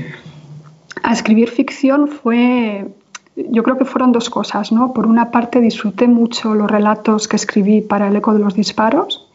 a 1.02 1.12
escribir 1.12 1.50
ficción 1.50 2.08
fue 2.08 2.86
yo 3.36 3.62
creo 3.62 3.76
que 3.76 3.84
fueron 3.84 4.12
dos 4.12 4.30
cosas, 4.30 4.72
¿no? 4.72 4.94
Por 4.94 5.06
una 5.06 5.30
parte 5.30 5.60
disfruté 5.60 6.06
mucho 6.06 6.54
los 6.54 6.70
relatos 6.70 7.28
que 7.28 7.36
escribí 7.36 7.82
para 7.82 8.08
el 8.08 8.16
eco 8.16 8.32
de 8.32 8.38
los 8.38 8.54
disparos 8.54 9.28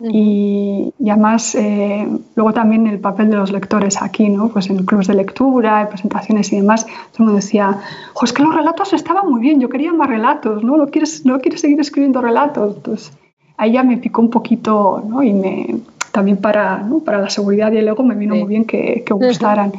y, 0.00 0.92
además 1.08 1.54
eh, 1.54 2.08
luego 2.34 2.52
también 2.52 2.88
el 2.88 2.98
papel 2.98 3.30
de 3.30 3.36
los 3.36 3.52
lectores 3.52 4.02
aquí, 4.02 4.28
¿no? 4.28 4.48
Pues 4.48 4.68
en 4.68 4.84
clubes 4.84 5.06
de 5.06 5.14
lectura, 5.14 5.82
en 5.82 5.88
presentaciones 5.88 6.52
y 6.52 6.56
demás, 6.56 6.84
todo 6.84 7.18
el 7.18 7.24
mundo 7.26 7.34
decía, 7.36 7.78
es 8.22 8.32
que 8.32 8.42
los 8.42 8.54
relatos 8.54 8.92
estaban 8.92 9.30
muy 9.30 9.40
bien, 9.40 9.60
yo 9.60 9.68
quería 9.68 9.92
más 9.92 10.08
relatos, 10.08 10.64
¿no? 10.64 10.76
¿No 10.76 10.86
quieres, 10.88 11.24
no 11.24 11.38
quieres 11.38 11.60
seguir 11.60 11.78
escribiendo 11.78 12.20
relatos? 12.20 12.74
Entonces 12.76 13.12
ahí 13.56 13.72
ya 13.72 13.84
me 13.84 13.98
picó 13.98 14.20
un 14.20 14.30
poquito, 14.30 15.02
¿no? 15.06 15.22
Y 15.22 15.32
me, 15.32 15.76
también 16.14 16.36
para, 16.36 16.86
para 17.04 17.20
la 17.20 17.28
seguridad 17.28 17.72
y 17.72 17.78
el 17.78 17.88
ego 17.88 18.04
me 18.04 18.14
vino 18.14 18.36
muy 18.36 18.46
bien 18.46 18.66
que, 18.66 19.02
que 19.04 19.12
gustaran. 19.12 19.72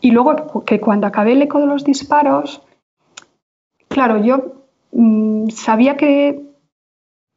Y 0.00 0.10
luego 0.10 0.64
que 0.66 0.80
cuando 0.80 1.06
acabé 1.06 1.34
el 1.34 1.42
eco 1.42 1.60
de 1.60 1.66
los 1.66 1.84
disparos, 1.84 2.60
claro, 3.86 4.20
yo 4.24 4.64
mm, 4.90 5.50
sabía 5.50 5.96
que 5.96 6.42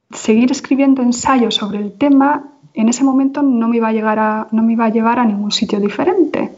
seguir 0.10 0.52
escribiendo 0.52 1.04
ensayos 1.04 1.54
sobre 1.54 1.78
el 1.78 1.92
tema 1.92 2.54
en 2.74 2.90
ese 2.90 3.04
momento 3.04 3.44
no 3.44 3.68
me 3.68 3.78
iba 3.78 3.90
a, 3.90 3.94
llegar 3.94 4.18
a, 4.18 4.48
no 4.52 4.64
me 4.64 4.74
iba 4.74 4.86
a 4.86 4.90
llevar 4.90 5.20
a 5.20 5.26
ningún 5.26 5.52
sitio 5.52 5.80
diferente. 5.80 6.52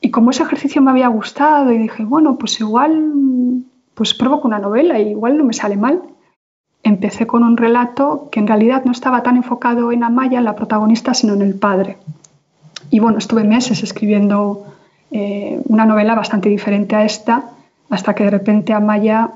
Y 0.00 0.10
como 0.10 0.30
ese 0.30 0.42
ejercicio 0.42 0.80
me 0.80 0.90
había 0.90 1.08
gustado 1.08 1.70
y 1.70 1.76
dije, 1.76 2.02
bueno, 2.02 2.38
pues 2.38 2.58
igual 2.60 3.62
pues 3.92 4.14
pruebo 4.14 4.40
con 4.40 4.52
una 4.52 4.58
novela 4.58 4.98
y 4.98 5.10
igual 5.10 5.36
no 5.36 5.44
me 5.44 5.52
sale 5.52 5.76
mal. 5.76 6.02
Empecé 6.84 7.26
con 7.26 7.42
un 7.42 7.56
relato 7.56 8.28
que 8.30 8.38
en 8.38 8.46
realidad 8.46 8.84
no 8.84 8.92
estaba 8.92 9.22
tan 9.22 9.36
enfocado 9.36 9.90
en 9.90 10.04
Amaya, 10.04 10.40
la 10.40 10.54
protagonista, 10.54 11.14
sino 11.14 11.34
en 11.34 11.42
el 11.42 11.54
padre. 11.54 11.96
Y 12.90 13.00
bueno, 13.00 13.18
estuve 13.18 13.42
meses 13.42 13.82
escribiendo 13.82 14.66
eh, 15.10 15.60
una 15.64 15.86
novela 15.86 16.14
bastante 16.14 16.48
diferente 16.48 16.94
a 16.94 17.04
esta, 17.04 17.50
hasta 17.90 18.14
que 18.14 18.24
de 18.24 18.30
repente 18.30 18.72
a 18.72 18.80
Maya 18.80 19.30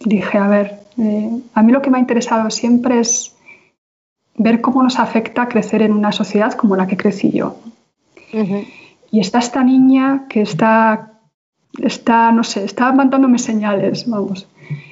dije, 0.00 0.38
a 0.38 0.48
ver, 0.48 0.80
eh, 0.98 1.30
a 1.54 1.62
mí 1.62 1.72
lo 1.72 1.82
que 1.82 1.90
me 1.90 1.98
ha 1.98 2.00
interesado 2.00 2.50
siempre 2.50 3.00
es 3.00 3.34
ver 4.36 4.60
cómo 4.60 4.82
nos 4.82 4.98
afecta 4.98 5.48
crecer 5.48 5.82
en 5.82 5.92
una 5.92 6.12
sociedad 6.12 6.52
como 6.52 6.76
la 6.76 6.86
que 6.86 6.96
crecí 6.96 7.30
yo. 7.30 7.56
Y 9.10 9.20
está 9.20 9.38
esta 9.38 9.62
niña 9.62 10.26
que 10.28 10.42
está, 10.42 11.15
está, 11.82 12.32
no 12.32 12.44
sé, 12.44 12.64
está 12.64 12.92
mandándome 12.92 13.38
señales, 13.38 14.08
vamos. 14.08 14.48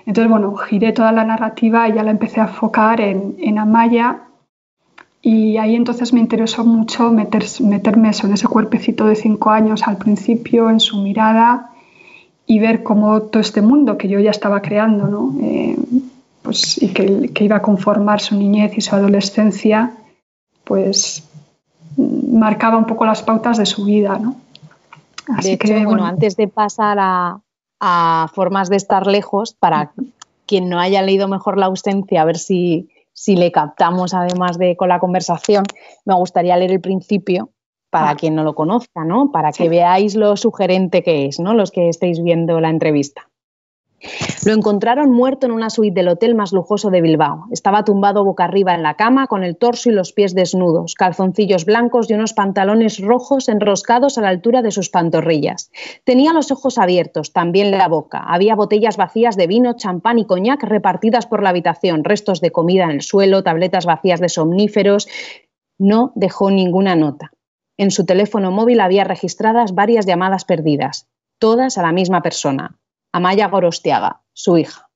Entonces, 0.06 0.30
bueno, 0.30 0.54
giré 0.56 0.92
toda 0.92 1.12
la 1.12 1.24
narrativa 1.24 1.88
y 1.88 1.94
ya 1.94 2.02
la 2.02 2.10
empecé 2.10 2.40
a 2.40 2.44
enfocar 2.44 3.00
en, 3.00 3.36
en 3.38 3.58
Amaya 3.58 4.20
y 5.26 5.56
ahí 5.56 5.74
entonces 5.74 6.12
me 6.12 6.20
interesó 6.20 6.64
mucho 6.64 7.10
meter, 7.10 7.44
meterme 7.60 8.10
en 8.22 8.32
ese 8.32 8.46
cuerpecito 8.46 9.06
de 9.06 9.16
cinco 9.16 9.50
años 9.50 9.82
al 9.88 9.96
principio, 9.96 10.68
en 10.68 10.80
su 10.80 10.98
mirada 10.98 11.70
y 12.46 12.58
ver 12.58 12.82
cómo 12.82 13.22
todo 13.22 13.40
este 13.40 13.62
mundo 13.62 13.96
que 13.96 14.08
yo 14.08 14.20
ya 14.20 14.30
estaba 14.30 14.60
creando, 14.60 15.08
¿no? 15.08 15.34
Eh, 15.40 15.78
pues, 16.42 16.80
y 16.82 16.88
que, 16.88 17.30
que, 17.32 17.44
iba 17.44 17.56
a 17.56 17.62
conformar 17.62 18.20
su 18.20 18.36
niñez 18.36 18.76
y 18.76 18.82
su 18.82 18.94
adolescencia, 18.94 19.92
pues 20.62 21.26
marcaba 21.96 22.76
un 22.76 22.84
poco 22.84 23.06
las 23.06 23.22
pautas 23.22 23.56
de 23.56 23.64
su 23.64 23.86
vida. 23.86 24.18
¿no? 24.18 24.36
Así 25.28 25.56
que, 25.58 25.84
bueno, 25.84 26.04
antes 26.04 26.36
de 26.36 26.48
pasar 26.48 26.98
a, 27.00 27.40
a 27.80 28.28
formas 28.34 28.68
de 28.68 28.76
estar 28.76 29.06
lejos, 29.06 29.54
para 29.54 29.92
quien 30.46 30.68
no 30.68 30.78
haya 30.78 31.02
leído 31.02 31.28
mejor 31.28 31.58
la 31.58 31.66
ausencia, 31.66 32.22
a 32.22 32.24
ver 32.24 32.38
si 32.38 32.90
si 33.14 33.36
le 33.36 33.52
captamos 33.52 34.12
además 34.12 34.58
de 34.58 34.76
con 34.76 34.88
la 34.88 34.98
conversación, 34.98 35.64
me 36.04 36.14
gustaría 36.14 36.56
leer 36.56 36.72
el 36.72 36.80
principio 36.80 37.50
para 37.88 38.10
ah. 38.10 38.16
quien 38.16 38.34
no 38.34 38.42
lo 38.42 38.54
conozca, 38.54 39.04
¿no? 39.04 39.30
Para 39.30 39.52
que 39.52 39.68
veáis 39.68 40.16
lo 40.16 40.36
sugerente 40.36 41.02
que 41.02 41.26
es, 41.26 41.38
¿no? 41.38 41.54
Los 41.54 41.70
que 41.70 41.88
estéis 41.88 42.22
viendo 42.22 42.60
la 42.60 42.68
entrevista. 42.68 43.30
Lo 44.44 44.52
encontraron 44.52 45.10
muerto 45.10 45.46
en 45.46 45.52
una 45.52 45.70
suite 45.70 45.94
del 45.94 46.08
hotel 46.08 46.34
más 46.34 46.52
lujoso 46.52 46.90
de 46.90 47.00
Bilbao. 47.00 47.46
Estaba 47.50 47.84
tumbado 47.84 48.24
boca 48.24 48.44
arriba 48.44 48.74
en 48.74 48.82
la 48.82 48.94
cama, 48.94 49.26
con 49.26 49.42
el 49.42 49.56
torso 49.56 49.88
y 49.88 49.92
los 49.92 50.12
pies 50.12 50.34
desnudos, 50.34 50.94
calzoncillos 50.94 51.64
blancos 51.64 52.10
y 52.10 52.14
unos 52.14 52.34
pantalones 52.34 53.00
rojos 53.00 53.48
enroscados 53.48 54.18
a 54.18 54.20
la 54.20 54.28
altura 54.28 54.62
de 54.62 54.70
sus 54.70 54.90
pantorrillas. 54.90 55.70
Tenía 56.04 56.32
los 56.32 56.50
ojos 56.50 56.78
abiertos, 56.78 57.32
también 57.32 57.70
la 57.70 57.88
boca. 57.88 58.18
Había 58.18 58.54
botellas 58.54 58.96
vacías 58.96 59.36
de 59.36 59.46
vino, 59.46 59.74
champán 59.76 60.18
y 60.18 60.26
coñac 60.26 60.62
repartidas 60.62 61.26
por 61.26 61.42
la 61.42 61.50
habitación, 61.50 62.04
restos 62.04 62.40
de 62.40 62.52
comida 62.52 62.84
en 62.84 62.90
el 62.90 63.02
suelo, 63.02 63.42
tabletas 63.42 63.86
vacías 63.86 64.20
de 64.20 64.28
somníferos. 64.28 65.08
No 65.78 66.12
dejó 66.14 66.50
ninguna 66.50 66.96
nota. 66.96 67.32
En 67.76 67.90
su 67.90 68.04
teléfono 68.04 68.50
móvil 68.52 68.80
había 68.80 69.04
registradas 69.04 69.74
varias 69.74 70.06
llamadas 70.06 70.44
perdidas, 70.44 71.08
todas 71.38 71.76
a 71.78 71.82
la 71.82 71.92
misma 71.92 72.22
persona, 72.22 72.78
Amaya 73.14 73.46
Gorostiaga, 73.46 74.22
su 74.32 74.58
hija. 74.58 74.88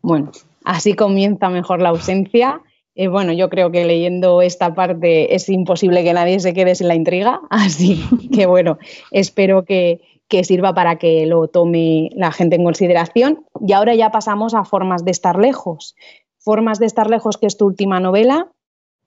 Bueno, 0.00 0.32
así 0.64 0.94
comienza 0.94 1.50
mejor 1.50 1.82
la 1.82 1.90
ausencia. 1.90 2.62
Eh, 2.94 3.08
bueno, 3.08 3.34
yo 3.34 3.50
creo 3.50 3.70
que 3.70 3.84
leyendo 3.84 4.40
esta 4.40 4.74
parte 4.74 5.34
es 5.34 5.50
imposible 5.50 6.02
que 6.04 6.14
nadie 6.14 6.40
se 6.40 6.54
quede 6.54 6.74
sin 6.74 6.88
la 6.88 6.94
intriga, 6.94 7.42
así 7.50 8.02
que 8.32 8.46
bueno, 8.46 8.78
espero 9.10 9.66
que, 9.66 10.00
que 10.26 10.42
sirva 10.42 10.72
para 10.72 10.96
que 10.96 11.26
lo 11.26 11.46
tome 11.48 12.08
la 12.14 12.32
gente 12.32 12.56
en 12.56 12.64
consideración. 12.64 13.44
Y 13.60 13.74
ahora 13.74 13.94
ya 13.94 14.10
pasamos 14.10 14.54
a 14.54 14.64
Formas 14.64 15.04
de 15.04 15.10
estar 15.10 15.38
lejos. 15.38 15.96
Formas 16.38 16.78
de 16.78 16.86
estar 16.86 17.10
lejos, 17.10 17.36
que 17.36 17.46
es 17.46 17.58
tu 17.58 17.66
última 17.66 18.00
novela, 18.00 18.53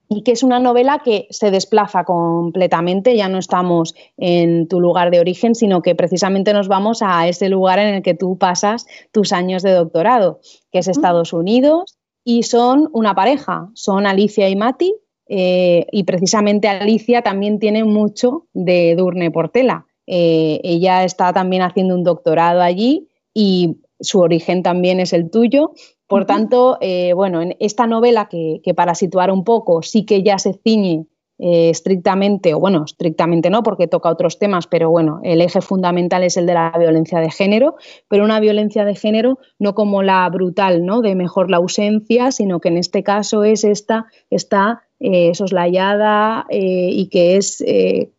y 0.09 0.23
que 0.23 0.31
es 0.31 0.43
una 0.43 0.59
novela 0.59 0.99
que 1.03 1.27
se 1.29 1.51
desplaza 1.51 2.03
completamente, 2.03 3.15
ya 3.15 3.27
no 3.27 3.39
estamos 3.39 3.93
en 4.17 4.67
tu 4.67 4.79
lugar 4.79 5.11
de 5.11 5.19
origen, 5.19 5.53
sino 5.53 5.81
que 5.81 5.95
precisamente 5.95 6.53
nos 6.53 6.67
vamos 6.67 7.01
a 7.01 7.27
ese 7.27 7.49
lugar 7.49 7.79
en 7.79 7.95
el 7.95 8.01
que 8.01 8.13
tú 8.13 8.37
pasas 8.37 8.85
tus 9.11 9.33
años 9.33 9.63
de 9.63 9.71
doctorado, 9.71 10.39
que 10.71 10.79
es 10.79 10.87
Estados 10.87 11.33
Unidos, 11.33 11.97
y 12.23 12.43
son 12.43 12.89
una 12.93 13.15
pareja, 13.15 13.69
son 13.73 14.05
Alicia 14.05 14.49
y 14.49 14.55
Mati, 14.55 14.95
eh, 15.29 15.85
y 15.91 16.03
precisamente 16.03 16.67
Alicia 16.67 17.21
también 17.21 17.59
tiene 17.59 17.83
mucho 17.83 18.47
de 18.53 18.95
Durne 18.95 19.31
Portela. 19.31 19.85
Eh, 20.05 20.61
ella 20.63 21.03
está 21.03 21.33
también 21.33 21.61
haciendo 21.61 21.95
un 21.95 22.03
doctorado 22.03 22.61
allí 22.61 23.09
y 23.33 23.77
su 23.99 24.19
origen 24.19 24.63
también 24.63 24.99
es 24.99 25.13
el 25.13 25.29
tuyo 25.29 25.73
por 26.07 26.25
tanto, 26.25 26.77
eh, 26.79 27.11
bueno, 27.13 27.41
en 27.41 27.55
esta 27.59 27.85
novela 27.85 28.29
que, 28.29 28.61
para 28.73 28.95
situar 28.95 29.29
un 29.29 29.43
poco 29.43 29.83
sí 29.83 30.05
que 30.05 30.23
ya 30.23 30.39
se 30.39 30.53
ciñe 30.53 31.05
eh, 31.37 31.69
estrictamente, 31.69 32.53
o 32.53 32.59
bueno, 32.59 32.85
estrictamente 32.85 33.49
no, 33.49 33.61
porque 33.61 33.87
toca 33.87 34.09
otros 34.09 34.39
temas, 34.39 34.67
pero 34.67 34.89
bueno, 34.89 35.19
el 35.23 35.41
eje 35.41 35.59
fundamental 35.59 36.23
es 36.23 36.37
el 36.37 36.45
de 36.45 36.53
la 36.53 36.73
violencia 36.79 37.19
de 37.19 37.29
género, 37.29 37.75
pero 38.07 38.23
una 38.23 38.39
violencia 38.39 38.85
de 38.85 38.95
género 38.95 39.37
no 39.59 39.75
como 39.75 40.01
la 40.01 40.27
brutal, 40.29 40.85
¿no? 40.85 41.01
De 41.01 41.13
mejor 41.13 41.51
la 41.51 41.57
ausencia, 41.57 42.31
sino 42.31 42.61
que 42.61 42.69
en 42.69 42.77
este 42.77 43.03
caso 43.03 43.43
es 43.43 43.65
esta, 43.65 44.05
está 44.29 44.83
eh, 44.99 45.35
soslayada 45.35 46.47
y 46.49 47.09
que 47.09 47.35
es 47.35 47.63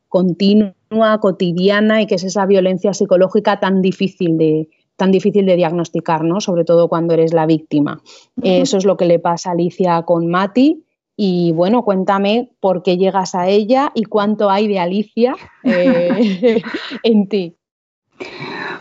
continua, 0.09 0.74
cotidiana 1.20 2.03
y 2.03 2.07
que 2.07 2.16
es 2.16 2.24
esa 2.24 2.47
violencia 2.47 2.93
psicológica 2.93 3.61
tan 3.61 3.83
difícil 3.83 4.37
de, 4.37 4.68
tan 4.99 5.12
difícil 5.12 5.46
de 5.46 5.55
diagnosticar, 5.55 6.24
¿no? 6.24 6.40
Sobre 6.40 6.64
todo 6.64 6.88
cuando 6.88 7.14
eres 7.14 7.32
la 7.32 7.46
víctima. 7.46 8.03
Eso 8.42 8.76
es 8.76 8.84
lo 8.84 8.96
que 8.96 9.07
le 9.07 9.20
pasa 9.20 9.51
a 9.51 9.53
Alicia 9.53 10.03
con 10.03 10.26
Mati. 10.26 10.84
Y 11.16 11.53
bueno, 11.53 11.84
cuéntame 11.84 12.51
por 12.61 12.82
qué 12.82 12.96
llegas 12.96 13.36
a 13.36 13.49
ella 13.49 13.92
y 13.94 14.05
cuánto 14.05 14.51
hay 14.51 14.66
de 14.66 14.80
Alicia 14.80 15.36
eh, 15.62 16.61
en 17.05 17.28
ti. 17.28 17.57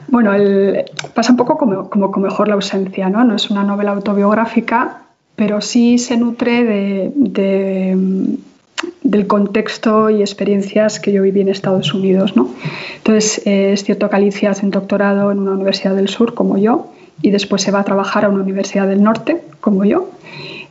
Bueno, 0.07 0.32
pasa 1.13 1.32
un 1.32 1.38
poco 1.38 1.55
como, 1.57 1.88
como, 1.89 2.09
mejor 2.18 2.47
la 2.47 2.55
ausencia, 2.55 3.09
¿no? 3.09 3.24
No 3.24 3.36
es 3.36 3.51
una 3.51 3.63
novela 3.63 3.91
autobiográfica, 3.91 5.03
pero 5.36 5.61
sí 5.61 5.99
se 5.99 6.18
nutre 6.18 6.63
de, 6.63 7.97
del 9.01 9.25
contexto 9.25 10.09
y 10.09 10.21
experiencias 10.21 10.99
que 10.99 11.11
yo 11.11 11.21
viví 11.23 11.41
en 11.41 11.49
Estados 11.49 11.93
Unidos. 11.93 12.36
¿no? 12.36 12.49
Entonces, 12.97 13.41
eh, 13.45 13.71
es 13.73 13.84
cierto 13.84 14.09
que 14.09 14.15
Alicia 14.15 14.51
hace 14.51 14.65
un 14.65 14.71
doctorado 14.71 15.32
en 15.32 15.39
una 15.39 15.51
universidad 15.51 15.95
del 15.95 16.09
sur, 16.09 16.34
como 16.34 16.57
yo, 16.57 16.91
y 17.21 17.32
después 17.32 17.61
se 17.61 17.71
va 17.71 17.80
a 17.80 17.84
trabajar 17.84 18.25
a 18.25 18.30
una 18.30 18.43
universidad 18.43 18.88
del 18.88 19.01
norte, 19.01 19.41
como 19.61 19.86
yo. 19.86 20.09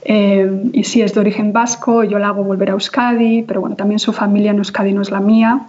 Eh, 0.04 0.70
y 0.72 0.84
sí, 0.84 1.02
es 1.02 1.14
de 1.14 1.20
origen 1.20 1.52
vasco, 1.52 2.04
yo 2.04 2.18
la 2.18 2.28
hago 2.28 2.44
volver 2.44 2.70
a 2.70 2.72
Euskadi, 2.74 3.42
pero 3.42 3.60
bueno, 3.60 3.74
también 3.74 3.98
su 3.98 4.12
familia 4.12 4.52
en 4.52 4.58
Euskadi 4.58 4.92
no 4.92 5.02
es 5.02 5.10
la 5.10 5.20
mía. 5.20 5.68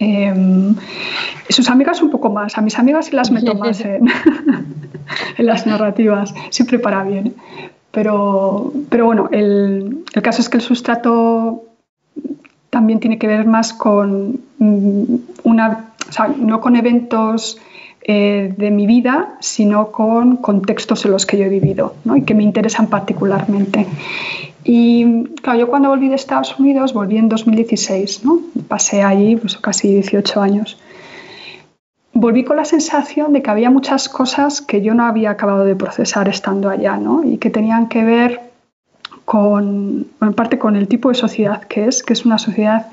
Eh, 0.00 0.34
sus 1.48 1.68
amigas 1.70 2.02
un 2.02 2.10
poco 2.10 2.30
más, 2.30 2.58
a 2.58 2.62
mis 2.62 2.78
amigas 2.78 3.06
sí 3.06 3.14
las 3.14 3.30
meto 3.30 3.54
más 3.54 3.80
en, 3.82 4.08
en 5.38 5.46
las 5.46 5.66
narrativas, 5.66 6.34
siempre 6.50 6.78
para 6.78 7.04
bien. 7.04 7.34
Pero, 7.94 8.72
pero 8.88 9.06
bueno, 9.06 9.28
el, 9.30 10.04
el, 10.12 10.22
caso 10.22 10.42
es 10.42 10.48
que 10.48 10.56
el 10.56 10.62
sustrato 10.62 11.62
también 12.68 12.98
tiene 12.98 13.18
que 13.18 13.28
ver 13.28 13.46
más 13.46 13.72
con 13.72 14.40
mm, 14.58 15.04
una, 15.44 15.94
o 16.08 16.12
sea, 16.12 16.26
no 16.36 16.60
con 16.60 16.74
eventos 16.74 17.58
eh, 18.02 18.52
de 18.56 18.70
mi 18.72 18.86
vida, 18.86 19.36
sino 19.40 19.92
con 19.92 20.38
contextos 20.38 21.04
en 21.04 21.12
los 21.12 21.24
que 21.24 21.38
yo 21.38 21.44
he 21.44 21.48
vivido 21.48 21.94
¿no? 22.04 22.16
y 22.16 22.22
que 22.22 22.34
me 22.34 22.42
interesan 22.42 22.88
particularmente. 22.88 23.86
Y 24.64 25.24
claro, 25.40 25.60
yo 25.60 25.68
cuando 25.68 25.90
volví 25.90 26.08
de 26.08 26.16
Estados 26.16 26.58
Unidos, 26.58 26.92
volví 26.92 27.16
en 27.16 27.28
2016, 27.28 28.24
¿no? 28.24 28.40
pasé 28.66 29.02
allí 29.02 29.36
pues, 29.36 29.56
casi 29.56 29.88
18 29.88 30.42
años. 30.42 30.78
Volví 32.14 32.44
con 32.44 32.56
la 32.56 32.64
sensación 32.64 33.32
de 33.32 33.42
que 33.42 33.50
había 33.50 33.70
muchas 33.70 34.08
cosas 34.08 34.62
que 34.62 34.80
yo 34.80 34.94
no 34.94 35.04
había 35.04 35.30
acabado 35.30 35.64
de 35.64 35.74
procesar 35.74 36.28
estando 36.28 36.70
allá 36.70 36.96
¿no? 36.96 37.24
y 37.24 37.38
que 37.38 37.50
tenían 37.50 37.88
que 37.88 38.04
ver 38.04 38.40
con, 39.24 40.06
en 40.20 40.34
parte 40.34 40.58
con 40.58 40.76
el 40.76 40.86
tipo 40.86 41.08
de 41.08 41.16
sociedad 41.16 41.62
que 41.64 41.86
es, 41.86 42.02
que 42.02 42.12
es 42.12 42.24
una 42.24 42.38
sociedad 42.38 42.86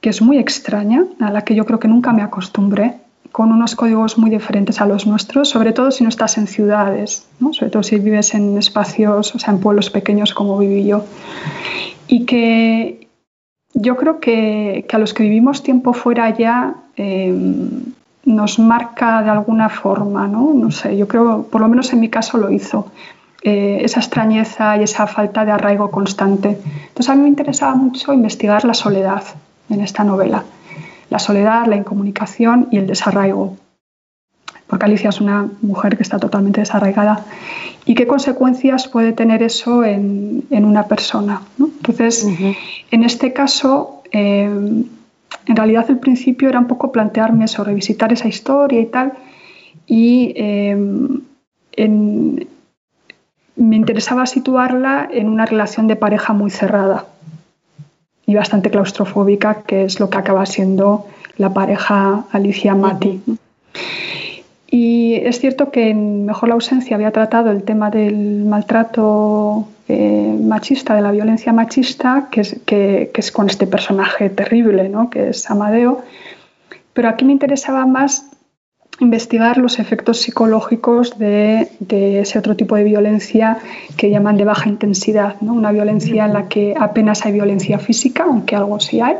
que 0.00 0.10
es 0.10 0.20
muy 0.20 0.38
extraña, 0.38 1.04
a 1.20 1.30
la 1.30 1.42
que 1.42 1.54
yo 1.54 1.64
creo 1.64 1.78
que 1.78 1.86
nunca 1.86 2.12
me 2.12 2.22
acostumbré 2.22 2.96
con 3.30 3.52
unos 3.52 3.76
códigos 3.76 4.18
muy 4.18 4.30
diferentes 4.30 4.80
a 4.80 4.86
los 4.86 5.06
nuestros, 5.06 5.48
sobre 5.48 5.72
todo 5.72 5.92
si 5.92 6.02
no 6.02 6.10
estás 6.10 6.36
en 6.38 6.48
ciudades, 6.48 7.28
¿no? 7.38 7.52
sobre 7.52 7.70
todo 7.70 7.84
si 7.84 7.98
vives 7.98 8.34
en 8.34 8.58
espacios, 8.58 9.34
o 9.34 9.38
sea, 9.38 9.54
en 9.54 9.60
pueblos 9.60 9.90
pequeños 9.90 10.34
como 10.34 10.58
viví 10.58 10.84
yo. 10.84 11.04
Y 12.08 12.26
que 12.26 13.08
yo 13.74 13.96
creo 13.96 14.20
que, 14.20 14.84
a 14.92 14.98
los 14.98 15.14
que 15.14 15.22
vivimos 15.22 15.62
tiempo 15.62 15.92
fuera 15.92 16.36
ya 16.36 16.74
em, 16.96 17.92
nos 18.24 18.58
marca 18.58 19.22
de 19.22 19.30
alguna 19.30 19.68
forma, 19.68 20.26
¿no? 20.28 20.52
No 20.54 20.70
sé, 20.70 20.96
yo 20.96 21.08
creo, 21.08 21.44
por 21.50 21.60
lo 21.60 21.68
menos 21.68 21.92
en 21.92 22.00
mi 22.00 22.08
caso 22.08 22.38
lo 22.38 22.50
hizo. 22.50 22.92
Eh, 23.42 23.80
esa 23.82 23.98
extrañeza 23.98 24.76
y 24.76 24.84
esa 24.84 25.06
falta 25.08 25.44
de 25.44 25.50
arraigo 25.50 25.90
constante. 25.90 26.58
Entonces 26.88 27.08
a 27.08 27.16
mí 27.16 27.22
me 27.22 27.28
interesaba 27.28 27.74
mucho 27.74 28.12
investigar 28.12 28.64
la 28.64 28.74
soledad 28.74 29.24
en 29.68 29.80
esta 29.80 30.04
novela 30.04 30.44
la 31.12 31.18
soledad, 31.18 31.66
la 31.66 31.76
incomunicación 31.76 32.68
y 32.70 32.78
el 32.78 32.86
desarraigo. 32.86 33.58
Porque 34.66 34.86
Alicia 34.86 35.10
es 35.10 35.20
una 35.20 35.50
mujer 35.60 35.98
que 35.98 36.02
está 36.02 36.18
totalmente 36.18 36.60
desarraigada. 36.60 37.26
¿Y 37.84 37.94
qué 37.94 38.06
consecuencias 38.06 38.88
puede 38.88 39.12
tener 39.12 39.42
eso 39.42 39.84
en, 39.84 40.46
una 40.50 40.84
persona? 40.84 41.42
Entonces, 41.58 42.26
en 42.90 43.04
este 43.04 43.34
caso, 43.34 44.02
eh, 44.10 44.48
en 45.46 45.56
realidad 45.56 45.86
el 45.90 45.98
principio 45.98 46.48
era 46.48 46.58
un 46.58 46.66
poco 46.66 46.92
plantearme 46.92 47.44
eso, 47.44 47.64
revisitar 47.64 48.12
esa 48.12 48.28
historia 48.28 48.80
y 48.80 48.86
tal. 48.86 49.12
Y 49.86 50.32
eh, 50.36 50.76
me 53.56 53.76
interesaba 53.76 54.26
situarla 54.26 55.08
en 55.10 55.28
una 55.28 55.46
relación 55.46 55.86
de 55.86 55.96
pareja 55.96 56.32
muy 56.32 56.50
cerrada 56.50 57.06
y 58.26 58.34
bastante 58.34 58.70
claustrofóbica, 58.70 59.62
que 59.66 59.84
es 59.84 60.00
lo 60.00 60.08
que 60.10 60.18
acaba 60.18 60.46
siendo 60.46 61.06
la 61.36 61.52
pareja 61.52 62.24
Alicia 62.30 62.74
Mati. 62.74 63.20
Y 64.70 65.14
es 65.16 65.40
cierto 65.40 65.70
que 65.70 65.90
en 65.90 66.24
Mejor 66.24 66.48
la 66.48 66.54
ausencia 66.54 66.96
había 66.96 67.10
tratado 67.10 67.50
el 67.50 67.62
tema 67.62 67.90
del 67.90 68.44
maltrato 68.44 69.68
eh, 69.92 70.38
machista, 70.40 70.94
de 70.94 71.02
la 71.02 71.10
violencia 71.10 71.52
machista, 71.52 72.28
que 72.30 72.40
es, 73.12 73.32
con 73.32 73.48
este 73.48 73.66
personaje 73.66 74.30
terrible, 74.30 74.88
¿no? 74.88 75.10
que 75.10 75.28
es 75.28 75.50
Amadeo. 75.50 76.02
Pero 76.92 77.08
aquí 77.08 77.24
me 77.24 77.32
interesaba 77.32 77.86
más 77.86 78.26
investigar 79.00 79.58
los 79.58 79.78
efectos 79.78 80.20
psicológicos 80.20 81.18
de, 81.18 81.68
ese 81.88 82.38
otro 82.38 82.56
tipo 82.56 82.76
de 82.76 82.84
violencia 82.84 83.58
que 83.96 84.10
llaman 84.10 84.36
de 84.36 84.44
baja 84.44 84.68
intensidad, 84.68 85.40
¿no? 85.40 85.54
una 85.54 85.72
violencia 85.72 86.24
en 86.26 86.32
la 86.32 86.48
que 86.48 86.74
apenas 86.78 87.24
hay 87.26 87.32
violencia 87.32 87.78
física, 87.78 88.24
aunque 88.24 88.56
algo 88.56 88.78
sí 88.80 89.00
hay, 89.00 89.16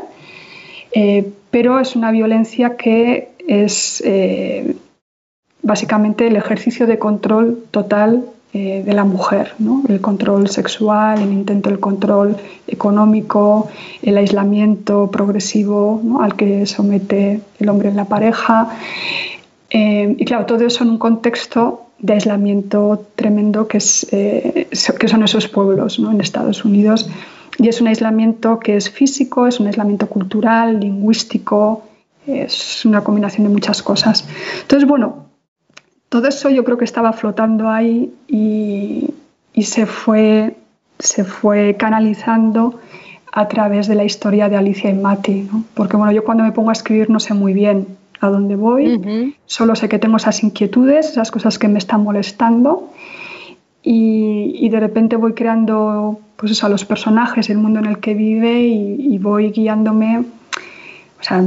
eh, 0.93 1.31
pero 1.51 1.79
es 1.79 1.95
una 1.95 2.11
violencia 2.11 2.77
que 2.77 3.29
es 3.47 4.01
eh, 4.05 4.75
básicamente 5.61 6.27
el 6.27 6.35
ejercicio 6.35 6.87
de 6.87 6.97
control 6.97 7.65
total 7.71 8.25
eh, 8.55 8.83
de 8.85 8.93
la 8.93 9.03
mujer, 9.03 9.55
¿no? 9.57 9.81
el 9.89 9.99
control 9.99 10.47
sexual, 10.47 11.19
el 11.19 11.33
intento 11.33 11.71
del 11.71 11.79
control 11.79 12.37
económico, 12.67 13.67
el 14.03 14.15
aislamiento 14.15 15.09
progresivo 15.09 16.19
al 16.21 16.35
que 16.35 16.67
somete 16.67 17.41
el 17.59 17.69
hombre 17.69 17.89
en 17.89 17.95
la 17.95 18.05
pareja. 18.05 18.69
Eh, 19.71 20.15
y 20.19 20.25
claro, 20.25 20.45
todo 20.45 20.63
eso 20.67 20.83
en 20.83 20.91
un 20.91 20.99
contexto 20.99 21.87
de 21.97 22.13
aislamiento 22.13 23.07
tremendo 23.15 23.67
eh, 23.71 24.67
que 24.99 25.07
son 25.07 25.23
esos 25.23 25.47
pueblos 25.47 25.97
¿no? 25.97 26.11
en 26.11 26.21
Estados 26.21 26.63
Unidos. 26.63 27.09
Y 27.57 27.69
es 27.69 27.81
un 27.81 27.87
aislamiento 27.87 28.59
que 28.59 28.75
es 28.75 28.91
físico, 28.91 29.47
es 29.47 29.59
un 29.59 29.65
aislamiento 29.65 30.05
cultural, 30.05 30.79
lingüístico, 30.79 31.85
es 32.27 32.85
una 32.85 33.03
combinación 33.03 33.47
de 33.47 33.53
muchas 33.53 33.81
cosas. 33.81 34.27
Entonces, 34.61 34.87
bueno, 34.87 35.22
todo 36.13 36.27
eso 36.27 36.51
yo 36.51 36.63
creo 36.63 36.77
que 36.77 36.85
estaba 36.85 37.11
flotando 37.11 37.71
ahí 37.71 38.13
y, 38.27 39.09
y 39.51 39.63
se, 39.63 39.87
fue, 39.87 40.55
se 40.99 41.23
fue 41.23 41.75
canalizando 41.75 42.79
a 43.31 43.47
través 43.47 43.87
de 43.87 43.95
la 43.95 44.03
historia 44.03 44.47
de 44.47 44.55
Alicia 44.55 44.91
y 44.91 44.93
Mati, 44.93 45.49
¿no? 45.51 45.63
porque 45.73 45.97
bueno, 45.97 46.11
yo 46.11 46.23
cuando 46.23 46.43
me 46.43 46.51
pongo 46.51 46.69
a 46.69 46.73
escribir 46.73 47.09
no 47.09 47.19
sé 47.19 47.33
muy 47.33 47.53
bien 47.53 47.87
a 48.19 48.29
dónde 48.29 48.55
voy, 48.55 49.35
solo 49.47 49.75
sé 49.75 49.89
que 49.89 49.97
tengo 49.97 50.17
esas 50.17 50.43
inquietudes, 50.43 51.09
esas 51.09 51.31
cosas 51.31 51.57
que 51.57 51.67
me 51.67 51.79
están 51.79 52.03
molestando 52.03 52.91
y, 53.81 54.69
de 54.69 54.79
repente 54.79 55.15
voy 55.15 55.33
creando 55.33 56.19
pues 56.35 56.51
eso, 56.51 56.67
a 56.67 56.69
los 56.69 56.85
personajes, 56.85 57.49
el 57.49 57.57
mundo 57.57 57.79
en 57.79 57.87
el 57.87 57.97
que 57.97 58.13
vive 58.13 58.61
y, 58.61 59.17
voy 59.17 59.49
guiándome, 59.49 60.19
o 60.19 61.23
sea, 61.23 61.43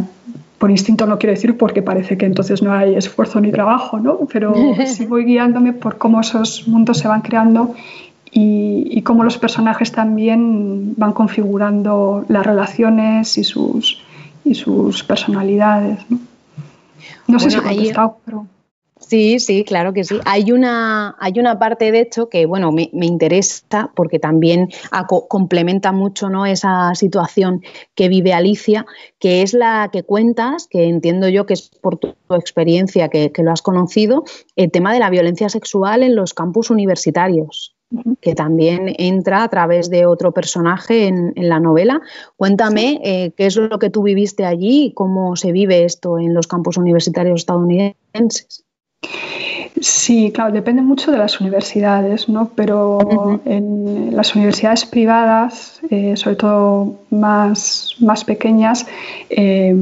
por 0.59 0.71
instinto 0.71 1.07
no 1.07 1.19
quiero 1.19 1.35
decir 1.35 1.59
porque 1.59 1.83
parece 1.83 2.17
que 2.17 2.27
entonces 2.27 2.63
no 2.63 2.73
hay 2.73 2.95
esfuerzo 2.95 3.41
ni 3.41 3.53
trabajo, 3.53 3.99
¿no? 3.99 4.19
pero 4.33 4.55
sí 4.87 5.07
voy 5.07 5.25
guiándome 5.25 5.73
por 5.73 5.99
cómo 5.99 6.21
esos 6.21 6.67
mundos 6.67 6.99
se 6.99 7.09
van 7.09 7.21
creando 7.23 7.75
y, 8.31 8.89
y, 8.91 9.03
cómo 9.03 9.25
los 9.25 9.39
personajes 9.39 9.93
también 9.93 10.95
van 10.97 11.13
configurando 11.13 12.27
las 12.29 12.45
relaciones 12.45 13.39
y 13.39 13.45
sus, 13.45 14.03
y 14.45 14.55
sus 14.55 15.05
personalidades. 15.05 16.01
¿no? 16.11 16.19
No 17.29 17.39
sé 17.39 17.51
si 17.51 17.59
he 17.59 17.63
contestado, 17.63 18.19
pero... 18.25 18.47
Sí, 19.09 19.39
sí, 19.39 19.63
claro 19.65 19.93
que 19.93 20.03
sí. 20.03 20.19
Hay 20.25 20.51
una, 20.51 21.15
hay 21.21 21.39
una 21.39 21.61
parte, 21.61 21.93
de 21.93 22.01
hecho, 22.01 22.29
que 22.29 22.45
bueno, 22.45 22.73
me, 22.73 22.91
interesa 22.93 23.93
porque 23.95 24.19
también 24.19 24.69
complementa 25.29 25.93
mucho 25.93 26.29
¿no? 26.29 26.45
esa 26.45 26.93
situación 26.97 27.63
que 27.95 28.09
vive 28.09 28.33
Alicia, 28.33 28.85
que 29.21 29.43
es 29.43 29.55
la 29.55 29.91
que 29.93 30.03
cuentas, 30.03 30.67
que 30.69 30.89
entiendo 30.89 31.29
yo 31.29 31.47
que 31.47 31.55
es 31.55 31.71
por 31.81 31.99
tu 31.99 32.17
experiencia 32.31 33.09
que, 33.09 33.31
que 33.31 33.45
lo 33.45 33.53
has 33.53 33.63
conocido, 33.63 34.25
el 34.57 34.73
tema 34.73 34.93
de 34.93 34.99
la 34.99 35.11
violencia 35.11 35.49
sexual 35.49 36.03
en 36.03 36.17
los 36.17 36.35
campus 36.35 36.71
universitarios 36.71 37.77
que 38.21 38.35
también 38.35 38.93
entra 38.99 39.45
a 39.45 39.49
través 39.49 39.89
de 39.91 40.07
otro 40.07 40.33
personaje 40.33 41.07
en, 41.07 41.33
la 41.37 41.61
novela. 41.61 42.01
Cuéntame 42.37 43.01
eh, 43.05 43.33
qué 43.37 43.47
es 43.47 43.57
lo 43.57 43.79
que 43.79 43.91
tú 43.91 44.03
viviste 44.03 44.45
allí 44.45 44.87
y 44.87 44.93
cómo 44.93 45.37
se 45.37 45.53
vive 45.53 45.85
esto 45.85 46.19
en 46.19 46.35
los 46.35 46.49
campus 46.49 46.77
universitarios 46.77 47.43
estadounidenses. 47.43 48.66
Sí, 49.81 50.33
claro, 50.33 50.53
depende 50.53 50.81
mucho 50.81 51.13
de 51.13 51.19
las 51.19 51.41
universidades, 51.41 52.29
¿no? 52.29 52.51
Pero 52.55 53.41
en 53.45 54.17
las 54.17 54.35
universidades 54.35 54.87
privadas, 54.87 55.81
eh, 55.91 56.17
sobre 56.17 56.37
todo 56.37 56.95
más, 57.11 57.95
más 58.01 58.25
pequeñas, 58.25 58.87
eh, 59.29 59.77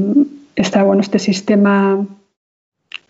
está 0.55 0.83
bueno 0.83 1.01
este 1.01 1.19
sistema 1.19 2.05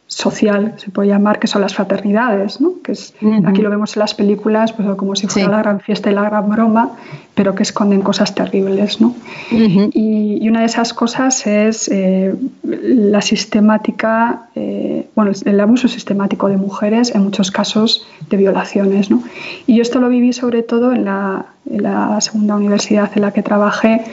social, 0.08 0.76
se 0.78 0.92
puede 0.92 1.10
llamar, 1.10 1.40
que 1.40 1.48
son 1.48 1.62
las 1.62 1.74
fraternidades, 1.74 2.62
¿no? 2.62 2.74
que 2.84 2.92
es, 2.92 3.16
aquí 3.46 3.62
lo 3.62 3.72
vemos 3.72 3.96
en 3.96 4.02
las 4.02 4.14
películas 4.14 4.72
pues, 4.72 4.88
como 4.96 5.16
si 5.16 5.26
fuera 5.26 5.50
la 5.50 5.58
gran 5.58 5.80
fiesta 5.80 6.12
y 6.12 6.14
la 6.14 6.22
gran 6.22 6.48
broma, 6.48 6.92
pero 7.34 7.56
que 7.56 7.64
esconden 7.64 8.02
cosas 8.02 8.36
terribles. 8.36 9.02
¿no? 9.02 9.16
y, 9.50 10.48
una 10.48 10.60
de 10.60 10.68
esas 10.68 10.94
cosas 10.94 11.48
es 11.48 11.90
eh, 11.92 12.36
la 12.64 13.22
sistemática, 13.22 14.48
eh, 14.54 15.08
bueno, 15.16 15.32
el 15.44 15.60
abuso 15.60 15.88
sistemático 15.88 16.50
de 16.50 16.58
mujeres, 16.58 17.14
en 17.16 17.24
muchos 17.24 17.50
casos 17.50 18.06
de 18.30 18.38
violaciones. 18.38 19.10
¿no? 19.10 19.24
Y 19.66 19.76
yo 19.76 19.82
esto 19.82 20.00
lo 20.00 20.08
viví 20.10 20.34
sobre 20.34 20.62
todo 20.62 20.94
en 20.94 21.06
la, 21.06 21.48
en 21.68 21.82
la 21.82 22.22
segunda 22.22 22.56
universidad 22.56 23.10
en 23.16 23.24
la 23.24 23.32
que 23.32 23.42
trabajé, 23.42 24.04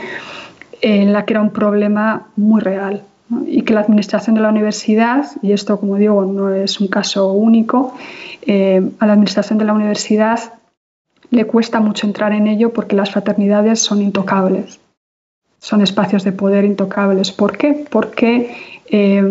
en 0.81 1.13
la 1.13 1.27
que 1.27 1.35
era 1.35 1.43
un 1.43 1.51
problema 1.51 2.29
muy 2.35 2.63
real 2.63 3.03
y 3.47 3.63
que 3.63 3.75
la 3.75 3.81
administración 3.81 4.35
de 4.37 4.43
la 4.43 4.51
universidad, 4.51 5.27
y 5.43 5.53
esto 5.53 5.79
como 5.79 5.97
digo 5.97 6.25
no 6.25 6.53
es 6.53 6.81
un 6.81 6.89
caso 6.89 7.33
único, 7.33 7.95
eh, 8.43 8.83
a 8.99 9.07
la 9.07 9.13
administración 9.13 9.59
de 9.59 9.65
la 9.65 9.73
universidad 9.73 10.41
le 11.31 11.47
cuesta 11.47 11.81
mucho 11.81 12.07
entrar 12.07 12.33
en 12.33 12.47
ello 12.47 12.73
porque 12.73 12.97
las 12.97 13.11
fraternidades 13.11 13.81
son 13.81 14.03
intocables, 14.03 14.81
son 15.59 15.81
espacios 15.81 16.25
de 16.25 16.33
poder 16.33 16.65
intocables. 16.65 17.33
¿Por 17.33 17.57
qué? 17.57 17.85
Porque 17.89 18.55
eh, 18.87 19.23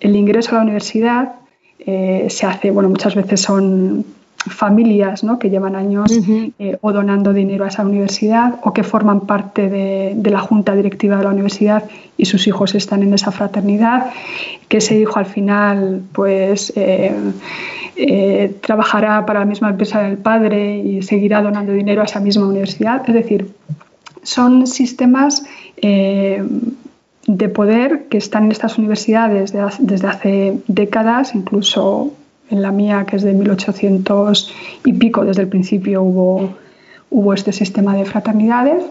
el 0.00 0.16
ingreso 0.16 0.50
a 0.50 0.54
la 0.58 0.62
universidad 0.62 1.36
eh, 1.78 2.26
se 2.30 2.46
hace, 2.46 2.70
bueno, 2.70 2.88
muchas 2.88 3.14
veces 3.14 3.40
son 3.40 4.04
familias 4.50 5.24
¿no? 5.24 5.38
que 5.38 5.50
llevan 5.50 5.76
años 5.76 6.10
eh, 6.58 6.78
o 6.80 6.92
donando 6.92 7.32
dinero 7.32 7.64
a 7.64 7.68
esa 7.68 7.84
universidad 7.84 8.54
o 8.62 8.72
que 8.72 8.82
forman 8.82 9.20
parte 9.20 9.68
de, 9.68 10.30
la 10.30 10.40
junta 10.40 10.74
directiva 10.74 11.16
de 11.16 11.24
la 11.24 11.30
universidad 11.30 11.84
y 12.16 12.26
sus 12.26 12.46
hijos 12.46 12.74
están 12.74 13.02
en 13.02 13.14
esa 13.14 13.30
fraternidad, 13.32 14.10
que 14.68 14.78
ese 14.78 14.98
hijo 14.98 15.18
al 15.18 15.26
final 15.26 16.02
pues 16.12 16.72
eh, 16.76 17.14
eh, 17.96 18.56
trabajará 18.60 19.24
para 19.26 19.40
la 19.40 19.46
misma 19.46 19.70
empresa 19.70 20.02
del 20.02 20.18
padre 20.18 20.78
y 20.78 21.02
seguirá 21.02 21.42
donando 21.42 21.72
dinero 21.72 22.02
a 22.02 22.04
esa 22.04 22.20
misma 22.20 22.46
universidad. 22.46 23.02
Es 23.06 23.14
decir, 23.14 23.48
son 24.22 24.66
sistemas 24.66 25.44
de 27.26 27.48
poder 27.48 28.06
que 28.08 28.18
están 28.18 28.46
en 28.46 28.52
estas 28.52 28.78
universidades 28.78 29.52
desde 29.78 30.08
hace 30.08 30.58
décadas, 30.66 31.34
incluso 31.34 32.12
en 32.50 32.62
la 32.62 32.72
mía, 32.72 33.04
que 33.06 33.16
es 33.16 33.22
de 33.22 33.32
1800 33.32 34.54
y 34.84 34.92
pico, 34.92 35.24
desde 35.24 35.42
el 35.42 35.48
principio 35.48 36.02
hubo, 36.02 36.54
hubo 37.10 37.34
este 37.34 37.52
sistema 37.52 37.94
de 37.96 38.04
fraternidades 38.04 38.84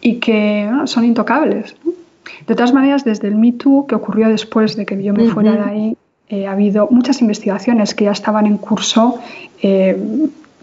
y 0.00 0.16
que 0.16 0.70
son 0.84 1.04
intocables. 1.04 1.76
De 2.46 2.54
todas 2.54 2.72
maneras, 2.72 3.04
desde 3.04 3.28
el 3.28 3.36
Me 3.36 3.52
Too, 3.52 3.86
que 3.86 3.94
ocurrió 3.94 4.28
después 4.28 4.76
de 4.76 4.86
que 4.86 5.02
yo 5.02 5.12
me 5.14 5.28
fuera 5.28 5.52
de 5.52 5.62
ahí, 5.62 5.96
eh, 6.28 6.46
ha 6.46 6.52
habido 6.52 6.88
muchas 6.90 7.20
investigaciones 7.20 7.94
que 7.94 8.04
ya 8.04 8.12
estaban 8.12 8.46
en 8.46 8.58
curso, 8.58 9.18
eh, 9.62 9.96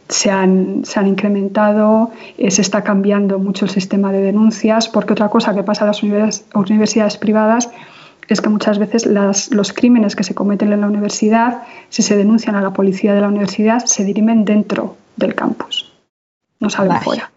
se, 0.08 0.30
han, 0.30 0.82
se, 0.84 1.00
han, 1.00 1.08
incrementado, 1.08 2.12
eh, 2.38 2.52
se 2.52 2.62
está 2.62 2.84
cambiando 2.84 3.40
mucho 3.40 3.66
el 3.66 3.72
sistema 3.72 4.12
de 4.12 4.22
denuncias, 4.22 4.90
porque 4.90 5.14
otra 5.14 5.30
cosa 5.30 5.56
que 5.56 5.64
pasa 5.64 5.86
a 5.86 5.88
las 5.88 6.04
universidades 6.04 7.18
privadas 7.18 7.70
es 8.34 8.42
que 8.42 8.50
muchas 8.50 8.80
veces 8.80 9.06
los 9.06 9.74
crímenes 9.74 10.16
que 10.16 10.24
se 10.24 10.34
cometen 10.34 10.72
en 10.72 10.82
la 10.82 10.88
universidad, 10.88 11.64
si 11.90 12.02
se 12.02 12.16
denuncian 12.16 12.56
a 12.56 12.62
la 12.62 12.72
policía 12.72 13.14
de 13.14 13.22
la 13.22 13.28
universidad, 13.28 13.86
se 13.86 14.04
dirimen 14.04 14.46
dentro 14.46 14.98
del 15.16 15.36
campus, 15.36 15.92
no 16.60 16.70
salen 16.70 17.02
fuera. 17.02 17.32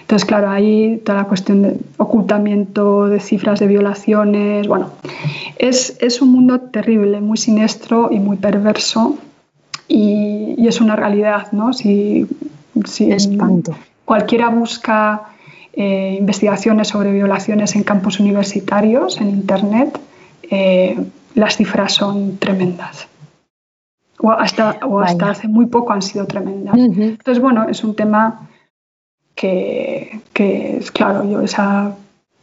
Entonces, 0.00 0.26
claro, 0.26 0.50
ahí 0.50 1.02
toda 1.04 1.18
la 1.18 1.24
cuestión 1.24 1.62
de 1.62 1.76
ocultamiento 1.98 3.08
de 3.08 3.20
cifras 3.20 3.60
de 3.60 3.66
violaciones, 3.66 4.66
bueno, 4.66 4.90
es, 5.58 6.22
un 6.22 6.32
mundo 6.32 6.60
terrible, 6.60 7.20
muy 7.20 7.36
siniestro 7.36 8.08
y 8.10 8.18
muy 8.18 8.38
perverso 8.38 9.18
y, 9.86 10.66
es 10.66 10.80
una 10.80 10.96
realidad, 10.96 11.52
¿no? 11.52 11.72
Si, 11.72 12.26
si 12.84 13.10
Espanto. 13.10 13.74
cualquiera 14.04 14.48
busca 14.50 15.28
eh, 15.72 16.16
investigaciones 16.18 16.88
sobre 16.88 17.12
violaciones 17.12 17.76
en 17.76 17.84
campus 17.84 18.18
universitarios 18.20 19.20
en 19.20 19.28
Internet, 19.28 19.98
eh, 20.50 20.98
las 21.34 21.56
cifras 21.56 21.94
son 21.94 22.38
tremendas. 22.38 23.08
O 24.20 24.32
hasta, 24.32 24.80
o 24.84 24.98
hasta 25.00 25.30
hace 25.30 25.46
muy 25.46 25.66
poco 25.66 25.92
han 25.92 26.02
sido 26.02 26.26
tremendas. 26.26 26.76
Entonces, 26.76 27.40
bueno, 27.40 27.68
es 27.68 27.84
un 27.84 27.94
tema 27.94 28.48
que, 29.34 30.20
es 30.34 30.90
claro, 30.90 31.28
yo 31.30 31.40
esa 31.40 31.94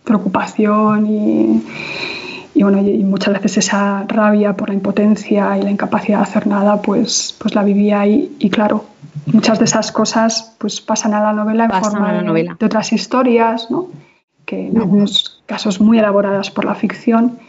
preocupación 0.06 1.06
y, 1.08 2.64
bueno, 2.64 2.80
y 2.80 3.03
muchas 3.03 3.34
veces 3.34 3.58
esa 3.58 4.06
rabia 4.08 4.53
por 4.53 4.70
la 4.70 4.76
impotencia 4.76 5.58
y 5.58 5.64
la 5.64 5.72
incapacidad 5.72 6.20
de 6.20 6.24
hacer 6.24 6.47
nada, 6.47 6.82
pues, 6.82 7.36
pues 7.38 7.53
la 7.56 7.64
vivía 7.64 7.99
ahí 7.99 8.34
y 8.39 8.49
claro, 8.49 8.86
muchas 9.26 9.60
de 9.60 9.66
esas 9.66 9.91
cosas 9.91 10.56
pues 10.58 10.80
pasan 10.80 11.14
a 11.14 11.22
la 11.22 11.34
novela 11.34 11.66
en 11.66 11.84
forma 11.84 12.14
de, 12.14 12.66
otras 12.66 12.93
historias, 12.93 13.70
¿no? 13.70 13.89
que 14.45 14.68
en 14.68 14.78
algunos 14.78 15.41
casos 15.47 15.82
muy 15.82 15.99
elaboradas 15.99 16.51
por 16.51 16.66
la 16.66 16.76
ficción 16.76 17.39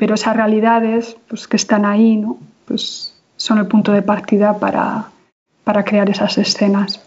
pero 0.00 0.14
esas 0.14 0.34
realidades 0.34 1.18
pues, 1.28 1.46
que 1.46 1.56
están 1.56 1.84
ahí 1.84 2.16
¿no? 2.16 2.38
pues 2.64 3.14
son 3.36 3.58
el 3.58 3.68
punto 3.68 3.92
de 3.92 4.00
partida 4.00 4.58
para, 4.58 5.12
crear 5.84 6.08
esas 6.08 6.36
escenas. 6.38 7.00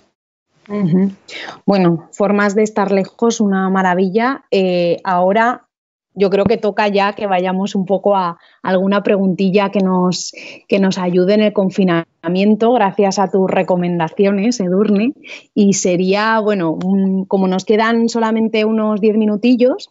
Bueno, 1.65 2.07
formas 2.11 2.55
de 2.55 2.63
estar 2.63 2.91
lejos, 2.91 3.41
una 3.41 3.69
maravilla. 3.69 4.45
Eh, 4.51 5.01
ahora 5.03 5.67
yo 6.13 6.29
creo 6.29 6.45
que 6.45 6.57
toca 6.57 6.87
ya 6.87 7.13
que 7.13 7.27
vayamos 7.27 7.75
un 7.75 7.85
poco 7.85 8.15
a 8.15 8.37
alguna 8.61 9.01
preguntilla 9.01 9.69
que 9.69 9.79
nos, 9.79 10.31
que 10.67 10.79
nos 10.79 10.97
ayude 10.97 11.33
en 11.33 11.41
el 11.41 11.53
confinamiento, 11.53 12.71
gracias 12.73 13.19
a 13.19 13.29
tus 13.29 13.49
recomendaciones, 13.49 14.59
Edurne. 14.59 15.13
Y 15.55 15.73
sería, 15.73 16.39
bueno, 16.39 16.77
como 17.27 17.47
nos 17.47 17.65
quedan 17.65 18.07
solamente 18.07 18.63
unos 18.65 19.01
diez 19.01 19.17
minutillos, 19.17 19.89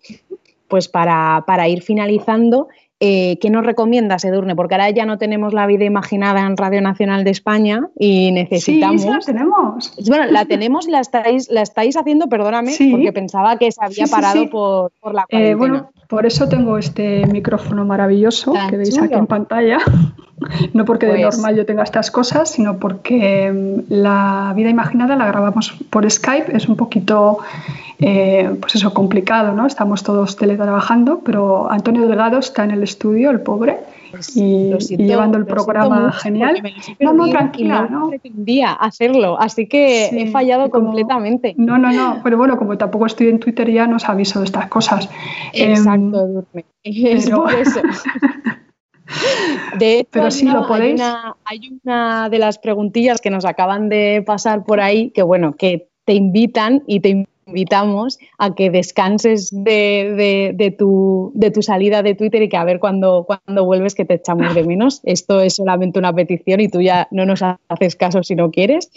pues 0.72 0.88
para, 0.88 1.44
para 1.46 1.68
ir 1.68 1.82
finalizando, 1.82 2.68
eh, 3.04 3.36
¿Qué 3.40 3.50
nos 3.50 3.66
recomiendas, 3.66 4.24
Edurne? 4.24 4.54
Porque 4.54 4.76
ahora 4.76 4.88
ya 4.90 5.04
no 5.04 5.18
tenemos 5.18 5.52
la 5.52 5.66
vida 5.66 5.84
imaginada 5.84 6.46
en 6.46 6.56
Radio 6.56 6.80
Nacional 6.80 7.24
de 7.24 7.30
España 7.30 7.88
y 7.98 8.30
necesitamos. 8.30 9.02
Sí, 9.02 9.08
la 9.08 9.18
tenemos. 9.18 9.92
Bueno, 10.06 10.26
la 10.26 10.44
tenemos 10.44 10.86
y 10.86 10.92
la 10.92 11.00
estáis, 11.00 11.50
la 11.50 11.62
estáis 11.62 11.96
haciendo, 11.96 12.28
perdóname, 12.28 12.72
porque 12.92 13.12
pensaba 13.12 13.58
que 13.58 13.72
se 13.72 13.84
había 13.84 14.06
parado 14.06 14.48
por, 14.48 14.92
la 15.12 15.22
eh, 15.22 15.26
cuarentena. 15.26 15.56
bueno, 15.56 15.90
por 16.06 16.26
eso 16.26 16.48
tengo 16.48 16.78
este 16.78 17.26
micrófono 17.26 17.84
maravilloso 17.84 18.52
que 18.70 18.76
veis 18.76 18.96
aquí 18.96 19.14
en 19.14 19.26
pantalla. 19.26 19.78
No 20.74 20.84
porque 20.84 21.06
de 21.06 21.22
pues 21.22 21.36
normal 21.36 21.56
yo 21.56 21.66
tenga 21.66 21.82
estas 21.82 22.10
cosas, 22.10 22.50
sino 22.50 22.78
porque 22.78 23.52
mm, 23.52 23.92
la 23.92 24.52
vida 24.56 24.70
imaginada 24.70 25.16
la 25.16 25.26
grabamos 25.26 25.74
por 25.90 26.08
Skype, 26.10 26.56
es 26.56 26.68
un 26.68 26.76
poquito 26.76 27.38
eh, 28.04 28.56
pues 28.60 28.74
eso, 28.74 28.92
complicado, 28.92 29.52
¿no? 29.52 29.64
Estamos 29.64 30.02
todos 30.02 30.36
teletrabajando, 30.36 31.20
pero 31.24 31.70
Antonio 31.70 32.08
Delgado 32.08 32.38
está 32.38 32.64
en 32.64 32.72
el 32.72 32.82
estudio, 32.82 33.30
el 33.30 33.40
pobre, 33.40 33.78
pues 34.10 34.36
y, 34.36 34.72
llevando 34.96 35.38
el 35.38 35.46
programa 35.46 36.10
genial. 36.10 36.60
No, 36.98 37.12
no, 37.12 37.28
tranquila, 37.28 37.86
no. 37.88 38.08
pretendía 38.08 38.72
hacerlo, 38.72 39.40
así 39.40 39.68
que 39.68 40.06
he 40.06 40.30
fallado 40.32 40.68
completamente. 40.70 41.54
No, 41.56 41.78
no, 41.78 41.92
no, 41.92 42.20
pero 42.24 42.36
bueno, 42.36 42.58
como 42.58 42.76
tampoco 42.76 43.06
estoy 43.06 43.28
en 43.28 43.38
Twitter 43.38 43.70
ya 43.70 43.86
no 43.86 43.96
os 43.96 44.08
aviso 44.08 44.40
de 44.40 44.46
estas 44.46 44.66
cosas. 44.66 45.08
Exacto, 45.52 46.44
em, 46.54 46.64
Es 46.82 47.30
por 47.30 47.54
eso. 47.54 47.80
De 49.78 50.00
hecho, 50.00 50.08
Pero 50.12 50.28
lo 50.52 50.66
podéis. 50.66 51.00
Hay 51.00 51.08
una, 51.08 51.36
hay 51.44 51.78
una, 51.84 52.28
de 52.28 52.38
las 52.38 52.58
preguntillas 52.58 53.20
que 53.20 53.30
nos 53.30 53.44
acaban 53.44 53.88
de 53.88 54.22
pasar 54.24 54.64
por 54.64 54.80
ahí 54.80 55.10
que, 55.10 55.22
bueno, 55.22 55.56
que 55.56 55.88
te 56.04 56.14
invitan 56.14 56.82
y 56.86 57.00
te 57.00 57.08
invitamos 57.52 58.18
a 58.38 58.54
que 58.54 58.70
descanses 58.70 59.50
de, 59.52 60.74
tu, 60.78 61.32
de, 61.34 61.50
tu, 61.50 61.62
salida 61.62 62.02
de 62.02 62.14
Twitter 62.14 62.42
y 62.42 62.48
que 62.48 62.56
a 62.56 62.64
ver 62.64 62.80
cuando, 62.80 63.26
cuando 63.26 63.64
vuelves 63.64 63.94
que 63.94 64.04
te 64.04 64.14
echamos 64.14 64.54
de 64.54 64.64
menos. 64.64 65.00
Esto 65.04 65.40
es 65.40 65.56
solamente 65.56 65.98
una 65.98 66.12
petición 66.12 66.60
y 66.60 66.68
tú 66.68 66.80
ya 66.80 67.08
no 67.10 67.26
nos 67.26 67.42
haces 67.42 67.96
caso 67.96 68.22
si 68.22 68.34
no 68.34 68.50
quieres. 68.50 68.90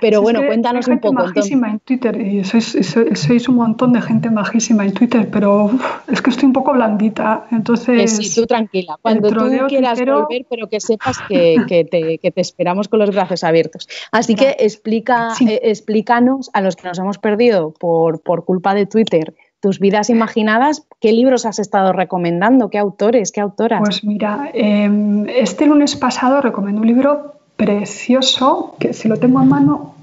Pero 0.00 0.20
bueno, 0.20 0.40
cuéntanos 0.46 0.86
un 0.88 1.00
poco. 1.00 1.14
majísima 1.14 1.70
en 1.70 1.80
Twitter 1.80 2.20
y 2.20 2.44
sois, 2.44 3.48
un 3.48 3.56
montón 3.56 3.92
de 3.92 4.02
gente 4.02 4.30
majísima 4.30 4.84
en 4.84 4.92
Twitter, 4.92 5.28
pero 5.32 5.70
es 6.08 6.20
que 6.20 6.30
estoy 6.30 6.46
un 6.46 6.52
poco 6.52 6.72
blandita. 6.72 7.46
Entonces, 7.50 8.16
sí, 8.16 8.34
tú 8.34 8.46
tranquila. 8.46 8.98
Cuando 9.00 9.28
tú 9.30 9.66
quieras 9.68 9.98
volver, 9.98 10.46
pero 10.48 10.68
que 10.68 10.80
sepas 10.80 11.18
que, 11.28 11.56
te, 11.90 12.18
que, 12.18 12.30
te, 12.30 12.40
esperamos 12.40 12.88
con 12.88 12.98
los 12.98 13.10
brazos 13.10 13.42
abiertos. 13.44 13.88
Así 14.10 14.34
que 14.34 14.56
explica, 14.58 15.28
eh, 15.40 15.60
explícanos 15.64 16.50
a 16.52 16.60
los 16.60 16.76
que 16.76 16.88
nos 16.88 16.98
hemos 16.98 17.18
perdido 17.18 17.72
por 17.72 18.01
por, 18.22 18.44
culpa 18.44 18.74
de 18.74 18.86
Twitter 18.86 19.34
tus 19.60 19.78
vidas 19.78 20.10
imaginadas, 20.10 20.88
¿qué 20.98 21.12
libros 21.12 21.46
has 21.46 21.60
estado 21.60 21.92
recomendando? 21.92 22.68
¿Qué 22.68 22.78
autores? 22.78 23.30
¿Qué 23.30 23.40
autoras? 23.40 23.78
Pues 23.78 24.02
mira, 24.02 24.50
em, 24.52 25.24
este 25.28 25.66
lunes 25.66 25.94
pasado 25.94 26.40
recomendé 26.40 26.80
un 26.80 26.86
libro 26.88 27.34
precioso, 27.56 28.74
que 28.80 28.92
si 28.92 29.06
lo 29.06 29.18
tengo 29.18 29.38
a 29.38 29.44
mano, 29.44 29.94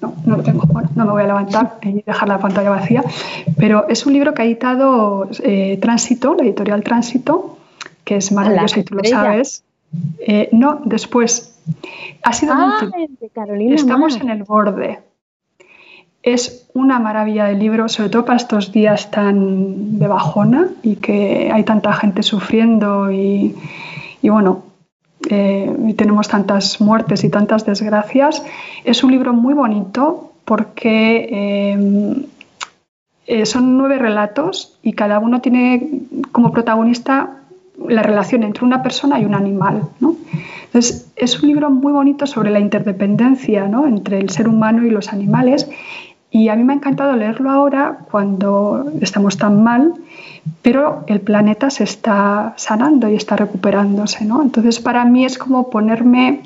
no, 0.00 0.14
no 0.24 0.36
lo 0.36 0.42
tengo, 0.44 0.62
bueno, 0.68 0.90
no 0.94 1.06
me 1.06 1.10
voy 1.10 1.22
a 1.24 1.26
levantar 1.26 1.78
y 1.82 2.02
dejar 2.02 2.28
la 2.28 2.38
pantalla 2.38 2.70
vacía, 2.70 3.02
pero 3.58 3.88
es 3.88 4.06
un 4.06 4.12
libro 4.12 4.32
que 4.32 4.42
ha 4.42 4.44
editado 4.44 5.28
eh, 5.42 5.76
Tránsito, 5.82 6.36
la 6.36 6.44
editorial 6.44 6.84
Tránsito, 6.84 7.58
que 8.04 8.16
es 8.16 8.30
maravillosa 8.30 8.78
y 8.78 8.84
tú 8.84 8.94
lo 8.94 9.02
sabes. 9.02 9.64
Eh, 10.20 10.48
no, 10.52 10.80
después. 10.84 11.58
Ha 12.22 12.32
sido 12.32 12.52
ah, 12.54 12.88
Estamos 13.70 14.16
en 14.16 14.30
el 14.30 14.44
borde. 14.44 15.00
Es 16.22 16.68
una 16.74 16.98
maravilla 16.98 17.46
de 17.46 17.54
libro, 17.54 17.88
sobre 17.88 18.10
todo 18.10 18.24
para 18.26 18.36
estos 18.36 18.72
días 18.72 19.10
tan 19.10 19.98
de 19.98 20.06
bajona 20.06 20.68
y 20.82 20.96
que 20.96 21.50
hay 21.52 21.64
tanta 21.64 21.92
gente 21.94 22.22
sufriendo 22.22 23.10
y, 23.10 23.54
bueno, 24.22 24.64
eh, 25.30 25.74
y 25.86 25.94
tenemos 25.94 26.28
tantas 26.28 26.80
muertes 26.80 27.24
y 27.24 27.30
tantas 27.30 27.64
desgracias. 27.64 28.42
Es 28.84 29.02
un 29.02 29.12
libro 29.12 29.32
muy 29.32 29.54
bonito 29.54 30.32
porque 30.44 31.28
eh, 31.30 32.26
eh, 33.26 33.46
son 33.46 33.78
nueve 33.78 33.98
relatos 33.98 34.78
y 34.82 34.92
cada 34.92 35.20
uno 35.20 35.40
tiene 35.40 36.02
como 36.32 36.52
protagonista 36.52 37.36
la 37.88 38.02
relación 38.02 38.42
entre 38.42 38.64
una 38.64 38.82
persona 38.82 39.18
y 39.18 39.24
un 39.24 39.34
animal. 39.34 39.82
Entonces, 40.64 41.10
es 41.16 41.42
un 41.42 41.48
libro 41.48 41.70
muy 41.70 41.92
bonito 41.92 42.26
sobre 42.26 42.50
la 42.50 42.60
interdependencia 42.60 43.64
entre 43.86 44.18
el 44.18 44.30
ser 44.30 44.48
humano 44.48 44.84
y 44.84 44.90
los 44.90 45.12
animales 45.12 45.68
y 46.30 46.48
a 46.48 46.56
mí 46.56 46.62
me 46.62 46.72
ha 46.72 46.76
encantado 46.76 47.16
leerlo 47.16 47.50
ahora 47.50 47.98
cuando 48.10 48.92
estamos 49.00 49.36
tan 49.36 49.64
mal, 49.64 49.94
pero 50.62 51.04
el 51.08 51.20
planeta 51.20 51.70
se 51.70 51.84
está 51.84 52.54
sanando 52.56 53.08
y 53.08 53.16
está 53.16 53.36
recuperándose. 53.36 54.24
¿no? 54.24 54.40
Entonces, 54.40 54.78
para 54.78 55.04
mí 55.04 55.24
es 55.24 55.38
como 55.38 55.70
ponerme 55.70 56.42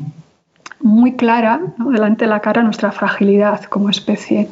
muy 0.81 1.13
clara 1.13 1.61
delante 1.77 2.25
de 2.25 2.31
la 2.31 2.41
cara 2.41 2.63
nuestra 2.63 2.93
fragilidad 2.93 3.65
como 3.65 3.91
especie. 3.91 4.49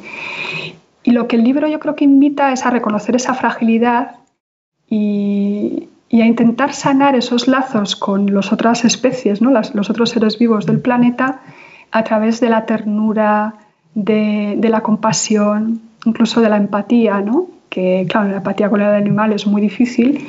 Y 1.03 1.13
lo 1.13 1.27
que 1.29 1.37
el 1.37 1.45
libro 1.45 1.67
yo 1.67 1.81
creo 1.81 1.97
que 1.97 2.05
invita 2.05 2.53
es 2.53 2.67
a 2.67 2.71
reconocer 2.71 3.17
esa 3.17 3.35
fragilidad 3.35 4.17
y, 4.89 5.89
a 6.13 6.27
intentar 6.27 6.75
sanar 6.75 7.17
esos 7.17 7.49
lazos 7.49 7.97
con 7.97 8.35
las 8.35 8.53
otras 8.53 8.85
especies, 8.85 9.41
¿no? 9.41 9.51
los 9.51 9.91
otros 9.91 10.11
seres 10.11 10.39
vivos 10.39 10.67
del 10.67 10.79
planeta, 10.79 11.41
a 11.91 12.05
través 12.05 12.39
de 12.41 12.51
la 12.51 12.67
ternura, 12.67 13.55
de, 13.95 14.59
la 14.69 14.81
compasión, 14.81 15.81
incluso 16.05 16.41
de 16.41 16.49
la 16.49 16.57
empatía, 16.57 17.21
¿no? 17.21 17.47
que 17.69 18.07
claro, 18.09 18.29
la 18.29 18.37
empatía 18.37 18.69
con 18.69 18.83
el 18.83 18.89
animal 18.89 19.33
es 19.33 19.47
muy 19.47 19.63
difícil, 19.63 20.27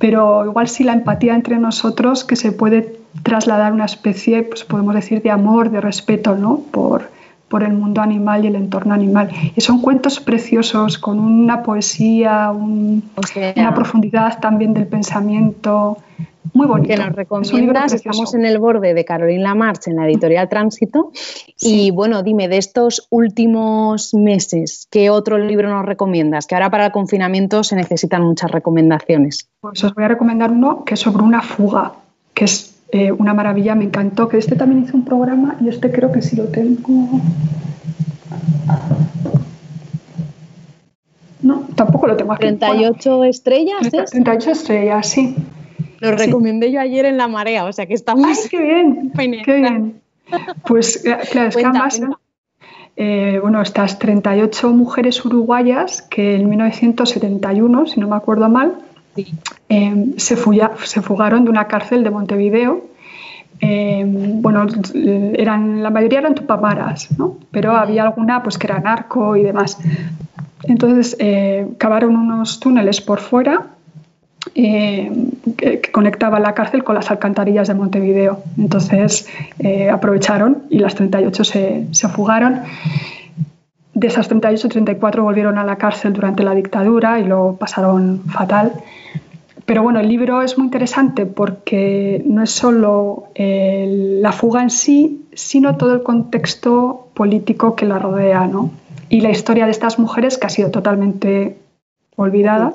pero 0.00 0.44
igual 0.44 0.66
si 0.66 0.82
la 0.82 0.92
empatía 0.92 1.36
entre 1.36 1.56
nosotros 1.56 2.24
que 2.24 2.34
se 2.34 2.50
puede 2.50 2.96
trasladar 3.22 3.72
una 3.72 3.84
especie, 3.84 4.42
pues 4.42 4.64
podemos 4.64 4.94
decir, 4.94 5.22
de 5.22 5.30
amor, 5.30 5.70
de 5.70 5.80
respeto, 5.80 6.34
¿no? 6.34 6.62
Por, 6.72 7.10
por 7.50 7.64
el 7.64 7.72
mundo 7.72 8.00
animal 8.00 8.44
y 8.44 8.48
el 8.48 8.54
entorno 8.54 8.94
animal. 8.94 9.28
Y 9.54 9.60
son 9.60 9.80
cuentos 9.80 10.20
preciosos, 10.20 10.98
con 10.98 11.18
una 11.18 11.62
poesía, 11.62 12.50
una 12.52 13.74
profundidad 13.74 14.38
también 14.40 14.72
del 14.72 14.86
pensamiento. 14.86 15.98
Muy 16.52 16.66
bonito. 16.66 16.88
Que 16.88 16.96
nos 16.96 17.14
recomiendas, 17.14 17.92
estamos 17.92 18.34
en 18.34 18.44
el 18.44 18.58
borde 18.58 18.94
de 18.94 19.04
Carolina 19.04 19.50
Lamarche 19.50 19.90
en 19.90 19.96
la 19.96 20.06
editorial 20.06 20.48
Tránsito. 20.48 21.12
Y 21.60 21.90
bueno, 21.90 22.22
dime, 22.22 22.48
de 22.48 22.56
estos 22.56 23.06
últimos 23.10 24.14
meses, 24.14 24.88
¿qué 24.90 25.10
otro 25.10 25.38
libro 25.38 25.68
nos 25.68 25.84
recomiendas? 25.84 26.46
Que 26.46 26.54
ahora 26.54 26.70
para 26.70 26.86
el 26.86 26.92
confinamiento 26.92 27.62
se 27.62 27.76
necesitan 27.76 28.22
muchas 28.22 28.50
recomendaciones. 28.50 29.48
Pues 29.60 29.84
os 29.84 29.94
voy 29.94 30.04
a 30.04 30.08
recomendar 30.08 30.50
uno 30.50 30.84
que 30.84 30.94
es 30.94 31.00
sobre 31.00 31.22
una 31.22 31.42
fuga, 31.42 31.92
que 32.34 32.44
es 32.46 32.74
eh, 32.90 33.12
una 33.12 33.34
maravilla, 33.34 33.74
me 33.74 33.84
encantó, 33.84 34.28
que 34.28 34.38
este 34.38 34.56
también 34.56 34.84
hizo 34.84 34.96
un 34.96 35.04
programa 35.04 35.56
y 35.60 35.68
este 35.68 35.92
creo 35.92 36.10
que 36.10 36.22
sí 36.22 36.36
lo 36.36 36.44
tengo. 36.44 37.20
No, 41.42 41.66
tampoco 41.74 42.06
lo 42.06 42.16
tengo 42.16 42.32
aquí. 42.32 42.40
38 42.40 43.24
estrellas. 43.24 43.90
38 43.90 44.50
estrellas, 44.50 45.06
sí. 45.06 45.36
Lo 46.00 46.12
recomendé 46.12 46.72
yo 46.72 46.80
ayer 46.80 47.04
en 47.04 47.16
La 47.16 47.28
Marea, 47.28 47.64
o 47.64 47.72
sea 47.72 47.86
que 47.86 47.94
estamos. 47.94 48.26
¡Ay, 48.26 48.48
qué 48.50 48.60
bien! 48.60 49.12
¡Qué 49.44 49.54
bien! 49.54 50.00
Pues 50.66 51.04
eh, 51.04 51.16
claro, 51.30 51.48
es 51.48 51.56
que 51.56 51.64
además, 51.64 52.00
eh, 52.96 53.38
bueno, 53.42 53.60
estas 53.62 53.98
38 53.98 54.70
mujeres 54.70 55.24
uruguayas 55.24 56.02
que 56.02 56.36
en 56.36 56.48
1971, 56.48 57.86
si 57.86 58.00
no 58.00 58.08
me 58.08 58.16
acuerdo 58.16 58.48
mal, 58.48 58.76
Em, 59.68 60.18
se, 60.18 60.36
se, 60.36 61.02
fugaron 61.02 61.44
de 61.44 61.50
una 61.50 61.66
cárcel 61.66 62.04
de 62.04 62.10
Montevideo. 62.10 62.82
Em, 63.60 64.40
bueno, 64.40 64.66
eran, 64.94 65.82
la 65.82 65.90
mayoría 65.90 66.20
eran 66.20 66.34
tupamaras, 66.34 67.08
¿no? 67.18 67.36
pero 67.50 67.76
había 67.76 68.04
alguna 68.04 68.42
pues, 68.42 68.56
que 68.56 68.66
era 68.66 68.80
narco 68.80 69.36
y 69.36 69.42
demás. 69.42 69.78
Entonces 70.64 71.16
eh, 71.18 71.68
cavaron 71.78 72.16
unos 72.16 72.60
túneles 72.60 73.00
por 73.00 73.20
fuera 73.20 73.66
em, 74.54 75.30
que, 75.56 75.80
conectaban 75.92 76.42
la 76.42 76.54
cárcel 76.54 76.84
con 76.84 76.94
las 76.94 77.10
alcantarillas 77.10 77.68
de 77.68 77.74
Montevideo. 77.74 78.42
Entonces 78.58 79.28
eh, 79.58 79.90
aprovecharon 79.90 80.64
y 80.70 80.78
las 80.78 80.94
38 80.94 81.44
se, 81.44 81.86
se 81.90 82.08
fugaron. 82.08 82.62
De 83.94 84.06
esas 84.06 84.28
38, 84.28 84.68
34 84.68 85.22
volvieron 85.22 85.58
a 85.58 85.64
la 85.64 85.76
cárcel 85.76 86.12
durante 86.12 86.42
la 86.42 86.54
dictadura 86.54 87.20
y 87.20 87.24
lo 87.24 87.56
pasaron 87.58 88.22
fatal. 88.24 88.72
Pero 89.70 89.84
bueno, 89.84 90.00
el 90.00 90.08
libro 90.08 90.42
es 90.42 90.58
muy 90.58 90.66
interesante 90.66 91.26
porque 91.26 92.24
no 92.26 92.42
es 92.42 92.50
solo 92.50 93.28
la 93.36 94.32
fuga 94.32 94.62
en 94.62 94.70
sí, 94.70 95.26
sino 95.32 95.76
todo 95.76 95.94
el 95.94 96.02
contexto 96.02 97.08
político 97.14 97.76
que 97.76 97.86
la 97.86 97.98
rodea, 97.98 98.48
¿no? 98.48 98.70
Y 99.08 99.20
la 99.20 99.30
historia 99.30 99.66
de 99.66 99.70
estas 99.70 99.98
mujeres 99.98 100.38
que 100.38 100.46
ha 100.46 100.50
sido 100.50 100.70
totalmente 100.72 101.56
olvidada. 102.16 102.72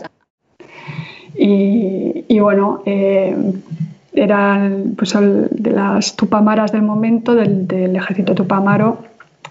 Y, 1.37 2.39
bueno, 2.39 2.81
eh, 2.85 3.35
eran 4.13 4.93
pues, 4.97 5.13
de 5.13 5.71
las 5.71 6.15
tupamaras 6.15 6.71
del 6.71 6.81
momento, 6.81 7.35
del, 7.35 7.67
del 7.67 7.95
ejército 7.95 8.33
tupamaro, 8.35 8.99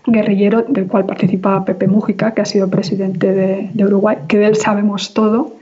guerrillero 0.07 0.62
del 0.62 0.87
cual 0.87 1.07
participaba 1.07 1.64
Pepe 1.64 1.89
Mújica, 1.89 2.35
que 2.35 2.43
ha 2.43 2.45
sido 2.45 2.68
presidente 2.68 3.32
de, 3.32 3.85
Uruguay, 3.85 4.18
que 4.28 4.39
de 4.39 4.47
él 4.47 4.57
sabemos 4.57 5.14
todo, 5.14 5.55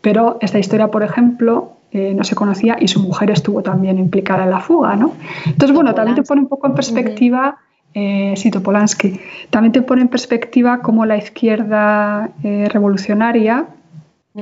pero 0.00 0.38
esta 0.40 0.58
historia, 0.58 0.90
por 0.90 1.02
ejemplo, 1.02 1.72
eh, 1.92 2.14
no 2.14 2.24
se 2.24 2.34
conocía 2.34 2.76
y 2.80 2.88
su 2.88 3.00
mujer 3.00 3.30
estuvo 3.30 3.62
también 3.62 3.98
implicada 3.98 4.44
en 4.44 4.50
la 4.50 4.60
fuga, 4.60 4.96
¿no? 4.96 5.12
Entonces, 5.44 5.74
bueno, 5.74 5.94
también 5.94 6.16
te 6.16 6.22
pone 6.22 6.42
un 6.42 6.48
poco 6.48 6.66
en 6.66 6.74
perspectiva, 6.74 7.58
eh, 7.94 8.34
Sito 8.36 8.62
Polanski, 8.62 9.20
también 9.50 9.72
te 9.72 9.82
pone 9.82 10.02
en 10.02 10.08
perspectiva 10.08 10.80
cómo 10.80 11.06
la 11.06 11.16
izquierda 11.16 12.30
eh, 12.42 12.68
revolucionaria, 12.70 13.66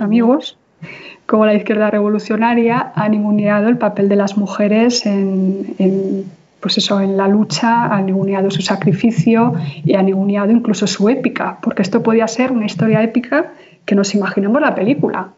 amigos, 0.01 0.59
cómo 1.27 1.47
la 1.47 1.55
izquierda 1.55 1.91
revolucionaria 1.91 2.93
ha 2.95 3.09
ninguneado 3.09 3.69
el 3.69 3.79
papel 3.79 4.09
de 4.09 4.17
las 4.17 4.37
mujeres 4.37 5.07
en 5.07 6.25
pues 6.65 6.79
eso, 6.79 6.99
en 6.99 7.19
la 7.19 7.29
lucha 7.29 7.95
ha 7.95 8.01
ninguneado 8.01 8.51
su 8.51 8.63
sacrificio 8.63 9.53
y 9.85 9.97
ha 9.97 10.03
ninguneado 10.03 10.51
incluso 10.51 10.87
su 10.87 11.11
épica, 11.11 11.59
porque 11.61 11.83
esto 11.83 12.03
podía 12.03 12.27
ser 12.27 12.53
una 12.53 12.65
historia 12.65 13.03
épica 13.03 13.53
que 13.85 13.95
nos 13.95 14.15
imaginemos 14.15 14.63
la 14.63 14.75
película. 14.75 15.35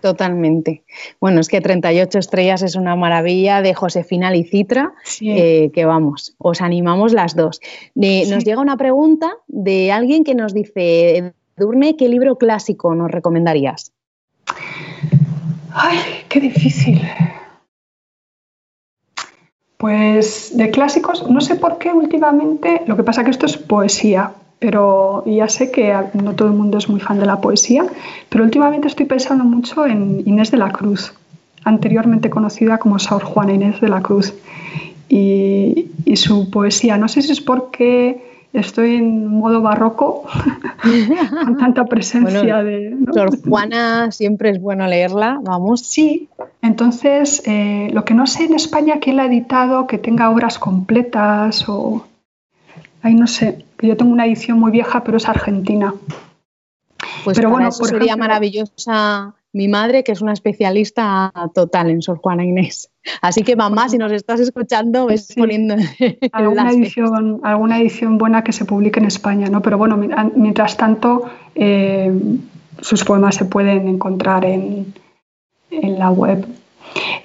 totalmente. 0.00 0.82
Bueno, 1.20 1.40
es 1.40 1.48
que 1.48 1.60
38 1.60 2.18
estrellas 2.18 2.62
es 2.62 2.74
una 2.74 2.96
maravilla 2.96 3.60
de 3.60 3.74
Josefina 3.74 4.30
Licitra, 4.30 4.94
eh, 5.20 5.70
que 5.74 5.84
vamos, 5.84 6.34
os 6.38 6.62
animamos 6.62 7.12
las 7.12 7.36
dos. 7.36 7.60
Nos 7.94 8.44
llega 8.44 8.62
una 8.62 8.78
pregunta 8.78 9.30
de 9.46 9.92
alguien 9.92 10.24
que 10.24 10.34
nos 10.34 10.54
dice, 10.54 11.34
Durne, 11.60 11.96
¿qué 11.96 12.08
libro 12.08 12.36
clásico 12.36 12.94
nos 12.96 13.10
recomendarías? 13.10 13.92
Ay, 15.72 15.98
qué 16.28 16.40
difícil. 16.40 17.00
Pues 19.76 20.56
de 20.56 20.70
clásicos, 20.70 21.28
no 21.30 21.40
sé 21.40 21.54
por 21.54 21.78
qué 21.78 21.92
últimamente, 21.92 22.82
lo 22.86 22.96
que 22.96 23.02
pasa 23.02 23.24
que 23.24 23.30
esto 23.30 23.46
es 23.46 23.56
poesía, 23.56 24.32
pero 24.58 25.24
ya 25.24 25.48
sé 25.48 25.70
que 25.70 25.96
no 26.14 26.34
todo 26.34 26.48
el 26.48 26.54
mundo 26.54 26.78
es 26.78 26.88
muy 26.88 27.00
fan 27.00 27.18
de 27.18 27.26
la 27.26 27.40
poesía, 27.40 27.84
pero 28.28 28.44
últimamente 28.44 28.88
estoy 28.88 29.06
pensando 29.06 29.44
mucho 29.44 29.86
en 29.86 30.22
Inés 30.26 30.50
de 30.50 30.58
la 30.58 30.70
Cruz, 30.70 31.14
anteriormente 31.64 32.28
conocida 32.28 32.78
como 32.78 32.98
Sor 32.98 33.24
Juana 33.24 33.54
Inés 33.54 33.80
de 33.80 33.88
la 33.88 34.02
Cruz, 34.02 34.34
y, 35.08 35.90
y 36.04 36.16
su 36.16 36.50
poesía. 36.50 36.96
No 36.96 37.08
sé 37.08 37.22
si 37.22 37.32
es 37.32 37.40
porque 37.40 38.29
estoy 38.52 38.96
en 38.96 39.26
modo 39.26 39.60
barroco, 39.62 40.24
con 41.44 41.56
tanta 41.56 41.84
presencia 41.84 42.62
de... 42.62 42.96
Sor 43.12 43.40
Juana 43.48 44.10
siempre 44.10 44.50
es 44.50 44.60
bueno 44.60 44.86
leerla, 44.86 45.38
vamos. 45.42 45.80
Sí, 45.80 46.28
entonces 46.62 47.42
eh, 47.46 47.90
lo 47.92 48.04
que 48.04 48.14
no 48.14 48.26
sé 48.26 48.44
en 48.44 48.54
España 48.54 48.98
quién 49.00 49.16
la 49.16 49.24
ha 49.24 49.26
editado, 49.26 49.86
que 49.86 49.98
tenga 49.98 50.30
obras 50.30 50.58
completas 50.58 51.68
o... 51.68 52.06
Ay, 53.02 53.14
no 53.14 53.26
sé, 53.26 53.64
yo 53.80 53.96
tengo 53.96 54.12
una 54.12 54.26
edición 54.26 54.58
muy 54.58 54.70
vieja, 54.70 55.02
pero 55.04 55.16
es 55.16 55.28
argentina. 55.28 55.94
Pues 57.24 57.36
pero 57.36 57.50
bueno, 57.50 57.70
sería 57.72 58.16
maravillosa 58.16 59.34
mi 59.52 59.68
madre, 59.68 60.04
que 60.04 60.12
es 60.12 60.20
una 60.20 60.32
especialista 60.32 61.32
total 61.54 61.90
en 61.90 62.02
Sor 62.02 62.18
Juana 62.18 62.44
Inés. 62.44 62.90
Así 63.20 63.42
que 63.42 63.56
mamá, 63.56 63.88
si 63.88 63.98
nos 63.98 64.12
estás 64.12 64.40
escuchando, 64.40 65.06
ves 65.06 65.34
poniendo 65.36 65.74
alguna 66.32 66.70
edición, 66.70 67.40
alguna 67.42 67.80
edición 67.80 68.18
buena 68.18 68.44
que 68.44 68.52
se 68.52 68.64
publique 68.64 69.00
en 69.00 69.06
España, 69.06 69.48
¿no? 69.48 69.62
Pero 69.62 69.78
bueno, 69.78 69.96
mientras 70.36 70.76
tanto, 70.76 71.24
eh, 71.54 72.12
sus 72.80 73.04
poemas 73.04 73.34
se 73.36 73.44
pueden 73.44 73.88
encontrar 73.88 74.44
en, 74.44 74.94
la 75.70 76.10
web. 76.10 76.46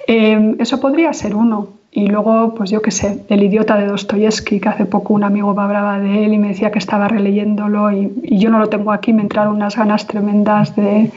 Em, 0.06 0.56
eso 0.60 0.80
podría 0.80 1.12
ser 1.12 1.34
uno. 1.34 1.76
Y 1.90 2.08
luego, 2.08 2.54
pues 2.54 2.70
yo 2.70 2.82
qué 2.82 2.90
sé, 2.90 3.24
El 3.28 3.42
idiota 3.42 3.76
de 3.76 3.86
Dostoyevsky, 3.86 4.60
que 4.60 4.68
hace 4.68 4.84
poco 4.84 5.14
un 5.14 5.24
amigo 5.24 5.54
me 5.54 5.62
hablaba 5.62 5.98
de 5.98 6.26
él 6.26 6.34
y 6.34 6.38
me 6.38 6.48
decía 6.48 6.70
que 6.70 6.78
estaba 6.78 7.08
releyéndolo 7.08 7.90
y, 7.90 8.38
yo 8.38 8.50
no 8.50 8.58
lo 8.58 8.68
tengo 8.68 8.92
aquí, 8.92 9.14
me 9.14 9.22
entraron 9.22 9.56
unas 9.56 9.76
ganas 9.76 10.06
tremendas 10.06 10.76
de, 10.76 11.10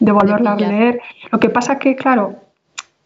de 0.00 0.12
volverla 0.12 0.52
a 0.52 0.56
leer. 0.56 1.00
Lo 1.30 1.40
que 1.40 1.48
pasa 1.48 1.78
que, 1.78 1.96
claro, 1.96 2.36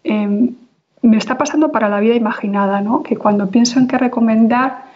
em, 0.05 0.55
me 1.03 1.17
está 1.17 1.39
pasando 1.39 1.71
para 1.71 1.89
la 1.89 2.01
vida 2.01 2.15
imaginada, 2.15 2.81
¿no? 2.81 3.03
Que 3.03 3.17
cuando 3.17 3.51
pienso 3.51 3.79
en 3.79 3.89
qué 3.89 3.99
recomendar, 3.99 4.87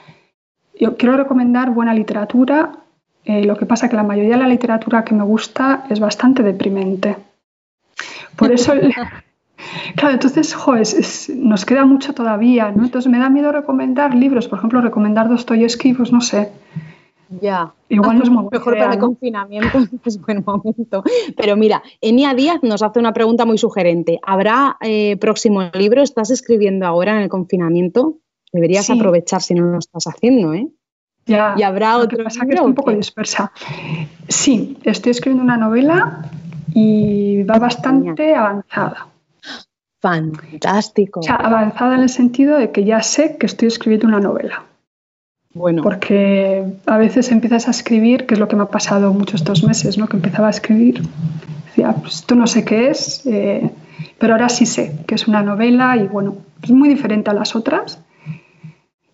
yo 0.79 0.97
quiero 0.97 1.17
recomendar 1.17 1.71
buena 1.71 1.95
literatura, 1.95 2.73
eh, 3.25 3.45
lo 3.45 3.57
que 3.57 3.67
pasa 3.67 3.89
que 3.89 3.97
la 3.97 4.03
mayoría 4.03 4.37
de 4.37 4.43
la 4.43 4.49
literatura 4.49 5.05
que 5.05 5.15
me 5.15 5.23
gusta 5.23 5.85
es 5.91 6.01
bastante 6.01 6.43
deprimente. 6.43 7.17
Por 8.37 8.53
eso... 8.53 8.75
Claro, 9.97 10.15
entonces, 10.15 10.55
joder, 10.55 10.87
nos 11.37 11.65
queda 11.65 11.85
mucho 11.85 12.13
todavía, 12.15 12.73
¿no? 12.73 12.85
Entonces 12.85 13.11
me 13.11 13.19
da 13.19 13.31
miedo 13.31 13.53
recomendar 13.53 14.15
libros, 14.15 14.49
por 14.49 14.59
ejemplo, 14.59 14.81
recomendar 14.81 15.29
Dostoyevsky, 15.29 15.95
pues 15.95 16.13
no 16.13 16.21
sé. 16.21 16.51
Ya. 17.41 17.73
Igual 17.89 18.19
no 18.19 18.25
es 18.25 18.31
muy 18.31 18.47
mejor 18.51 18.77
para 18.77 18.95
el 18.95 18.99
confinamiento, 18.99 19.79
es 20.05 20.21
buen 20.21 20.45
momento. 20.47 21.03
Pero 21.37 21.57
mira, 21.57 21.83
Enia 22.01 22.35
Díaz 22.35 22.63
nos 22.63 22.83
hace 22.83 22.99
una 22.99 23.13
pregunta 23.13 23.45
muy 23.45 23.59
sugerente. 23.59 24.19
¿Habrá 24.23 24.77
eh, 24.81 25.17
próximo 25.17 25.63
libro? 25.75 26.03
¿Estás 26.03 26.31
escribiendo 26.31 26.87
ahora 26.87 27.17
en 27.17 27.23
el 27.23 27.29
confinamiento? 27.29 28.19
Deberías 28.53 28.91
aprovechar 28.91 29.41
si 29.41 29.55
no 29.55 29.67
lo 29.67 29.79
estás 29.79 30.05
haciendo, 30.07 30.53
¿eh? 30.53 30.69
Ya. 31.25 31.55
¿Y 31.57 31.63
habrá 31.63 31.97
otro 31.99 32.19
que 32.19 32.25
pasa 32.25 32.45
que 32.47 32.61
un 32.61 32.75
poco 32.75 32.91
dispersa. 32.93 33.53
Sí, 34.29 34.77
estoy 34.83 35.13
escribiendo 35.13 35.45
una 35.45 35.57
novela 35.57 36.31
y 36.75 37.45
va 37.45 37.59
bastante 37.59 38.35
avanzada. 38.35 39.07
Fantástico. 40.01 41.21
O 41.21 41.23
sea, 41.23 41.37
avanzada 41.37 41.95
en 41.95 42.03
el 42.03 42.09
sentido 42.09 42.59
de 42.59 42.73
que 42.73 42.85
ya 42.85 43.03
sé 43.03 43.37
que 43.39 43.47
estoy 43.47 43.69
escribiendo 43.69 44.09
una 44.09 44.19
novela. 44.19 44.65
Bueno. 45.55 45.83
Porque 45.83 46.65
a 46.87 46.99
veces 46.99 47.31
empiezas 47.31 47.69
a 47.69 47.73
escribir, 47.73 48.27
que 48.27 48.35
es 48.35 48.41
lo 48.41 48.49
que 48.49 48.57
me 48.57 48.63
ha 48.63 48.71
pasado 48.71 49.13
muchos 49.13 49.43
estos 49.43 49.65
meses, 49.65 49.99
¿no? 49.99 50.07
Que 50.07 50.17
empezaba 50.17 50.47
a 50.47 50.51
escribir, 50.51 51.03
decía, 51.67 51.95
pues 52.01 52.17
esto 52.17 52.35
no 52.35 52.47
sé 52.47 52.65
qué 52.65 52.89
es, 52.89 53.27
eh, 53.27 53.71
pero 54.19 54.35
ahora 54.35 54.49
sí 54.49 54.67
sé 54.67 54.97
que 55.07 55.15
es 55.15 55.29
una 55.29 55.43
novela 55.43 55.97
y 55.97 56.07
bueno, 56.07 56.37
es 56.63 56.71
muy 56.71 56.89
diferente 56.89 57.31
a 57.31 57.35
las 57.35 57.55
otras. 57.55 58.03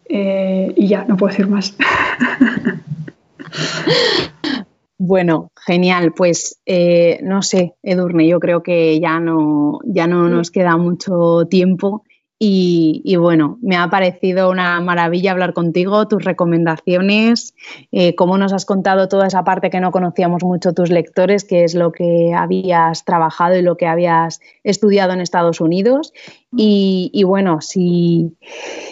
Eh, 0.09 0.72
y 0.76 0.86
ya, 0.89 1.05
no 1.05 1.16
puedo 1.16 1.30
decir 1.30 1.49
más. 1.49 1.76
Bueno, 5.01 5.53
genial. 5.64 6.12
Pues 6.12 6.61
eh, 6.66 7.20
no 7.22 7.41
sé, 7.43 7.76
Edurne, 7.84 8.26
yo 8.26 8.41
creo 8.41 8.64
que 8.64 8.99
ya 8.99 9.20
no, 9.20 9.78
ya 9.84 10.09
no 10.09 10.28
nos 10.28 10.51
queda 10.51 10.76
mucho 10.76 11.47
tiempo. 11.49 12.03
Y, 12.41 13.16
bueno, 13.16 13.59
me 13.62 13.76
ha 13.76 13.91
parecido 13.91 14.49
una 14.49 14.80
maravilla 14.80 15.32
hablar 15.32 15.55
contigo, 15.55 16.07
tus 16.07 16.24
recomendaciones, 16.24 17.57
eh, 17.91 18.14
cómo 18.14 18.39
nos 18.39 18.53
has 18.53 18.64
contado 18.64 19.09
toda 19.09 19.26
esa 19.26 19.43
parte 19.43 19.70
que 19.70 19.80
no 19.80 19.91
conocíamos 19.91 20.45
mucho 20.45 20.72
tus 20.72 20.91
lectores, 20.91 21.43
que 21.43 21.64
es 21.64 21.74
lo 21.74 21.91
que 21.91 22.32
habías 22.32 23.05
trabajado 23.05 23.57
y 23.57 23.62
lo 23.62 23.76
que 23.76 23.89
habías 23.89 24.41
estudiado 24.62 25.14
en 25.14 25.20
Estados 25.20 25.61
Unidos. 25.61 26.12
Y, 26.57 27.24
bueno, 27.26 27.61
si, 27.61 28.36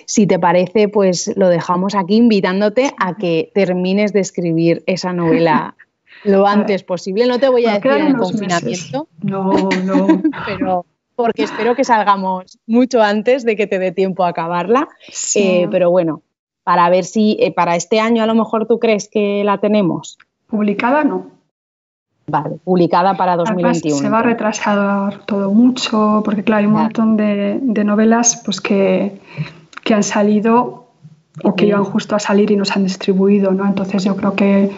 si, 0.07 0.26
te 0.26 0.40
parece, 0.40 0.88
pues 0.88 1.32
lo 1.36 1.49
dejamos 1.49 1.94
aquí 1.94 2.16
invitándote 2.16 2.90
a 2.99 3.16
que 3.16 3.53
termines 3.55 4.12
de 4.12 4.20
escribir 4.20 4.82
esa 4.86 5.12
novela 5.12 5.76
lo 6.24 6.49
antes 6.49 6.82
posible. 6.82 7.26
No 7.26 7.38
te 7.38 7.49
voy 7.49 7.66
a 7.66 7.74
decir 7.74 7.92
en 7.92 8.07
el 8.09 8.16
confinamiento. 8.16 9.09
No, 9.22 9.68
no. 9.84 10.22
pero 10.47 10.84
porque 11.16 11.44
espero 11.44 11.74
que 11.74 11.82
salgamos 11.82 12.58
mucho 12.66 13.02
antes 13.02 13.44
de 13.44 13.56
que 13.56 13.66
te 13.66 13.78
dé 13.78 13.90
tiempo 13.90 14.24
a 14.24 14.28
acabarla. 14.28 14.88
Eh, 15.34 15.66
pero 15.70 15.90
bueno, 15.90 16.22
para 16.62 16.88
ver 16.90 17.04
si 17.04 17.36
eh, 17.40 17.52
para 17.52 17.74
este 17.74 17.98
año 17.98 18.22
a 18.22 18.26
lo 18.26 18.34
mejor 18.34 18.66
tú 18.66 18.78
crees 18.78 19.08
que 19.08 19.42
la 19.42 19.58
tenemos. 19.58 20.18
Publicada 20.46 21.02
no. 21.02 21.30
Vale, 22.28 22.56
publicada 22.64 23.16
para 23.16 23.36
2021. 23.36 23.96
se 23.96 24.08
va 24.08 24.18
a 24.18 24.22
retrasar 24.22 25.24
todo 25.26 25.52
mucho, 25.52 26.22
porque 26.24 26.42
claro, 26.42 26.60
hay 26.60 26.66
un 26.66 26.72
montón 26.72 27.16
de, 27.16 27.60
novelas 27.84 28.42
pues, 28.44 28.60
que, 28.60 29.20
que 29.84 29.94
han 29.94 30.02
salido 30.02 30.88
o 31.44 31.54
que 31.54 31.66
iban 31.66 31.84
justo 31.84 32.16
a 32.16 32.18
salir 32.18 32.50
y 32.50 32.56
nos 32.56 32.74
han 32.74 32.82
distribuido, 32.82 33.52
¿no? 33.52 33.64
Entonces 33.64 34.02
yo 34.04 34.16
creo 34.16 34.34
que 34.34 34.70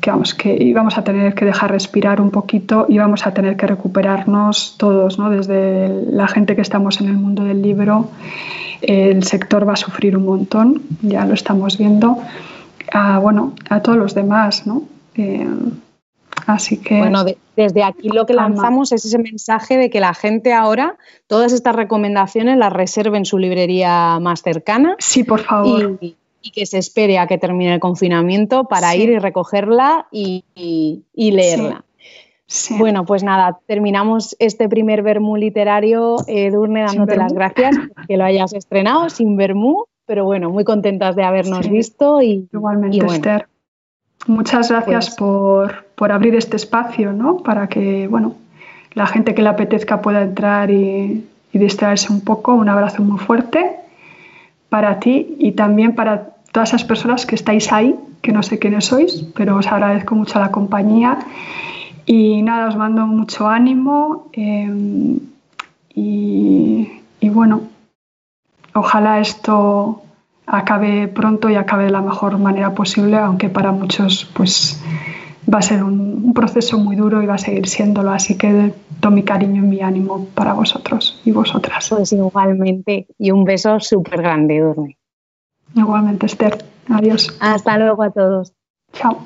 que 0.00 0.10
vamos, 0.10 0.34
que 0.34 0.56
íbamos 0.62 0.98
a 0.98 1.04
tener 1.04 1.34
que 1.34 1.44
dejar 1.44 1.70
respirar 1.70 2.20
un 2.20 2.30
poquito 2.30 2.86
y 2.88 2.98
vamos 2.98 3.26
a 3.26 3.34
tener 3.34 3.56
que 3.56 3.66
recuperarnos 3.66 4.76
todos, 4.78 5.18
¿no? 5.18 5.30
desde 5.30 5.88
la 6.10 6.26
gente 6.26 6.56
que 6.56 6.62
estamos 6.62 7.00
en 7.00 7.08
el 7.08 7.16
mundo 7.16 7.44
del 7.44 7.62
libro, 7.62 8.08
el 8.82 9.22
sector 9.24 9.68
va 9.68 9.74
a 9.74 9.76
sufrir 9.76 10.16
un 10.16 10.24
montón, 10.24 10.82
ya 11.02 11.24
lo 11.26 11.34
estamos 11.34 11.78
viendo, 11.78 12.18
a, 12.92 13.18
bueno, 13.18 13.54
a 13.68 13.80
todos 13.82 13.98
los 13.98 14.14
demás, 14.14 14.66
¿no? 14.66 14.82
Eh, 15.16 15.46
así 16.46 16.78
que... 16.78 16.98
Bueno, 16.98 17.24
desde 17.56 17.84
aquí 17.84 18.08
lo 18.08 18.24
que 18.24 18.32
lanzamos 18.32 18.92
es 18.92 19.04
ese 19.04 19.18
mensaje 19.18 19.76
de 19.76 19.90
que 19.90 20.00
la 20.00 20.14
gente 20.14 20.54
ahora, 20.54 20.96
todas 21.26 21.52
estas 21.52 21.76
recomendaciones 21.76 22.56
las 22.56 22.72
reserve 22.72 23.18
en 23.18 23.26
su 23.26 23.36
librería 23.36 24.18
más 24.18 24.40
cercana. 24.42 24.96
Sí, 24.98 25.24
por 25.24 25.40
favor 25.40 25.98
y 26.00 26.16
que 26.50 26.66
se 26.66 26.78
espere 26.78 27.18
a 27.18 27.26
que 27.26 27.38
termine 27.38 27.74
el 27.74 27.80
confinamiento 27.80 28.64
para 28.64 28.96
ir 28.96 29.10
y 29.10 29.18
recogerla 29.18 30.06
y, 30.10 30.44
leerla. 31.14 31.84
Bueno, 32.78 33.04
pues 33.04 33.22
nada, 33.22 33.60
terminamos 33.66 34.34
este 34.40 34.68
primer 34.68 35.02
Bermú 35.02 35.36
literario, 35.36 36.16
Edurne, 36.26 36.82
dándote 36.82 37.16
las 37.16 37.32
gracias 37.32 37.76
que 38.08 38.16
lo 38.16 38.24
hayas 38.24 38.52
estrenado 38.54 39.08
sin 39.08 39.36
Bermú, 39.36 39.84
pero 40.06 40.24
bueno, 40.24 40.50
muy 40.50 40.64
contentas 40.64 41.14
de 41.14 41.22
habernos 41.22 41.68
visto 41.68 42.20
y 42.22 42.48
igualmente 42.52 43.04
Esther. 43.06 43.46
Muchas 44.26 44.68
gracias 44.68 45.14
pues 45.16 45.70
por, 45.94 46.12
abrir 46.12 46.34
este 46.34 46.56
espacio, 46.56 47.12
¿no? 47.12 47.38
Para 47.38 47.68
que, 47.68 48.08
bueno, 48.08 48.34
la 48.94 49.06
gente 49.06 49.34
que 49.34 49.42
le 49.42 49.48
apetezca 49.48 50.02
pueda 50.02 50.22
entrar 50.22 50.70
y, 50.70 51.24
y 51.52 51.58
distraerse 51.58 52.12
un 52.12 52.20
poco. 52.20 52.54
Un 52.54 52.68
abrazo 52.68 53.02
muy 53.02 53.18
fuerte 53.18 53.80
para 54.70 55.00
ti 55.00 55.36
y 55.38 55.52
también 55.52 55.94
para 55.94 56.30
todas 56.52 56.70
esas 56.70 56.84
personas 56.84 57.26
que 57.26 57.34
estáis 57.34 57.70
ahí, 57.72 57.96
que 58.22 58.32
no 58.32 58.42
sé 58.42 58.58
quiénes 58.58 58.86
sois, 58.86 59.26
pero 59.34 59.56
os 59.56 59.66
agradezco 59.66 60.14
mucho 60.14 60.38
la 60.40 60.50
compañía. 60.50 61.18
Y 62.06 62.42
nada, 62.42 62.68
os 62.68 62.76
mando 62.76 63.06
mucho 63.06 63.48
ánimo 63.48 64.30
em, 64.32 65.18
y, 65.94 67.28
bueno, 67.28 67.62
ojalá 68.74 69.20
esto 69.20 70.02
acabe 70.46 71.08
pronto 71.08 71.50
y 71.50 71.56
acabe 71.56 71.84
de 71.84 71.90
la 71.90 72.00
mejor 72.00 72.38
manera 72.38 72.74
posible, 72.74 73.16
aunque 73.18 73.48
para 73.48 73.70
muchos 73.72 74.24
pues 74.34 74.82
va 75.52 75.58
a 75.58 75.62
ser 75.62 75.82
un, 75.82 76.22
un, 76.24 76.34
proceso 76.34 76.78
muy 76.78 76.96
duro 76.96 77.22
y 77.22 77.26
va 77.26 77.34
a 77.34 77.38
seguir 77.38 77.68
siéndolo. 77.68 78.10
Así 78.10 78.36
que 78.36 78.72
todo 79.00 79.12
mi 79.12 79.22
cariño 79.22 79.62
y 79.62 79.66
mi 79.66 79.80
ánimo 79.80 80.26
para 80.34 80.52
vosotros 80.52 81.20
y 81.24 81.32
vosotras. 81.32 81.88
Pues 81.90 82.12
igualmente. 82.12 83.06
Y 83.18 83.30
un 83.30 83.44
beso 83.44 83.80
súper 83.80 84.22
grande, 84.22 84.60
Durne. 84.60 84.98
Igualmente, 85.74 86.26
Esther. 86.26 86.64
Adiós. 86.88 87.36
Hasta 87.40 87.78
luego 87.78 88.02
a 88.02 88.10
todos. 88.10 88.52
Chao. 88.92 89.18